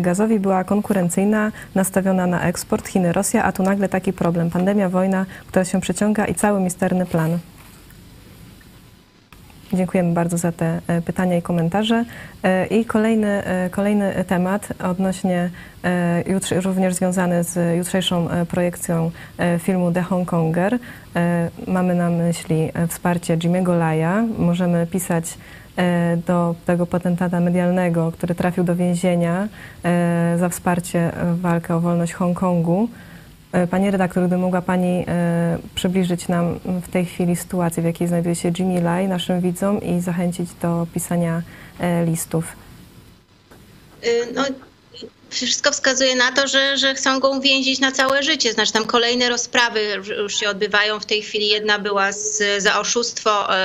gazowi 0.00 0.40
była 0.40 0.64
konkurencyjna, 0.64 1.52
nastawiona 1.74 2.26
na 2.26 2.42
eksport 2.42 2.88
Chiny, 2.88 3.12
Rosja, 3.12 3.44
a 3.44 3.52
tu 3.52 3.62
nagle 3.62 3.88
taki 3.88 4.12
problem, 4.12 4.50
pandemia, 4.50 4.88
wojna, 4.88 5.26
która 5.46 5.64
się 5.64 5.80
przeciąga 5.80 6.26
i 6.26 6.34
cały 6.34 6.60
misterny 6.60 7.06
plan. 7.06 7.38
Dziękujemy 9.72 10.14
bardzo 10.14 10.38
za 10.38 10.52
te 10.52 10.80
e, 10.86 11.02
pytania 11.02 11.36
i 11.36 11.42
komentarze. 11.42 12.04
E, 12.42 12.66
I 12.66 12.84
kolejny, 12.84 13.44
e, 13.44 13.70
kolejny 13.70 14.24
temat 14.26 14.68
odnośnie, 14.84 15.50
również 16.64 16.94
związany 16.94 17.44
z 17.44 17.76
jutrzejszą 17.76 18.28
projekcją 18.48 19.10
filmu 19.58 19.92
The 19.92 20.02
Hongkonger. 20.02 20.78
Mamy 21.66 21.94
na 21.94 22.10
myśli 22.10 22.70
wsparcie 22.88 23.38
Jimmy'ego 23.38 23.78
Laja. 23.78 24.24
Możemy 24.38 24.86
pisać 24.86 25.38
do 26.26 26.54
tego 26.66 26.86
potentata 26.86 27.40
medialnego, 27.40 28.12
który 28.12 28.34
trafił 28.34 28.64
do 28.64 28.76
więzienia 28.76 29.48
za 30.36 30.48
wsparcie 30.48 31.12
walkę 31.34 31.74
o 31.74 31.80
wolność 31.80 32.12
Hongkongu. 32.12 32.88
E, 33.52 33.66
pani 33.66 33.90
redaktor, 33.90 34.22
gdyby 34.22 34.38
mogła 34.38 34.62
Pani 34.62 35.04
e, 35.08 35.58
przybliżyć 35.74 36.28
nam 36.28 36.58
w 36.82 36.88
tej 36.88 37.04
chwili 37.04 37.36
sytuację, 37.36 37.82
w 37.82 37.86
jakiej 37.86 38.08
znajduje 38.08 38.34
się 38.34 38.52
Jimmy 38.58 38.80
Lai, 38.80 39.08
naszym 39.08 39.40
widzom 39.40 39.82
i 39.82 40.00
zachęcić 40.00 40.54
do 40.62 40.86
pisania 40.94 41.42
e, 41.80 42.04
listów. 42.04 42.56
No, 44.34 44.42
wszystko 45.44 45.72
wskazuje 45.72 46.16
na 46.16 46.32
to, 46.32 46.48
że, 46.48 46.76
że 46.76 46.94
chcą 46.94 47.20
go 47.20 47.30
uwięzić 47.30 47.78
na 47.78 47.92
całe 47.92 48.22
życie. 48.22 48.52
Znaczy 48.52 48.72
tam 48.72 48.86
kolejne 48.86 49.28
rozprawy 49.28 50.02
już 50.22 50.40
się 50.40 50.48
odbywają 50.48 51.00
w 51.00 51.06
tej 51.06 51.22
chwili. 51.22 51.48
Jedna 51.48 51.78
była 51.78 52.12
z, 52.12 52.62
za 52.62 52.80
oszustwo, 52.80 53.54
e, 53.54 53.58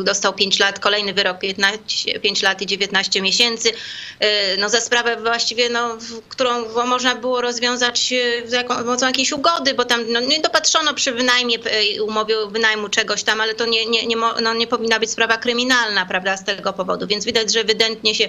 e, 0.00 0.04
dostał 0.04 0.32
5 0.32 0.58
lat, 0.58 0.78
kolejny 0.78 1.12
wyrok 1.12 1.38
15, 1.38 2.20
5 2.20 2.42
lat 2.42 2.62
i 2.62 2.66
19 2.66 3.22
miesięcy. 3.22 3.72
E, 4.20 4.56
no 4.56 4.68
za 4.68 4.80
sprawę 4.80 5.16
właściwie, 5.16 5.68
no, 5.68 5.98
którą 6.28 6.68
można 6.86 7.14
było 7.14 7.40
rozwiązać 7.40 8.14
za 8.44 8.64
pomocą 8.64 9.06
jakiejś 9.06 9.32
ugody, 9.32 9.74
bo 9.74 9.84
tam 9.84 10.00
no, 10.08 10.20
nie 10.20 10.40
dopatrzono 10.40 10.94
przy 10.94 11.12
wynajmie, 11.12 11.58
umowie 12.02 12.34
wynajmu 12.50 12.88
czegoś 12.88 13.22
tam, 13.22 13.40
ale 13.40 13.54
to 13.54 13.66
nie, 13.66 13.86
nie, 13.86 14.06
nie, 14.06 14.16
no, 14.42 14.54
nie 14.54 14.66
powinna 14.66 14.98
być 14.98 15.10
sprawa 15.10 15.36
kryminalna, 15.36 16.06
prawda, 16.06 16.36
z 16.36 16.44
tego 16.44 16.72
powodu. 16.72 17.06
Więc 17.06 17.24
widać, 17.24 17.52
że 17.52 17.60
ewidentnie 17.60 18.14
się 18.14 18.28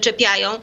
czepiają 0.00 0.60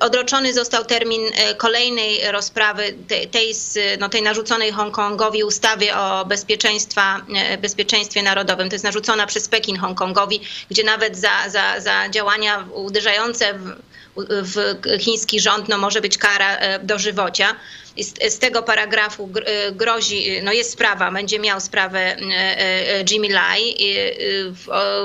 odroczony 0.00 0.54
został 0.54 0.84
termin 0.84 1.22
e, 1.34 1.54
kolejnej 1.54 2.32
rozprawy, 2.32 2.94
tej, 3.30 3.54
no, 3.98 4.08
tej 4.08 4.22
narzuconej 4.22 4.72
Hongkongowi 4.72 5.44
ustawy 5.44 5.94
o 5.94 6.24
bezpieczeństwa, 6.24 7.20
e, 7.34 7.58
bezpieczeństwie 7.58 8.22
narodowym. 8.22 8.68
To 8.68 8.74
jest 8.74 8.84
narzucona 8.84 9.26
przez 9.26 9.48
Pekin 9.48 9.76
Hongkongowi, 9.76 10.40
gdzie 10.70 10.84
nawet 10.84 11.16
za, 11.16 11.48
za, 11.48 11.80
za 11.80 12.08
działania 12.08 12.68
uderzające 12.74 13.54
w, 13.54 13.76
w 14.28 14.76
chiński 15.00 15.40
rząd 15.40 15.68
no, 15.68 15.78
może 15.78 16.00
być 16.00 16.18
kara 16.18 16.56
e, 16.56 16.78
dożywocia. 16.78 17.56
Z, 17.98 18.34
z 18.34 18.38
tego 18.38 18.62
paragrafu 18.62 19.30
grozi, 19.72 20.40
no 20.42 20.52
jest 20.52 20.70
sprawa, 20.70 21.10
będzie 21.10 21.38
miał 21.38 21.60
sprawę 21.60 22.16
Jimmy 23.10 23.28
Lai. 23.28 23.76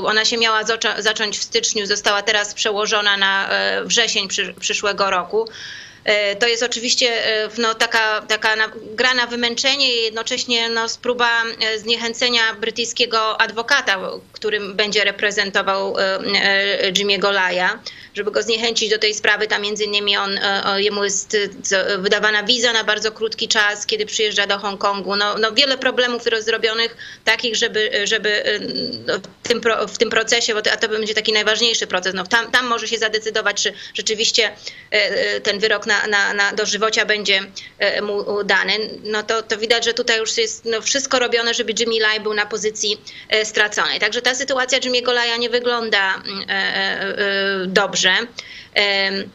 Ona 0.03 0.25
się 0.25 0.37
miała 0.37 0.63
zacząć 0.97 1.37
w 1.37 1.43
styczniu, 1.43 1.85
została 1.85 2.21
teraz 2.21 2.53
przełożona 2.53 3.17
na 3.17 3.49
wrzesień 3.85 4.27
przyszłego 4.59 5.09
roku. 5.09 5.47
E, 6.03 6.35
to 6.35 6.47
jest 6.47 6.63
oczywiście 6.63 7.25
e, 7.25 7.49
no, 7.57 7.75
taka, 7.75 8.21
taka 8.21 8.55
gra 8.75 9.13
na 9.13 9.27
wymęczenie 9.27 9.95
i 9.95 10.03
jednocześnie 10.03 10.69
no, 10.69 10.85
próba 11.01 11.43
e, 11.43 11.79
zniechęcenia 11.79 12.41
brytyjskiego 12.59 13.41
adwokata, 13.41 13.97
którym 14.31 14.75
będzie 14.75 15.03
reprezentował 15.03 15.95
Jimmy'ego 16.91 17.31
Laya, 17.31 17.69
żeby 18.13 18.31
go 18.31 18.43
zniechęcić 18.43 18.89
do 18.89 18.99
tej 18.99 19.13
sprawy. 19.13 19.47
Tam 19.47 19.61
między 19.61 19.83
innymi 19.83 20.17
on, 20.17 20.39
jemu 20.77 21.03
jest 21.03 21.37
wydawana 21.97 22.43
wiza 22.43 22.73
na 22.73 22.83
bardzo 22.83 23.11
krótki 23.11 23.47
czas, 23.47 23.85
kiedy 23.85 24.05
przyjeżdża 24.05 24.47
do 24.47 24.59
Hongkongu. 24.59 25.15
No, 25.15 25.37
no 25.37 25.51
wiele 25.51 25.77
problemów 25.77 26.23
zrobionych 26.39 26.97
takich, 27.25 27.55
żeby, 27.55 27.91
żeby 28.03 28.59
no, 29.07 29.13
w, 29.43 29.47
tym, 29.47 29.61
w 29.87 29.97
tym 29.97 30.09
procesie, 30.09 30.53
bo 30.53 30.61
to, 30.61 30.71
a 30.71 30.77
to 30.77 30.89
będzie 30.89 31.13
taki 31.13 31.33
najważniejszy 31.33 31.87
proces, 31.87 32.13
no, 32.13 32.23
tam, 32.23 32.51
tam 32.51 32.67
może 32.67 32.87
się 32.87 32.97
zadecydować, 32.97 33.63
czy 33.63 33.73
rzeczywiście 33.93 34.51
ten 35.43 35.59
wyrok 35.59 35.85
na, 35.85 36.07
na, 36.07 36.33
na 36.33 36.53
dożywocia 36.53 37.05
będzie 37.05 37.39
e, 37.79 38.01
mu 38.01 38.43
dany, 38.43 38.73
no 39.03 39.23
to, 39.23 39.43
to 39.43 39.57
widać, 39.57 39.85
że 39.85 39.93
tutaj 39.93 40.19
już 40.19 40.37
jest 40.37 40.65
no, 40.65 40.81
wszystko 40.81 41.19
robione, 41.19 41.53
żeby 41.53 41.73
Jimmy 41.79 41.99
Lai 41.99 42.19
był 42.19 42.33
na 42.33 42.45
pozycji 42.45 43.01
e, 43.29 43.45
straconej. 43.45 43.99
Także 43.99 44.21
ta 44.21 44.35
sytuacja 44.35 44.79
Jimmy'ego 44.79 45.13
Laya 45.13 45.37
nie 45.39 45.49
wygląda 45.49 46.15
mm, 46.15 47.73
e, 48.09 48.27
dobrze 48.73 49.25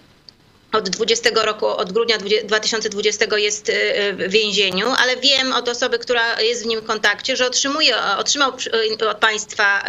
od 0.72 0.88
20 0.88 1.30
roku, 1.34 1.66
od 1.66 1.92
grudnia 1.92 2.18
2020 2.44 3.36
jest 3.36 3.68
y, 3.68 3.72
w 4.12 4.30
więzieniu, 4.30 4.86
ale 4.98 5.16
wiem 5.16 5.52
od 5.52 5.68
osoby, 5.68 5.98
która 5.98 6.40
jest 6.40 6.62
w 6.62 6.66
nim 6.66 6.82
kontakcie, 6.82 7.36
że 7.36 7.46
otrzymuje, 7.46 7.96
otrzymał 8.18 8.52
y, 9.00 9.08
od 9.08 9.18
państwa 9.18 9.84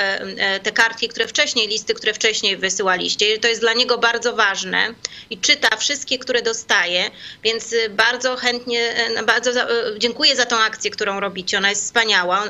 y, 0.57 0.59
te 0.59 0.71
kartki, 0.71 1.07
które 1.07 1.27
wcześniej, 1.27 1.67
listy, 1.67 1.93
które 1.93 2.13
wcześniej 2.13 2.57
wysyłaliście. 2.57 3.37
To 3.37 3.47
jest 3.47 3.61
dla 3.61 3.73
niego 3.73 3.97
bardzo 3.97 4.33
ważne 4.33 4.93
i 5.29 5.37
czyta 5.37 5.77
wszystkie, 5.77 6.19
które 6.19 6.41
dostaje, 6.41 7.11
więc 7.43 7.75
bardzo 7.89 8.35
chętnie, 8.35 8.95
bardzo 9.25 9.51
dziękuję 9.97 10.35
za 10.35 10.45
tą 10.45 10.57
akcję, 10.57 10.91
którą 10.91 11.19
robicie. 11.19 11.57
Ona 11.57 11.69
jest 11.69 11.83
wspaniała. 11.83 12.43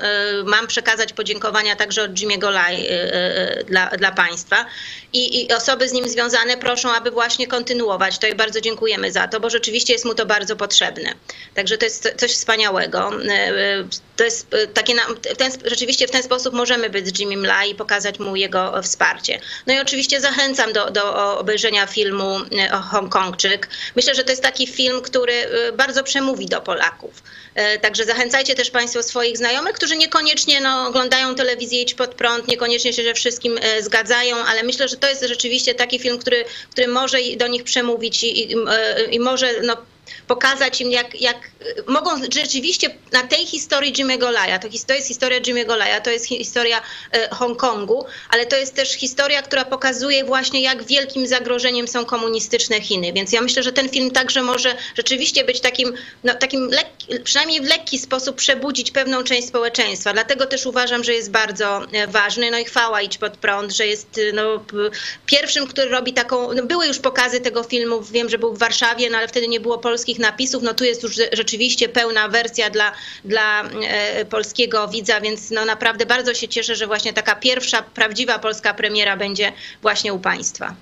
Mam 0.45 0.67
przekazać 0.67 1.13
podziękowania 1.13 1.75
także 1.75 2.03
od 2.03 2.11
Jimmy'ego 2.11 2.51
Lai 2.51 2.87
dla, 3.67 3.87
dla 3.87 4.11
państwa 4.11 4.65
I, 5.13 5.41
i 5.41 5.53
osoby 5.53 5.89
z 5.89 5.91
nim 5.91 6.09
związane 6.09 6.57
proszą, 6.57 6.91
aby 6.91 7.11
właśnie 7.11 7.47
kontynuować 7.47 8.16
to 8.17 8.27
tutaj 8.27 8.35
bardzo 8.35 8.61
dziękujemy 8.61 9.11
za 9.11 9.27
to, 9.27 9.39
bo 9.39 9.49
rzeczywiście 9.49 9.93
jest 9.93 10.05
mu 10.05 10.13
to 10.13 10.25
bardzo 10.25 10.55
potrzebne. 10.55 11.13
Także 11.55 11.77
to 11.77 11.85
jest 11.85 12.13
coś 12.17 12.31
wspaniałego. 12.31 13.11
E, 13.25 13.33
e, 13.33 13.87
to 14.15 14.23
jest 14.23 14.53
e, 14.53 14.67
takie, 14.67 14.93
ten, 15.37 15.51
rzeczywiście 15.65 16.07
w 16.07 16.11
ten 16.11 16.23
sposób 16.23 16.53
możemy 16.53 16.89
być 16.89 17.07
z 17.07 17.19
Jimmy 17.19 17.37
Mla 17.37 17.65
i 17.65 17.75
pokazać 17.75 18.19
mu 18.19 18.35
jego 18.35 18.81
wsparcie. 18.81 19.39
No 19.67 19.73
i 19.73 19.79
oczywiście 19.79 20.21
zachęcam 20.21 20.73
do, 20.73 20.91
do 20.91 21.37
obejrzenia 21.39 21.87
filmu 21.87 22.39
Hongkongczyk. 22.91 23.69
Myślę, 23.95 24.15
że 24.15 24.23
to 24.23 24.29
jest 24.29 24.43
taki 24.43 24.67
film, 24.67 25.01
który 25.01 25.33
bardzo 25.73 26.03
przemówi 26.03 26.45
do 26.45 26.61
Polaków. 26.61 27.23
Także 27.81 28.05
zachęcajcie 28.05 28.55
też 28.55 28.71
Państwo 28.71 29.03
swoich 29.03 29.37
znajomych, 29.37 29.73
którzy 29.73 29.97
niekoniecznie 29.97 30.61
no, 30.61 30.87
oglądają 30.87 31.35
telewizję 31.35 31.81
Idź 31.81 31.93
Pod 31.93 32.15
Prąd, 32.15 32.47
niekoniecznie 32.47 32.93
się 32.93 33.03
ze 33.03 33.13
wszystkim 33.13 33.59
zgadzają, 33.81 34.35
ale 34.37 34.63
myślę, 34.63 34.87
że 34.87 34.97
to 34.97 35.09
jest 35.09 35.23
rzeczywiście 35.23 35.75
taki 35.75 35.99
film, 35.99 36.19
który, 36.19 36.45
który 36.71 36.87
może 36.87 37.17
do 37.37 37.47
nich 37.47 37.63
przemówić 37.63 38.06
i, 38.23 38.51
i, 38.51 38.55
i 39.11 39.19
może 39.19 39.61
no, 39.61 39.77
pokazać 40.27 40.81
im, 40.81 40.91
jak, 40.91 41.21
jak 41.21 41.37
mogą 41.87 42.11
rzeczywiście 42.33 42.89
na 43.11 43.23
tej 43.23 43.45
historii 43.45 43.93
Jimmy'ego 43.93 44.31
Laya, 44.31 44.59
to, 44.59 44.67
to 44.87 44.93
jest 44.93 45.07
historia 45.07 45.39
Jimmy'ego 45.39 45.77
Laya, 45.77 46.01
to 46.03 46.11
jest 46.11 46.25
historia 46.25 46.81
e, 47.11 47.29
Hongkongu, 47.35 48.05
ale 48.29 48.45
to 48.45 48.55
jest 48.55 48.75
też 48.75 48.93
historia, 48.93 49.41
która 49.41 49.65
pokazuje 49.65 50.23
właśnie, 50.23 50.61
jak 50.61 50.83
wielkim 50.83 51.27
zagrożeniem 51.27 51.87
są 51.87 52.05
komunistyczne 52.05 52.81
Chiny. 52.81 53.13
Więc 53.13 53.31
ja 53.31 53.41
myślę, 53.41 53.63
że 53.63 53.71
ten 53.71 53.89
film 53.89 54.11
także 54.11 54.43
może 54.43 54.75
rzeczywiście 54.95 55.43
być 55.43 55.59
takim, 55.59 55.93
no, 56.23 56.33
takim 56.33 56.69
lekki, 56.69 57.19
przynajmniej 57.23 57.61
w 57.61 57.65
lekki 57.65 57.99
sposób 57.99 58.35
przebudzić 58.35 58.91
pewną 58.91 59.23
część 59.23 59.47
społeczeństwa. 59.47 60.13
Dlatego 60.13 60.45
też 60.45 60.65
uważam, 60.65 61.03
że 61.03 61.13
jest 61.13 61.31
bardzo 61.31 61.81
e, 61.91 62.07
ważny. 62.07 62.51
No 62.51 62.57
i 62.57 62.65
chwała 62.65 63.01
Idź 63.01 63.17
Pod 63.17 63.37
Prąd, 63.37 63.71
że 63.71 63.87
jest 63.87 64.19
no, 64.33 64.63
pierwszym, 65.25 65.67
który 65.67 65.89
robi 65.89 66.13
taką, 66.13 66.53
no, 66.53 66.63
były 66.63 66.87
już 66.87 66.99
pokazy 66.99 67.39
tego 67.39 67.63
filmu, 67.63 68.01
wiem, 68.01 68.29
że 68.29 68.37
był 68.37 68.53
w 68.53 68.59
Warszawie, 68.59 69.09
no 69.09 69.17
ale 69.17 69.27
wtedy 69.27 69.47
nie 69.47 69.59
było 69.59 69.77
polskich 69.97 70.19
napisów, 70.19 70.63
no 70.63 70.73
tu 70.73 70.83
jest 70.83 71.03
już 71.03 71.15
rzeczywiście 71.33 71.89
pełna 71.89 72.27
wersja 72.27 72.69
dla, 72.69 72.91
dla 73.25 73.63
e, 73.63 74.25
polskiego 74.25 74.87
widza, 74.87 75.21
więc 75.21 75.51
no 75.51 75.65
naprawdę 75.65 76.05
bardzo 76.05 76.33
się 76.33 76.47
cieszę, 76.47 76.75
że 76.75 76.87
właśnie 76.87 77.13
taka 77.13 77.35
pierwsza 77.35 77.81
prawdziwa 77.81 78.39
polska 78.39 78.73
premiera 78.73 79.17
będzie 79.17 79.51
właśnie 79.81 80.13
u 80.13 80.19
Państwa. 80.19 80.73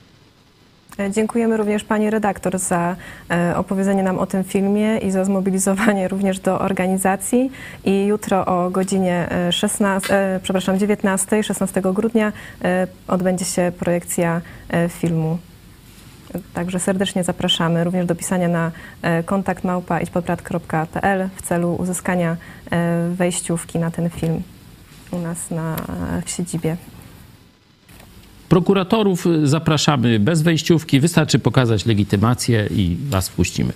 E, 0.99 1.11
dziękujemy 1.11 1.57
również 1.57 1.83
Pani 1.83 2.09
redaktor 2.09 2.59
za 2.59 2.95
e, 3.31 3.57
opowiedzenie 3.57 4.03
nam 4.03 4.19
o 4.19 4.25
tym 4.25 4.43
filmie 4.43 4.97
i 4.97 5.11
za 5.11 5.25
zmobilizowanie 5.25 6.07
również 6.13 6.39
do 6.39 6.59
organizacji. 6.59 7.51
I 7.85 8.05
jutro 8.05 8.45
o 8.45 8.69
godzinie 8.69 9.29
16, 9.51 10.39
przepraszam, 10.43 10.79
19, 10.79 11.43
16 11.43 11.81
grudnia 11.81 12.31
odbędzie 13.07 13.45
się 13.45 13.71
projekcja 13.79 14.41
filmu. 14.89 15.37
Także 16.53 16.79
serdecznie 16.79 17.23
zapraszamy 17.23 17.83
również 17.83 18.05
do 18.05 18.15
pisania 18.15 18.47
na 18.47 18.71
e, 19.01 19.23
kontakt 19.23 19.63
małpa 19.63 19.99
w 21.35 21.41
celu 21.41 21.75
uzyskania 21.75 22.37
e, 22.71 23.09
wejściówki 23.15 23.79
na 23.79 23.91
ten 23.91 24.09
film 24.09 24.41
u 25.11 25.19
nas 25.19 25.51
na, 25.51 25.75
w 26.25 26.29
siedzibie. 26.29 26.77
Prokuratorów 28.49 29.25
zapraszamy 29.43 30.19
bez 30.19 30.41
wejściówki. 30.41 30.99
Wystarczy 30.99 31.39
pokazać 31.39 31.85
legitymację 31.85 32.67
i 32.71 32.97
was 33.09 33.29
wpuścimy. 33.29 33.73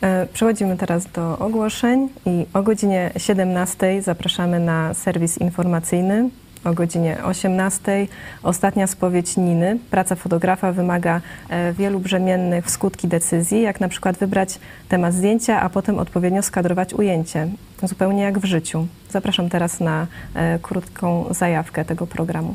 E, 0.00 0.26
przechodzimy 0.32 0.76
teraz 0.76 1.06
do 1.12 1.38
ogłoszeń 1.38 2.08
i 2.26 2.46
o 2.52 2.62
godzinie 2.62 3.10
17 3.16 4.02
zapraszamy 4.02 4.60
na 4.60 4.94
serwis 4.94 5.38
informacyjny 5.38 6.30
o 6.64 6.74
godzinie 6.74 7.24
18. 7.24 8.06
Ostatnia 8.42 8.86
spowiedź 8.86 9.36
Niny. 9.36 9.78
Praca 9.90 10.14
fotografa 10.14 10.72
wymaga 10.72 11.20
e, 11.48 11.72
wielu 11.72 12.00
brzemiennych 12.00 12.64
w 12.64 12.70
skutki 12.70 13.08
decyzji, 13.08 13.62
jak 13.62 13.80
na 13.80 13.88
przykład 13.88 14.16
wybrać 14.16 14.58
temat 14.88 15.14
zdjęcia, 15.14 15.60
a 15.60 15.70
potem 15.70 15.98
odpowiednio 15.98 16.42
skadrować 16.42 16.94
ujęcie. 16.94 17.48
Zupełnie 17.82 18.22
jak 18.22 18.38
w 18.38 18.44
życiu. 18.44 18.86
Zapraszam 19.10 19.48
teraz 19.48 19.80
na 19.80 20.06
e, 20.34 20.58
krótką 20.58 21.24
zajawkę 21.30 21.84
tego 21.84 22.06
programu. 22.06 22.54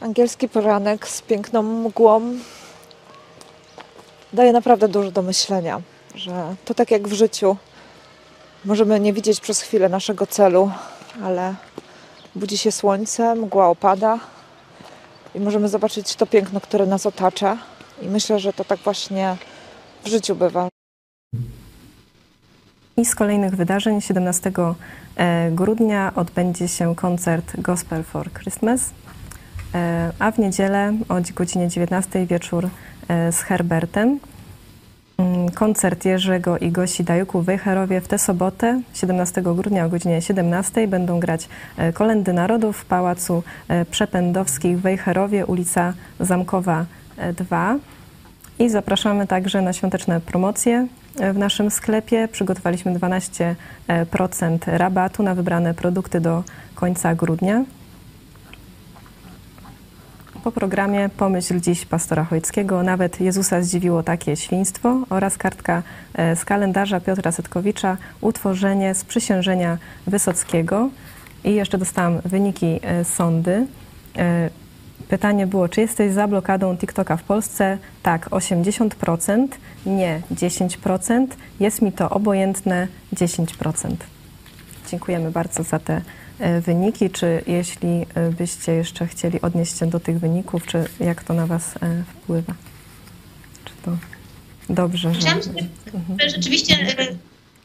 Angielski 0.00 0.48
poranek 0.48 1.08
z 1.08 1.22
piękną 1.22 1.62
mgłą 1.62 2.20
daje 4.32 4.52
naprawdę 4.52 4.88
dużo 4.88 5.10
do 5.10 5.22
myślenia 5.22 5.80
że 6.14 6.54
to 6.64 6.74
tak 6.74 6.90
jak 6.90 7.08
w 7.08 7.12
życiu. 7.12 7.56
Możemy 8.64 9.00
nie 9.00 9.12
widzieć 9.12 9.40
przez 9.40 9.60
chwilę 9.60 9.88
naszego 9.88 10.26
celu, 10.26 10.70
ale 11.22 11.54
budzi 12.34 12.58
się 12.58 12.72
słońce, 12.72 13.34
mgła 13.34 13.68
opada 13.68 14.18
i 15.34 15.40
możemy 15.40 15.68
zobaczyć 15.68 16.14
to 16.14 16.26
piękno, 16.26 16.60
które 16.60 16.86
nas 16.86 17.06
otacza. 17.06 17.58
I 18.02 18.08
myślę, 18.08 18.40
że 18.40 18.52
to 18.52 18.64
tak 18.64 18.80
właśnie 18.80 19.36
w 20.04 20.08
życiu 20.08 20.36
bywa. 20.36 20.68
I 22.96 23.04
z 23.04 23.14
kolejnych 23.14 23.56
wydarzeń 23.56 24.00
17 24.00 24.52
grudnia 25.50 26.12
odbędzie 26.16 26.68
się 26.68 26.94
koncert 26.94 27.60
Gospel 27.60 28.04
for 28.04 28.32
Christmas, 28.32 28.90
a 30.18 30.30
w 30.30 30.38
niedzielę 30.38 30.92
o 31.08 31.14
godzinie 31.34 31.68
19 31.68 32.26
wieczór 32.26 32.68
z 33.08 33.36
Herbertem. 33.36 34.20
Mm, 35.18 35.50
koncert 35.50 36.04
Jerzego 36.04 36.58
i 36.58 36.70
Gosi 36.70 37.04
Dajuku 37.04 37.42
w 37.42 37.44
Wejherowie 37.44 38.00
w 38.00 38.08
tę 38.08 38.18
sobotę, 38.18 38.80
17 38.94 39.42
grudnia 39.42 39.84
o 39.84 39.88
godzinie 39.88 40.22
17 40.22 40.88
będą 40.88 41.20
grać 41.20 41.48
Kolendy 41.94 42.32
Narodów 42.32 42.76
w 42.76 42.84
Pałacu 42.84 43.42
Przepędowskich 43.90 44.78
w 44.78 44.80
Wejherowie, 44.80 45.46
ulica 45.46 45.92
Zamkowa 46.20 46.86
2. 47.36 47.76
I 48.58 48.68
zapraszamy 48.68 49.26
także 49.26 49.62
na 49.62 49.72
świąteczne 49.72 50.20
promocje 50.20 50.86
w 51.34 51.38
naszym 51.38 51.70
sklepie. 51.70 52.28
Przygotowaliśmy 52.32 52.94
12% 52.94 54.58
rabatu 54.66 55.22
na 55.22 55.34
wybrane 55.34 55.74
produkty 55.74 56.20
do 56.20 56.44
końca 56.74 57.14
grudnia. 57.14 57.64
Po 60.44 60.52
programie 60.52 61.08
Pomyśl 61.16 61.60
dziś 61.60 61.84
pastora 61.86 62.24
Chojeckiego 62.24 62.82
nawet 62.82 63.20
Jezusa 63.20 63.62
zdziwiło 63.62 64.02
takie 64.02 64.36
świństwo 64.36 64.96
oraz 65.10 65.36
kartka 65.38 65.82
z 66.34 66.44
kalendarza 66.44 67.00
Piotra 67.00 67.32
Setkowicza 67.32 67.96
Utworzenie 68.20 68.94
z 68.94 69.04
przysiężenia 69.04 69.78
Wysockiego. 70.06 70.90
I 71.44 71.54
jeszcze 71.54 71.78
dostałam 71.78 72.20
wyniki 72.24 72.80
sądy. 73.04 73.66
Pytanie 75.08 75.46
było, 75.46 75.68
czy 75.68 75.80
jesteś 75.80 76.12
za 76.12 76.28
blokadą 76.28 76.76
TikToka 76.76 77.16
w 77.16 77.22
Polsce? 77.22 77.78
Tak, 78.02 78.30
80%, 78.30 79.48
nie 79.86 80.20
10%, 80.34 81.26
jest 81.60 81.82
mi 81.82 81.92
to 81.92 82.10
obojętne 82.10 82.88
10%. 83.14 83.94
Dziękujemy 84.90 85.30
bardzo 85.30 85.62
za 85.62 85.78
te 85.78 86.00
wyniki. 86.60 87.10
Czy 87.10 87.42
jeśli 87.46 88.06
byście 88.38 88.72
jeszcze 88.72 89.06
chcieli 89.06 89.40
odnieść 89.40 89.78
się 89.78 89.86
do 89.86 90.00
tych 90.00 90.18
wyników, 90.18 90.66
czy 90.66 90.84
jak 91.00 91.24
to 91.24 91.34
na 91.34 91.46
Was 91.46 91.74
wpływa? 92.08 92.54
Czy 93.64 93.72
to 93.84 93.96
dobrze, 94.70 95.14
że... 95.14 95.20
Chciałam 95.20 95.42
się, 95.42 95.50
że 96.20 96.30
rzeczywiście 96.30 96.76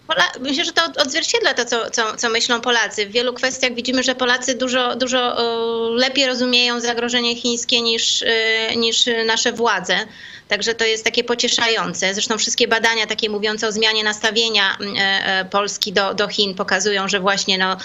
Pola- 0.10 0.32
myślę, 0.40 0.66
że 0.66 0.72
to 0.72 0.82
odzwierciedla 1.02 1.54
to, 1.54 1.66
co, 1.66 1.90
co, 1.90 2.18
co 2.18 2.30
myślą 2.30 2.62
Polacy. 2.62 3.06
W 3.06 3.12
wielu 3.12 3.34
kwestiach 3.34 3.74
widzimy, 3.74 4.04
że 4.04 4.16
Polacy 4.16 4.56
dużo, 4.56 4.96
dużo 4.96 5.38
lepiej 5.96 6.28
rozumieją 6.28 6.80
zagrożenie 6.80 7.36
chińskie 7.36 7.82
niż, 7.82 8.24
niż 8.78 9.06
nasze 9.26 9.54
władze. 9.54 9.98
Także 10.48 10.76
to 10.76 10.86
jest 10.86 11.04
takie 11.04 11.24
pocieszające. 11.24 12.14
Zresztą 12.14 12.38
wszystkie 12.38 12.68
badania 12.68 13.08
takie 13.08 13.30
mówiące 13.30 13.68
o 13.68 13.72
zmianie 13.72 14.04
nastawienia 14.04 14.78
Polski 15.52 15.94
do, 15.94 16.14
do 16.14 16.28
Chin 16.28 16.56
pokazują, 16.56 17.08
że 17.08 17.20
właśnie 17.20 17.58
no, 17.58 17.78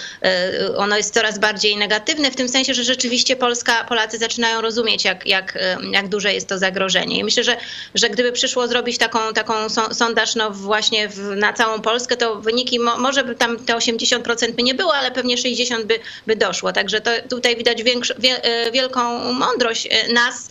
ono 0.77 0.97
jest 0.97 1.13
coraz 1.13 1.39
bardziej 1.39 1.77
negatywne, 1.77 2.31
w 2.31 2.35
tym 2.35 2.49
sensie, 2.49 2.73
że 2.73 2.83
rzeczywiście 2.83 3.35
Polska, 3.35 3.83
Polacy 3.83 4.17
zaczynają 4.17 4.61
rozumieć, 4.61 5.05
jak, 5.05 5.25
jak, 5.25 5.57
jak 5.91 6.07
duże 6.07 6.33
jest 6.33 6.47
to 6.49 6.57
zagrożenie. 6.57 7.19
I 7.19 7.23
myślę, 7.23 7.43
że, 7.43 7.57
że 7.95 8.09
gdyby 8.09 8.31
przyszło 8.31 8.67
zrobić 8.67 8.97
taką, 8.97 9.33
taką 9.33 9.53
sondaż 9.91 10.35
no 10.35 10.51
właśnie 10.51 11.09
w, 11.09 11.19
na 11.19 11.53
całą 11.53 11.81
Polskę, 11.81 12.14
to 12.17 12.35
wyniki, 12.35 12.79
mo, 12.79 12.97
może 12.97 13.23
by 13.23 13.35
tam 13.35 13.59
te 13.59 13.73
80% 13.73 14.51
by 14.51 14.63
nie 14.63 14.73
było, 14.73 14.93
ale 14.93 15.11
pewnie 15.11 15.35
60% 15.35 15.85
by, 15.85 15.99
by 16.27 16.35
doszło. 16.35 16.73
Także 16.73 17.01
to, 17.01 17.11
tutaj 17.29 17.57
widać 17.57 17.83
większ, 17.83 18.13
wie, 18.19 18.41
wielką 18.73 19.33
mądrość 19.33 19.89
nas, 20.13 20.49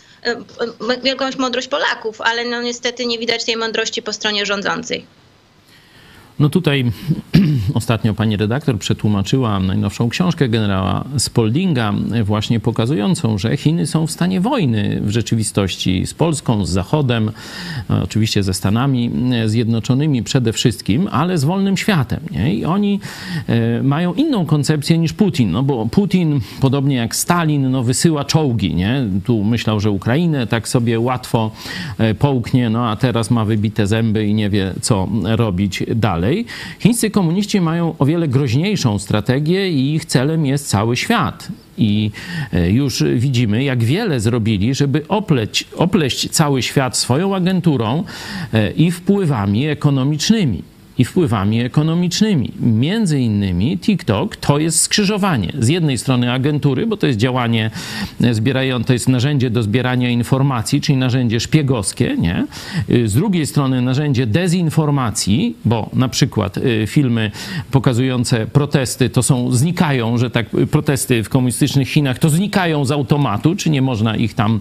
wielką 1.03 1.25
mądrość 1.39 1.69
Polaków, 1.69 2.21
ale 2.21 2.45
no 2.45 2.62
niestety 2.62 3.07
nie 3.07 3.19
widać 3.19 3.45
tej 3.45 3.57
mądrości 3.57 4.03
po 4.03 4.12
stronie 4.12 4.47
rządzącej. 4.47 5.07
No 6.39 6.49
tutaj 6.49 6.85
ostatnio 7.75 8.15
pani 8.15 8.37
redaktor 8.37 8.79
przetłumaczyła 8.79 9.61
najnowszą 9.61 10.09
książkę 10.09 10.49
generała 10.49 11.05
Spoldinga, 11.19 11.93
właśnie 12.25 12.61
pokazującą, 12.61 13.39
że 13.39 13.57
Chiny 13.57 13.87
są 13.87 14.07
w 14.07 14.11
stanie 14.11 14.41
wojny 14.41 15.01
w 15.03 15.11
rzeczywistości 15.11 16.07
z 16.07 16.15
Polską, 16.15 16.67
z 16.67 16.71
Zachodem, 16.71 17.31
oczywiście 18.03 18.43
ze 18.43 18.55
Stanami 18.55 19.11
Zjednoczonymi 19.47 20.23
przede 20.23 20.53
wszystkim, 20.53 21.09
ale 21.12 21.39
z 21.39 21.45
wolnym 21.45 21.77
światem. 21.77 22.21
Nie? 22.31 22.55
I 22.55 22.65
oni 22.65 23.01
mają 23.83 24.15
inną 24.15 24.47
koncepcję 24.47 24.99
niż 24.99 25.12
Putin, 25.12 25.51
no 25.51 25.62
bo 25.62 25.87
Putin, 25.87 26.41
podobnie 26.61 26.97
jak 26.97 27.17
Stalin, 27.17 27.71
no 27.71 27.83
wysyła 27.83 28.25
czołgi. 28.25 28.75
Nie? 28.75 29.05
Tu 29.25 29.45
myślał, 29.45 29.81
że 29.81 29.91
Ukrainę 29.91 30.47
tak 30.47 30.69
sobie 30.69 31.01
łatwo 31.01 31.51
połknie, 32.19 32.71
no 32.71 32.89
a 32.89 32.97
teraz 32.97 33.31
ma 33.31 33.45
wybite 33.45 33.87
zęby 33.87 34.27
i 34.27 34.35
nie 34.35 34.51
wie, 34.51 34.75
co 34.81 35.09
robić 35.23 35.83
dalej 35.95 36.15
dalej. 36.15 36.47
Chińscy 36.79 37.11
komuniści 37.11 37.54
mają 37.61 37.95
o 37.99 38.07
wiele 38.07 38.29
groźniejszą 38.29 38.99
strategię 38.99 39.71
i 39.71 39.95
ich 39.95 40.05
celem 40.05 40.47
jest 40.47 40.69
cały 40.69 40.97
świat. 40.97 41.49
I 41.79 42.11
już 42.69 43.05
widzimy, 43.15 43.65
jak 43.65 43.85
wiele 43.85 44.21
zrobili, 44.21 44.75
żeby 44.75 45.09
opleć, 45.09 45.65
opleść 45.77 46.31
cały 46.31 46.63
świat 46.63 46.97
swoją 46.97 47.37
agenturą 47.37 48.05
i 48.77 48.91
wpływami 48.91 49.67
ekonomicznymi 49.67 50.74
i 50.99 51.05
wpływami 51.05 51.61
ekonomicznymi. 51.61 52.53
Między 52.61 53.21
innymi 53.21 53.79
TikTok 53.79 54.37
to 54.37 54.59
jest 54.59 54.81
skrzyżowanie. 54.81 55.53
Z 55.59 55.69
jednej 55.69 55.99
strony 55.99 56.33
agentury, 56.33 56.87
bo 56.87 56.97
to 56.97 57.07
jest 57.07 57.19
działanie 57.19 57.71
zbierają, 58.33 58.85
to 58.85 58.93
jest 58.93 59.09
narzędzie 59.09 59.51
do 59.51 59.63
zbierania 59.63 60.11
informacji, 60.11 60.81
czyli 60.81 60.99
narzędzie 60.99 61.41
szpiegowskie, 61.41 62.17
nie? 62.19 62.47
Z 63.07 63.15
drugiej 63.15 63.47
strony 63.47 63.83
narzędzie 63.83 64.27
dezinformacji, 64.27 65.57
bo 65.65 65.91
na 65.93 66.09
przykład 66.09 66.59
filmy 66.87 67.31
pokazujące 67.71 68.47
protesty 68.47 69.11
to 69.11 69.23
są, 69.23 69.53
znikają, 69.53 70.19
że 70.19 70.31
tak, 70.31 70.47
protesty 70.71 71.23
w 71.23 71.29
komunistycznych 71.29 71.89
Chinach 71.89 72.19
to 72.19 72.31
znikają 72.31 72.85
z 72.85 72.91
automatu, 72.91 73.57
czy 73.57 73.71
nie 73.71 73.83
można 73.83 74.17
ich 74.17 74.35
tam 74.35 74.61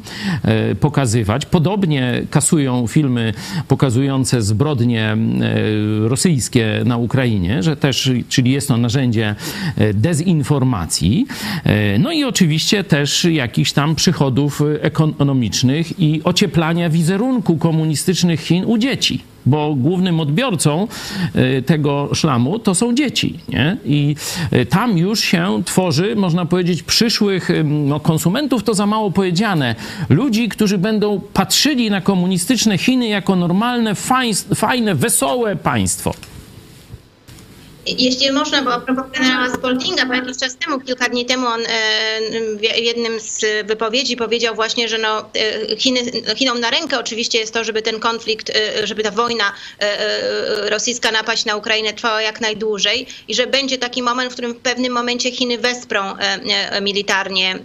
pokazywać. 0.80 1.46
Podobnie 1.46 2.22
kasują 2.30 2.88
filmy 2.88 3.34
pokazujące 3.68 4.42
zbrodnie 4.42 5.18
rosyjskie, 6.02 6.23
rosyjskie 6.24 6.82
na 6.86 6.98
Ukrainie, 6.98 7.64
że 7.64 7.76
też, 7.76 8.12
czyli 8.30 8.52
jest 8.52 8.68
to 8.68 8.78
narzędzie 8.78 9.36
dezinformacji, 9.94 11.26
no 12.00 12.12
i 12.12 12.24
oczywiście 12.24 12.84
też 12.84 13.26
jakichś 13.26 13.72
tam 13.72 13.96
przychodów 13.96 14.62
ekonomicznych 14.82 16.00
i 16.00 16.22
ocieplania 16.24 16.90
wizerunku 16.90 17.58
komunistycznych 17.58 18.42
Chin 18.42 18.66
u 18.66 18.78
dzieci 18.78 19.33
bo 19.46 19.76
głównym 19.76 20.20
odbiorcą 20.20 20.88
tego 21.66 22.10
szlamu 22.14 22.60
to 22.60 22.76
są 22.76 22.96
dzieci. 22.96 23.40
Nie? 23.50 23.78
I 23.86 24.16
tam 24.70 24.98
już 24.98 25.20
się 25.20 25.62
tworzy, 25.66 26.16
można 26.16 26.46
powiedzieć, 26.46 26.84
przyszłych 26.84 27.50
no, 27.64 28.00
konsumentów, 28.00 28.64
to 28.64 28.74
za 28.74 28.86
mało 28.86 29.12
powiedziane, 29.12 29.76
ludzi, 30.10 30.50
którzy 30.50 30.78
będą 30.78 31.22
patrzyli 31.34 31.92
na 31.92 32.02
komunistyczne 32.02 32.78
Chiny 32.78 33.08
jako 33.08 33.36
normalne, 33.36 33.96
fajne, 34.56 34.96
wesołe 34.96 35.56
państwo. 35.56 36.14
Jeśli 37.86 38.32
można, 38.32 38.62
bo 38.62 38.74
a 38.74 38.80
propos 38.80 39.06
generała 39.14 39.50
Spaldinga, 39.56 40.06
bo 40.06 40.14
jakiś 40.14 40.38
czas 40.38 40.56
temu, 40.56 40.80
kilka 40.80 41.10
dni 41.10 41.26
temu 41.26 41.48
on 41.48 41.62
w 42.58 42.64
jednym 42.78 43.20
z 43.20 43.46
wypowiedzi 43.68 44.18
powiedział 44.18 44.56
właśnie, 44.56 44.90
że 44.90 44.98
no, 44.98 45.30
Chiny, 45.78 46.02
Chinom 46.36 46.60
na 46.60 46.70
rękę 46.70 47.00
oczywiście 47.00 47.40
jest 47.40 47.54
to, 47.54 47.64
żeby 47.64 47.82
ten 47.82 48.00
konflikt, 48.00 48.52
żeby 48.84 49.04
ta 49.04 49.12
wojna 49.12 49.52
rosyjska 50.70 51.12
napaść 51.12 51.46
na 51.46 51.56
Ukrainę 51.56 51.94
trwała 51.94 52.22
jak 52.22 52.42
najdłużej 52.42 53.08
i 53.28 53.36
że 53.36 53.48
będzie 53.48 53.78
taki 53.78 54.04
moment, 54.04 54.32
w 54.32 54.34
którym 54.34 54.54
w 54.54 54.60
pewnym 54.60 54.94
momencie 54.94 55.32
Chiny 55.32 55.58
wesprą 55.58 56.16
militarnie 56.82 57.60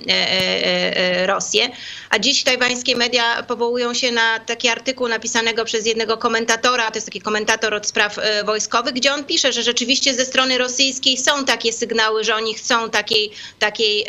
Rosję. 1.27 1.69
A 2.11 2.19
dziś 2.19 2.45
tajwańskie 2.45 2.97
media 2.97 3.43
powołują 3.43 3.95
się 3.95 4.13
na 4.13 4.39
taki 4.39 4.69
artykuł 4.69 5.09
napisanego 5.09 5.65
przez 5.65 5.87
jednego 5.87 6.17
komentatora, 6.17 6.91
to 6.91 6.97
jest 6.97 7.07
taki 7.07 7.21
komentator 7.21 7.75
od 7.75 7.87
spraw 7.87 8.17
wojskowych, 8.45 8.95
gdzie 8.95 9.13
on 9.13 9.25
pisze, 9.25 9.53
że 9.53 9.63
rzeczywiście 9.63 10.08
ze 10.15 10.25
strony 10.25 10.59
rosyjskiej. 10.59 11.19
Są 11.19 11.45
takie 11.45 11.73
sygnały, 11.73 12.25
że 12.25 12.35
oni 12.35 12.55
chcą 12.55 12.91
takiej, 12.91 13.31
takiej 13.59 14.07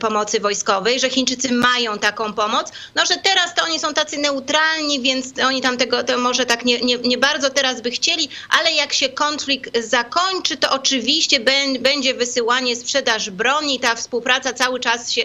pomocy 0.00 0.40
wojskowej, 0.40 1.00
że 1.00 1.10
Chińczycy 1.10 1.52
mają 1.52 1.98
taką 1.98 2.32
pomoc, 2.32 2.72
no 2.94 3.06
że 3.06 3.16
teraz 3.16 3.54
to 3.54 3.64
oni 3.64 3.80
są 3.80 3.94
tacy 3.94 4.18
neutralni, 4.18 5.00
więc 5.00 5.38
oni 5.46 5.60
tam 5.60 5.76
tego 5.76 6.04
to 6.04 6.18
może 6.18 6.46
tak 6.46 6.64
nie, 6.64 6.80
nie, 6.80 6.98
nie 6.98 7.18
bardzo 7.18 7.50
teraz 7.50 7.80
by 7.80 7.90
chcieli, 7.90 8.28
ale 8.60 8.72
jak 8.72 8.92
się 8.92 9.08
konflikt 9.08 9.78
zakończy, 9.78 10.56
to 10.56 10.70
oczywiście 10.70 11.40
będzie 11.80 12.14
wysyłanie, 12.14 12.76
sprzedaż 12.76 13.30
broni, 13.30 13.80
ta 13.80 13.94
współpraca 13.94 14.52
cały 14.52 14.80
czas 14.80 15.12
się 15.12 15.22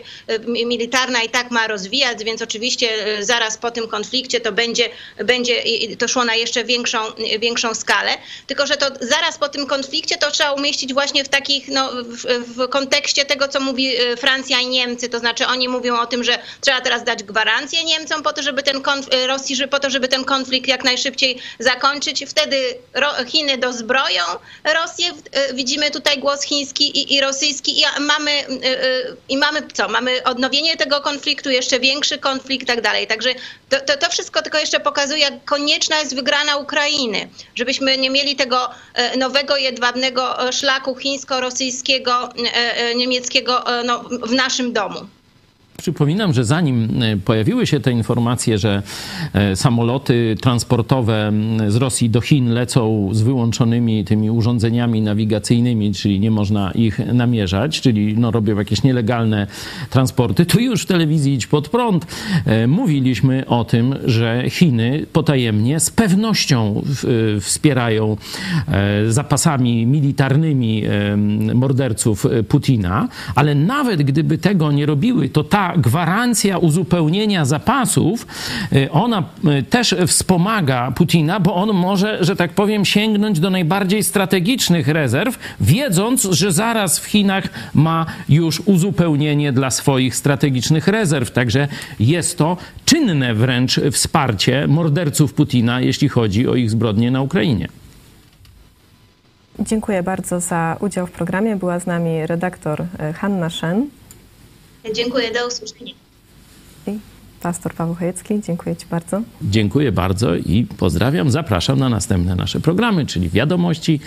militarna 0.47 1.23
i 1.23 1.29
tak 1.29 1.51
ma 1.51 1.67
rozwijać, 1.67 2.23
więc 2.23 2.41
oczywiście 2.41 2.89
zaraz 3.23 3.57
po 3.57 3.71
tym 3.71 3.87
konflikcie 3.87 4.39
to 4.39 4.51
będzie, 4.51 4.89
będzie 5.25 5.63
to 5.99 6.07
szło 6.07 6.25
na 6.25 6.35
jeszcze 6.35 6.63
większą, 6.63 6.99
większą 7.39 7.75
skalę, 7.75 8.11
tylko 8.47 8.67
że 8.67 8.77
to 8.77 8.85
zaraz 9.01 9.37
po 9.37 9.49
tym 9.49 9.67
konflikcie 9.67 10.08
konflikcie, 10.09 10.17
to 10.17 10.31
trzeba 10.31 10.51
umieścić 10.51 10.93
właśnie 10.93 11.23
w 11.23 11.29
takich, 11.29 11.67
no, 11.67 11.91
w, 12.03 12.25
w 12.55 12.69
kontekście 12.69 13.25
tego, 13.25 13.47
co 13.47 13.59
mówi 13.59 14.01
y, 14.01 14.17
Francja 14.17 14.59
i 14.59 14.67
Niemcy, 14.67 15.09
to 15.09 15.19
znaczy 15.19 15.47
oni 15.47 15.69
mówią 15.69 15.99
o 15.99 16.05
tym, 16.05 16.23
że 16.23 16.39
trzeba 16.61 16.81
teraz 16.81 17.03
dać 17.03 17.23
gwarancję 17.23 17.83
Niemcom 17.83 18.23
po 18.23 18.33
to, 18.33 18.43
żeby 18.43 18.63
ten 18.63 18.81
konf- 18.81 19.27
Rosji, 19.27 19.55
żeby, 19.55 19.67
po 19.67 19.79
to, 19.79 19.89
żeby 19.89 20.07
ten 20.07 20.23
konflikt 20.23 20.67
jak 20.67 20.83
najszybciej 20.83 21.39
zakończyć. 21.59 22.25
Wtedy 22.27 22.77
Chiny 23.27 23.57
dozbroją 23.57 24.23
Rosję. 24.63 25.11
Widzimy 25.53 25.91
tutaj 25.91 26.17
głos 26.19 26.41
chiński 26.41 26.97
i, 26.97 27.15
i 27.15 27.21
rosyjski 27.21 27.79
i 27.79 27.83
mamy, 27.99 28.31
i 29.29 29.37
mamy 29.37 29.61
co? 29.73 29.87
Mamy 29.87 30.23
odnowienie 30.23 30.77
tego 30.77 31.01
konfliktu, 31.01 31.49
jeszcze 31.49 31.79
większy 31.79 32.17
konflikt 32.17 32.63
i 32.63 32.65
tak 32.65 32.81
dalej. 32.81 33.07
Także 33.07 33.29
to, 33.69 33.79
to, 33.79 33.97
to 33.97 34.09
wszystko 34.09 34.41
tylko 34.41 34.57
jeszcze 34.59 34.79
pokazuje, 34.79 35.19
jak 35.19 35.45
konieczna 35.45 35.99
jest 35.99 36.15
wygrana 36.15 36.57
Ukrainy, 36.57 37.29
żebyśmy 37.55 37.97
nie 37.97 38.09
mieli 38.09 38.35
tego 38.35 38.69
nowego 39.17 39.57
jedwabnego 39.57 39.98
szlaku 40.51 40.95
chińsko-rosyjskiego, 40.95 42.29
niemieckiego 42.95 43.63
no, 43.85 43.99
w 44.23 44.33
naszym 44.33 44.73
domu. 44.73 44.99
Przypominam, 45.81 46.33
że 46.33 46.45
zanim 46.45 47.03
e, 47.03 47.17
pojawiły 47.17 47.67
się 47.67 47.79
te 47.79 47.91
informacje, 47.91 48.57
że 48.57 48.83
e, 49.33 49.55
samoloty 49.55 50.35
transportowe 50.41 51.31
z 51.67 51.75
Rosji 51.75 52.09
do 52.09 52.21
Chin 52.21 52.49
lecą 52.49 53.09
z 53.11 53.21
wyłączonymi 53.21 54.05
tymi 54.05 54.31
urządzeniami 54.31 55.01
nawigacyjnymi, 55.01 55.93
czyli 55.93 56.19
nie 56.19 56.31
można 56.31 56.71
ich 56.71 56.99
namierzać, 57.13 57.81
czyli 57.81 58.17
no, 58.17 58.31
robią 58.31 58.57
jakieś 58.57 58.83
nielegalne 58.83 59.47
transporty, 59.89 60.45
to 60.45 60.59
już 60.59 60.83
w 60.83 60.85
telewizji 60.85 61.33
Idź 61.33 61.47
Pod 61.47 61.69
Prąd 61.69 62.07
e, 62.45 62.67
mówiliśmy 62.67 63.45
o 63.47 63.65
tym, 63.65 63.95
że 64.05 64.43
Chiny 64.49 65.05
potajemnie 65.13 65.79
z 65.79 65.89
pewnością 65.89 66.81
wspierają 67.41 68.17
zapasami 69.07 69.85
militarnymi 69.85 70.83
morderców 71.53 72.25
Putina, 72.47 73.07
ale 73.35 73.55
nawet 73.55 74.03
gdyby 74.03 74.37
tego 74.37 74.71
nie 74.71 74.85
robiły, 74.85 75.29
to 75.29 75.43
ta 75.43 75.68
gwarancja 75.77 76.57
uzupełnienia 76.57 77.45
zapasów, 77.45 78.27
y, 78.73 78.91
ona 78.91 79.23
y, 79.59 79.63
też 79.63 79.95
wspomaga 80.07 80.91
Putina, 80.91 81.39
bo 81.39 81.55
on 81.55 81.73
może, 81.73 82.23
że 82.23 82.35
tak 82.35 82.51
powiem, 82.51 82.85
sięgnąć 82.85 83.39
do 83.39 83.49
najbardziej 83.49 84.03
strategicznych 84.03 84.87
rezerw, 84.87 85.39
wiedząc, 85.59 86.23
że 86.23 86.51
zaraz 86.51 86.99
w 86.99 87.05
Chinach 87.05 87.43
ma 87.73 88.05
już 88.29 88.59
uzupełnienie 88.65 89.51
dla 89.51 89.71
swoich 89.71 90.15
strategicznych 90.15 90.87
rezerw. 90.87 91.31
Także 91.31 91.67
jest 91.99 92.37
to 92.37 92.57
czynne 92.85 93.33
wręcz 93.33 93.79
wsparcie 93.91 94.67
morderców 94.67 95.33
Putina, 95.33 95.81
jeśli 95.81 96.09
chodzi 96.09 96.47
o 96.47 96.55
ich 96.55 96.69
zbrodnie 96.71 97.11
na 97.11 97.21
Ukrainie. 97.21 97.67
Dziękuję 99.59 100.03
bardzo 100.03 100.39
za 100.39 100.77
udział 100.79 101.07
w 101.07 101.11
programie. 101.11 101.55
Była 101.55 101.79
z 101.79 101.85
nami 101.85 102.27
redaktor 102.27 102.81
y, 102.81 103.13
Hanna 103.13 103.49
Szen. 103.49 103.87
Dziękuję, 104.95 105.31
do 105.31 105.47
usłyszenia. 105.47 105.93
I 106.87 106.99
pastor 107.41 107.73
Paweł 107.73 107.95
Chojecki, 107.95 108.41
dziękuję 108.41 108.75
Ci 108.75 108.85
bardzo. 108.85 109.21
Dziękuję 109.41 109.91
bardzo 109.91 110.35
i 110.35 110.67
pozdrawiam. 110.77 111.31
Zapraszam 111.31 111.79
na 111.79 111.89
następne 111.89 112.35
nasze 112.35 112.59
programy, 112.59 113.05
czyli 113.05 113.29
wiadomości 113.29 113.99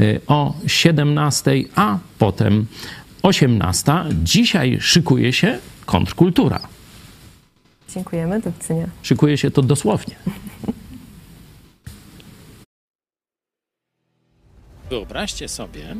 y, 0.00 0.20
o 0.26 0.54
17, 0.66 1.50
a 1.74 1.98
potem 2.18 2.66
18. 3.22 3.92
Dzisiaj 4.22 4.78
szykuje 4.80 5.32
się 5.32 5.58
kontrkultura. 5.86 6.60
Dziękujemy, 7.94 8.40
do 8.40 8.52
widzenia. 8.52 8.86
Szykuje 9.02 9.38
się 9.38 9.50
to 9.50 9.62
dosłownie. 9.62 10.16
Wyobraźcie 14.90 15.48
sobie, 15.48 15.96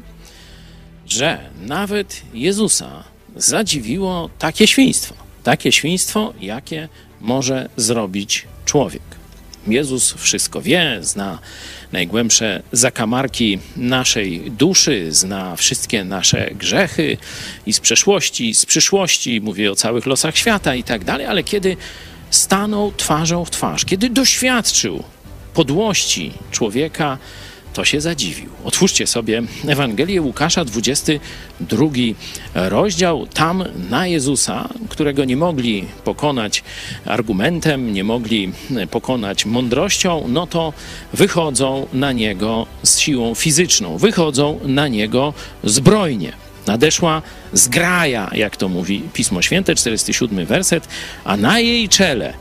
że 1.06 1.50
nawet 1.60 2.22
Jezusa 2.34 3.04
zadziwiło 3.36 4.30
takie 4.38 4.66
świństwo. 4.66 5.14
Takie 5.42 5.72
świństwo, 5.72 6.34
jakie 6.40 6.88
może 7.20 7.68
zrobić 7.76 8.46
człowiek. 8.64 9.02
Jezus 9.66 10.12
wszystko 10.12 10.62
wie, 10.62 10.98
zna 11.00 11.38
najgłębsze 11.92 12.62
zakamarki 12.72 13.58
naszej 13.76 14.50
duszy, 14.50 15.12
zna 15.12 15.56
wszystkie 15.56 16.04
nasze 16.04 16.50
grzechy 16.54 17.16
i 17.66 17.72
z 17.72 17.80
przeszłości, 17.80 18.54
z 18.54 18.66
przyszłości, 18.66 19.40
mówię 19.40 19.72
o 19.72 19.74
całych 19.74 20.06
losach 20.06 20.36
świata 20.36 20.74
i 20.74 20.84
tak 20.84 21.04
dalej, 21.04 21.26
ale 21.26 21.44
kiedy 21.44 21.76
stanął 22.30 22.92
twarzą 22.96 23.44
w 23.44 23.50
twarz, 23.50 23.84
kiedy 23.84 24.10
doświadczył 24.10 25.04
podłości 25.54 26.32
człowieka, 26.50 27.18
to 27.72 27.84
się 27.84 28.00
zadziwił. 28.00 28.50
Otwórzcie 28.64 29.06
sobie 29.06 29.42
Ewangelię 29.66 30.22
Łukasza, 30.22 30.64
22 30.64 31.86
rozdział. 32.54 33.26
Tam 33.26 33.64
na 33.90 34.06
Jezusa, 34.06 34.68
którego 34.88 35.24
nie 35.24 35.36
mogli 35.36 35.84
pokonać 36.04 36.62
argumentem, 37.06 37.92
nie 37.92 38.04
mogli 38.04 38.52
pokonać 38.90 39.46
mądrością, 39.46 40.24
no 40.28 40.46
to 40.46 40.72
wychodzą 41.12 41.86
na 41.92 42.12
niego 42.12 42.66
z 42.82 42.98
siłą 42.98 43.34
fizyczną, 43.34 43.98
wychodzą 43.98 44.60
na 44.64 44.88
niego 44.88 45.34
zbrojnie. 45.64 46.32
Nadeszła 46.66 47.22
zgraja, 47.52 48.30
jak 48.34 48.56
to 48.56 48.68
mówi 48.68 49.02
Pismo 49.12 49.42
Święte, 49.42 49.74
47 49.74 50.46
werset, 50.46 50.88
a 51.24 51.36
na 51.36 51.60
jej 51.60 51.88
czele 51.88 52.34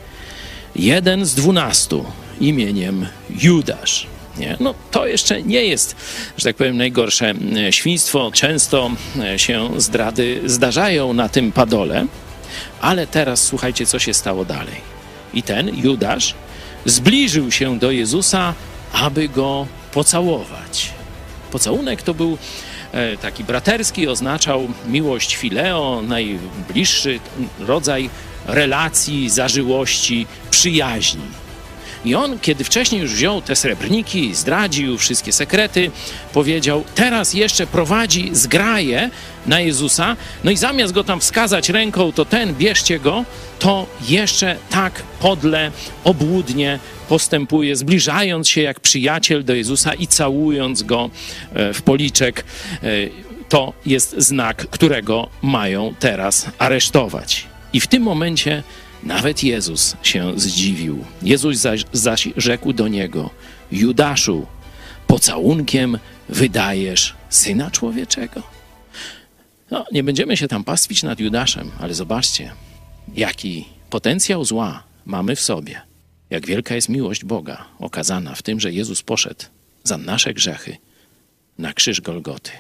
jeden 0.76 1.26
z 1.26 1.36
dwunastu 1.36 2.06
imieniem 2.42 3.08
Judasz. 3.42 4.19
Nie? 4.40 4.58
No 4.60 4.74
to 4.92 5.08
jeszcze 5.08 5.44
nie 5.44 5.66
jest, 5.66 5.96
że 6.38 6.44
tak 6.44 6.56
powiem, 6.56 6.78
najgorsze 6.78 7.34
e, 7.68 7.74
świństwo. 7.74 8.32
Często 8.34 8.92
e, 9.20 9.40
się 9.40 9.70
zdrady 9.78 10.42
zdarzają 10.46 11.14
na 11.14 11.30
tym 11.30 11.52
padole, 11.52 12.06
ale 12.82 13.08
teraz 13.08 13.44
słuchajcie, 13.44 13.86
co 13.86 14.00
się 14.00 14.14
stało 14.14 14.46
dalej. 14.46 14.76
I 15.34 15.44
ten 15.44 15.78
Judasz 15.84 16.36
zbliżył 16.86 17.52
się 17.52 17.80
do 17.80 17.92
Jezusa, 17.92 18.54
aby 18.94 19.30
go 19.30 19.68
pocałować. 19.92 20.90
Pocałunek 21.52 22.02
to 22.02 22.14
był 22.14 22.38
e, 22.92 23.18
taki 23.18 23.44
braterski, 23.44 24.08
oznaczał 24.08 24.68
miłość 24.88 25.36
fileo, 25.36 26.02
najbliższy 26.08 27.20
rodzaj 27.60 28.10
relacji, 28.48 29.30
zażyłości, 29.30 30.28
przyjaźni. 30.52 31.49
I 32.06 32.16
on, 32.16 32.40
kiedy 32.40 32.64
wcześniej 32.64 33.02
już 33.02 33.14
wziął 33.14 33.42
te 33.42 33.56
srebrniki, 33.56 34.36
zdradził 34.36 34.98
wszystkie 34.98 35.32
sekrety, 35.32 35.92
powiedział: 36.34 36.84
Teraz 36.96 37.34
jeszcze 37.34 37.68
prowadzi 37.68 38.30
zgraję 38.34 39.10
na 39.46 39.60
Jezusa, 39.60 40.18
no 40.44 40.52
i 40.52 40.58
zamiast 40.58 40.94
go 40.94 41.04
tam 41.04 41.20
wskazać 41.20 41.70
ręką, 41.70 42.12
to 42.12 42.26
ten, 42.26 42.56
bierzcie 42.56 43.00
go, 43.00 43.26
to 43.60 43.88
jeszcze 44.08 44.56
tak 44.70 45.04
podle, 45.20 45.72
obłudnie 46.04 46.80
postępuje, 47.10 47.76
zbliżając 47.76 48.50
się 48.50 48.62
jak 48.62 48.80
przyjaciel 48.80 49.46
do 49.46 49.54
Jezusa 49.54 49.94
i 49.94 50.08
całując 50.08 50.84
go 50.84 51.10
e, 51.54 51.74
w 51.74 51.82
policzek. 51.82 52.46
E, 52.84 52.88
to 53.50 53.74
jest 53.86 54.16
znak, 54.18 54.68
którego 54.70 55.30
mają 55.42 55.94
teraz 56.00 56.46
aresztować. 56.58 57.48
I 57.74 57.80
w 57.80 57.88
tym 57.88 58.04
momencie 58.04 58.64
nawet 59.04 59.44
Jezus 59.44 59.96
się 60.04 60.40
zdziwił. 60.40 61.06
Jezus 61.22 61.58
zaś, 61.58 61.86
zaś 61.94 62.28
rzekł 62.38 62.74
do 62.74 62.88
niego: 62.88 63.30
Judaszu, 63.72 64.46
pocałunkiem 65.08 66.00
wydajesz 66.30 67.16
syna 67.30 67.72
człowieczego? 67.72 68.44
No, 69.72 69.86
nie 69.92 70.04
będziemy 70.04 70.38
się 70.38 70.48
tam 70.48 70.64
pastwić 70.64 71.04
nad 71.04 71.20
Judaszem, 71.20 71.72
ale 71.80 71.94
zobaczcie, 71.94 72.52
jaki 73.16 73.66
potencjał 73.90 74.46
zła 74.46 74.84
mamy 75.06 75.36
w 75.36 75.42
sobie. 75.42 75.82
Jak 76.30 76.46
wielka 76.46 76.76
jest 76.76 76.90
miłość 76.90 77.26
Boga 77.26 77.66
okazana 77.80 78.36
w 78.36 78.42
tym, 78.42 78.60
że 78.60 78.72
Jezus 78.72 79.04
poszedł 79.04 79.46
za 79.84 79.98
nasze 79.98 80.34
grzechy 80.34 80.78
na 81.58 81.74
krzyż 81.74 82.02
Golgoty. 82.02 82.52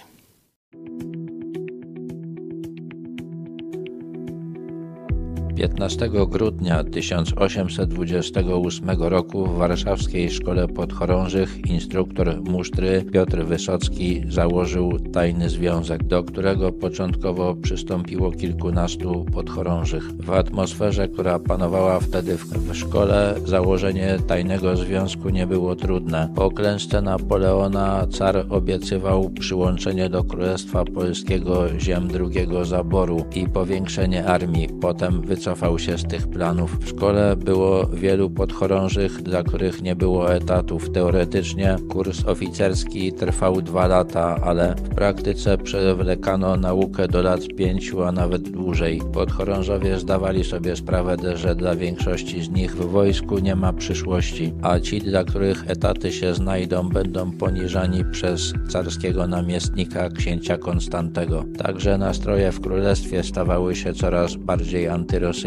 15 5.59 6.09
grudnia 6.29 6.83
1828 6.83 8.89
roku 8.89 9.45
w 9.45 9.57
warszawskiej 9.57 10.31
szkole 10.31 10.67
podchorążych 10.67 11.69
instruktor 11.69 12.41
musztry 12.41 13.05
Piotr 13.13 13.43
Wysocki 13.43 14.23
założył 14.29 14.99
tajny 14.99 15.49
związek, 15.49 16.03
do 16.03 16.23
którego 16.23 16.71
początkowo 16.71 17.55
przystąpiło 17.55 18.31
kilkunastu 18.31 19.25
podchorążych. 19.33 20.11
W 20.11 20.31
atmosferze, 20.31 21.07
która 21.07 21.39
panowała 21.39 21.99
wtedy 21.99 22.37
w, 22.37 22.75
szkole, 22.75 23.35
założenie 23.45 24.17
tajnego 24.27 24.77
związku 24.77 25.29
nie 25.29 25.47
było 25.47 25.75
trudne. 25.75 26.33
Po 26.35 26.51
klęsce 26.51 27.01
Napoleona 27.01 28.07
car 28.07 28.45
obiecywał 28.49 29.29
przyłączenie 29.29 30.09
do 30.09 30.23
Królestwa 30.23 30.85
Polskiego 30.85 31.79
ziem 31.79 32.07
drugiego 32.07 32.65
zaboru 32.65 33.25
i 33.35 33.49
powiększenie 33.49 34.25
armii. 34.25 34.69
Potem 34.81 35.21
wycofanie 35.21 35.48
wycofał 35.49 35.79
się 35.79 35.97
z 35.97 36.03
tych 36.03 36.27
planów. 36.27 36.79
W 36.79 36.89
szkole 36.89 37.35
było 37.35 37.87
wielu 37.87 38.29
podchorążych, 38.29 39.21
dla 39.21 39.43
których 39.43 39.81
nie 39.81 39.95
było 39.95 40.33
etatów. 40.33 40.89
Teoretycznie 40.91 41.75
kurs 41.89 42.25
oficerski 42.25 43.13
trwał 43.13 43.61
dwa 43.61 43.87
lata, 43.87 44.35
ale 44.43 44.75
w 44.75 44.89
praktyce 44.95 45.57
przewlekano 45.57 46.55
naukę 46.57 47.07
do 47.07 47.21
lat 47.21 47.47
pięciu, 47.57 48.03
a 48.03 48.11
nawet 48.11 48.49
dłużej. 48.49 49.01
Podchorążowie 49.13 49.99
zdawali 49.99 50.43
sobie 50.43 50.75
sprawę, 50.75 51.15
że 51.35 51.55
dla 51.55 51.75
większości 51.75 52.43
z 52.43 52.49
nich 52.49 52.75
w 52.75 52.85
wojsku 52.85 53.39
nie 53.39 53.55
ma 53.55 53.73
przyszłości, 53.73 54.53
a 54.61 54.79
ci, 54.79 55.01
dla 55.01 55.23
których 55.23 55.69
etaty 55.69 56.11
się 56.11 56.33
znajdą, 56.33 56.89
będą 56.89 57.31
poniżani 57.31 58.05
przez 58.11 58.53
carskiego 58.67 59.27
namiestnika 59.27 60.09
księcia 60.09 60.57
Konstantego. 60.57 61.45
Także 61.57 61.97
nastroje 61.97 62.51
w 62.51 62.61
królestwie 62.61 63.23
stawały 63.23 63.75
się 63.75 63.93
coraz 63.93 64.35
bardziej 64.35 64.87
antyrosyjskie. 64.87 65.38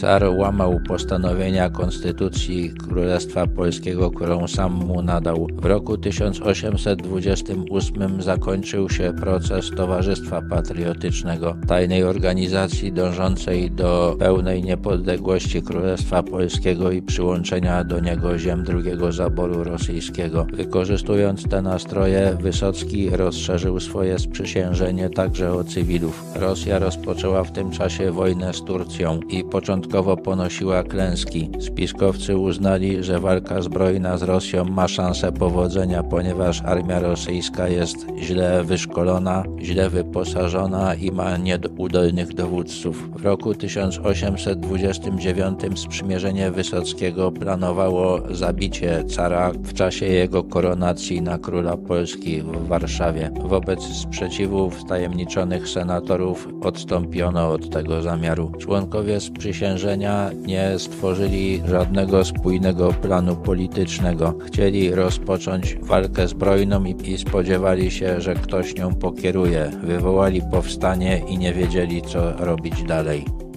Car 0.00 0.24
łamał 0.36 0.80
postanowienia 0.88 1.70
konstytucji 1.70 2.70
Królestwa 2.70 3.46
Polskiego, 3.46 4.10
którą 4.10 4.48
sam 4.48 4.72
mu 4.72 5.02
nadał. 5.02 5.46
W 5.52 5.64
roku 5.64 5.98
1828 5.98 8.22
zakończył 8.22 8.90
się 8.90 9.12
proces 9.20 9.70
Towarzystwa 9.76 10.42
Patriotycznego, 10.50 11.56
tajnej 11.68 12.04
organizacji 12.04 12.92
dążącej 12.92 13.70
do 13.70 14.16
pełnej 14.18 14.62
niepodległości 14.62 15.62
Królestwa 15.62 16.22
Polskiego 16.22 16.90
i 16.90 17.02
przyłączenia 17.02 17.84
do 17.84 18.00
niego 18.00 18.38
ziem 18.38 18.64
drugiego 18.64 19.12
zaboru 19.12 19.64
rosyjskiego. 19.64 20.46
Wykorzystując 20.52 21.48
te 21.48 21.62
nastroje, 21.62 22.36
Wysocki 22.40 23.10
rozszerzył 23.10 23.80
swoje 23.80 24.18
sprzysiężenie 24.18 25.10
także 25.10 25.52
o 25.52 25.64
cywilów. 25.64 26.24
Rosja 26.34 26.78
rozpoczęła 26.78 27.44
w 27.44 27.52
tym 27.52 27.70
czasie 27.70 28.12
wojnę 28.12 28.54
z 28.54 28.64
Turcją 28.64 29.20
i 29.28 29.44
początkowo 29.44 30.16
ponosiła 30.16 30.82
klęski. 30.82 31.50
Spiskowcy 31.60 32.36
uznali, 32.36 33.04
że 33.04 33.20
walka 33.20 33.62
zbrojna 33.62 34.18
z 34.18 34.22
Rosją 34.22 34.64
ma 34.64 34.88
szansę 34.88 35.32
powodzenia, 35.32 36.02
ponieważ 36.02 36.62
armia 36.62 37.00
rosyjska 37.00 37.68
jest 37.68 38.06
źle 38.18 38.64
wyszkolona, 38.64 39.44
źle 39.62 39.90
wyposażona 39.90 40.94
i 40.94 41.10
ma 41.10 41.36
nieudolnych 41.36 42.34
dowódców. 42.34 43.20
W 43.20 43.24
roku 43.24 43.54
1829 43.54 45.80
sprzymierzenie 45.80 46.50
Wysockiego 46.50 47.32
planowało 47.32 48.20
zabicie 48.30 49.04
cara 49.04 49.52
w 49.62 49.72
czasie 49.72 50.06
jego 50.06 50.44
koronacji 50.44 51.22
na 51.22 51.38
króla 51.38 51.76
Polski 51.76 52.42
w 52.42 52.66
Warszawie. 52.66 53.30
Wobec 53.44 53.82
sprzeciwów 53.82 54.84
tajemniczonych 54.84 55.68
senatorów 55.68 56.48
odstąpiono 56.62 57.50
od 57.50 57.70
tego 57.70 58.02
zamiaru. 58.02 58.52
Członkowie 58.58 59.17
sprzysiężenia 59.20 60.30
nie 60.46 60.78
stworzyli 60.78 61.62
żadnego 61.66 62.24
spójnego 62.24 62.92
planu 62.92 63.36
politycznego. 63.36 64.34
Chcieli 64.46 64.90
rozpocząć 64.90 65.76
walkę 65.82 66.28
zbrojną 66.28 66.84
i, 66.84 67.10
i 67.12 67.18
spodziewali 67.18 67.90
się, 67.90 68.20
że 68.20 68.34
ktoś 68.34 68.74
nią 68.74 68.94
pokieruje. 68.94 69.70
Wywołali 69.82 70.42
powstanie 70.50 71.22
i 71.28 71.38
nie 71.38 71.54
wiedzieli, 71.54 72.02
co 72.02 72.32
robić 72.32 72.82
dalej. 72.82 73.47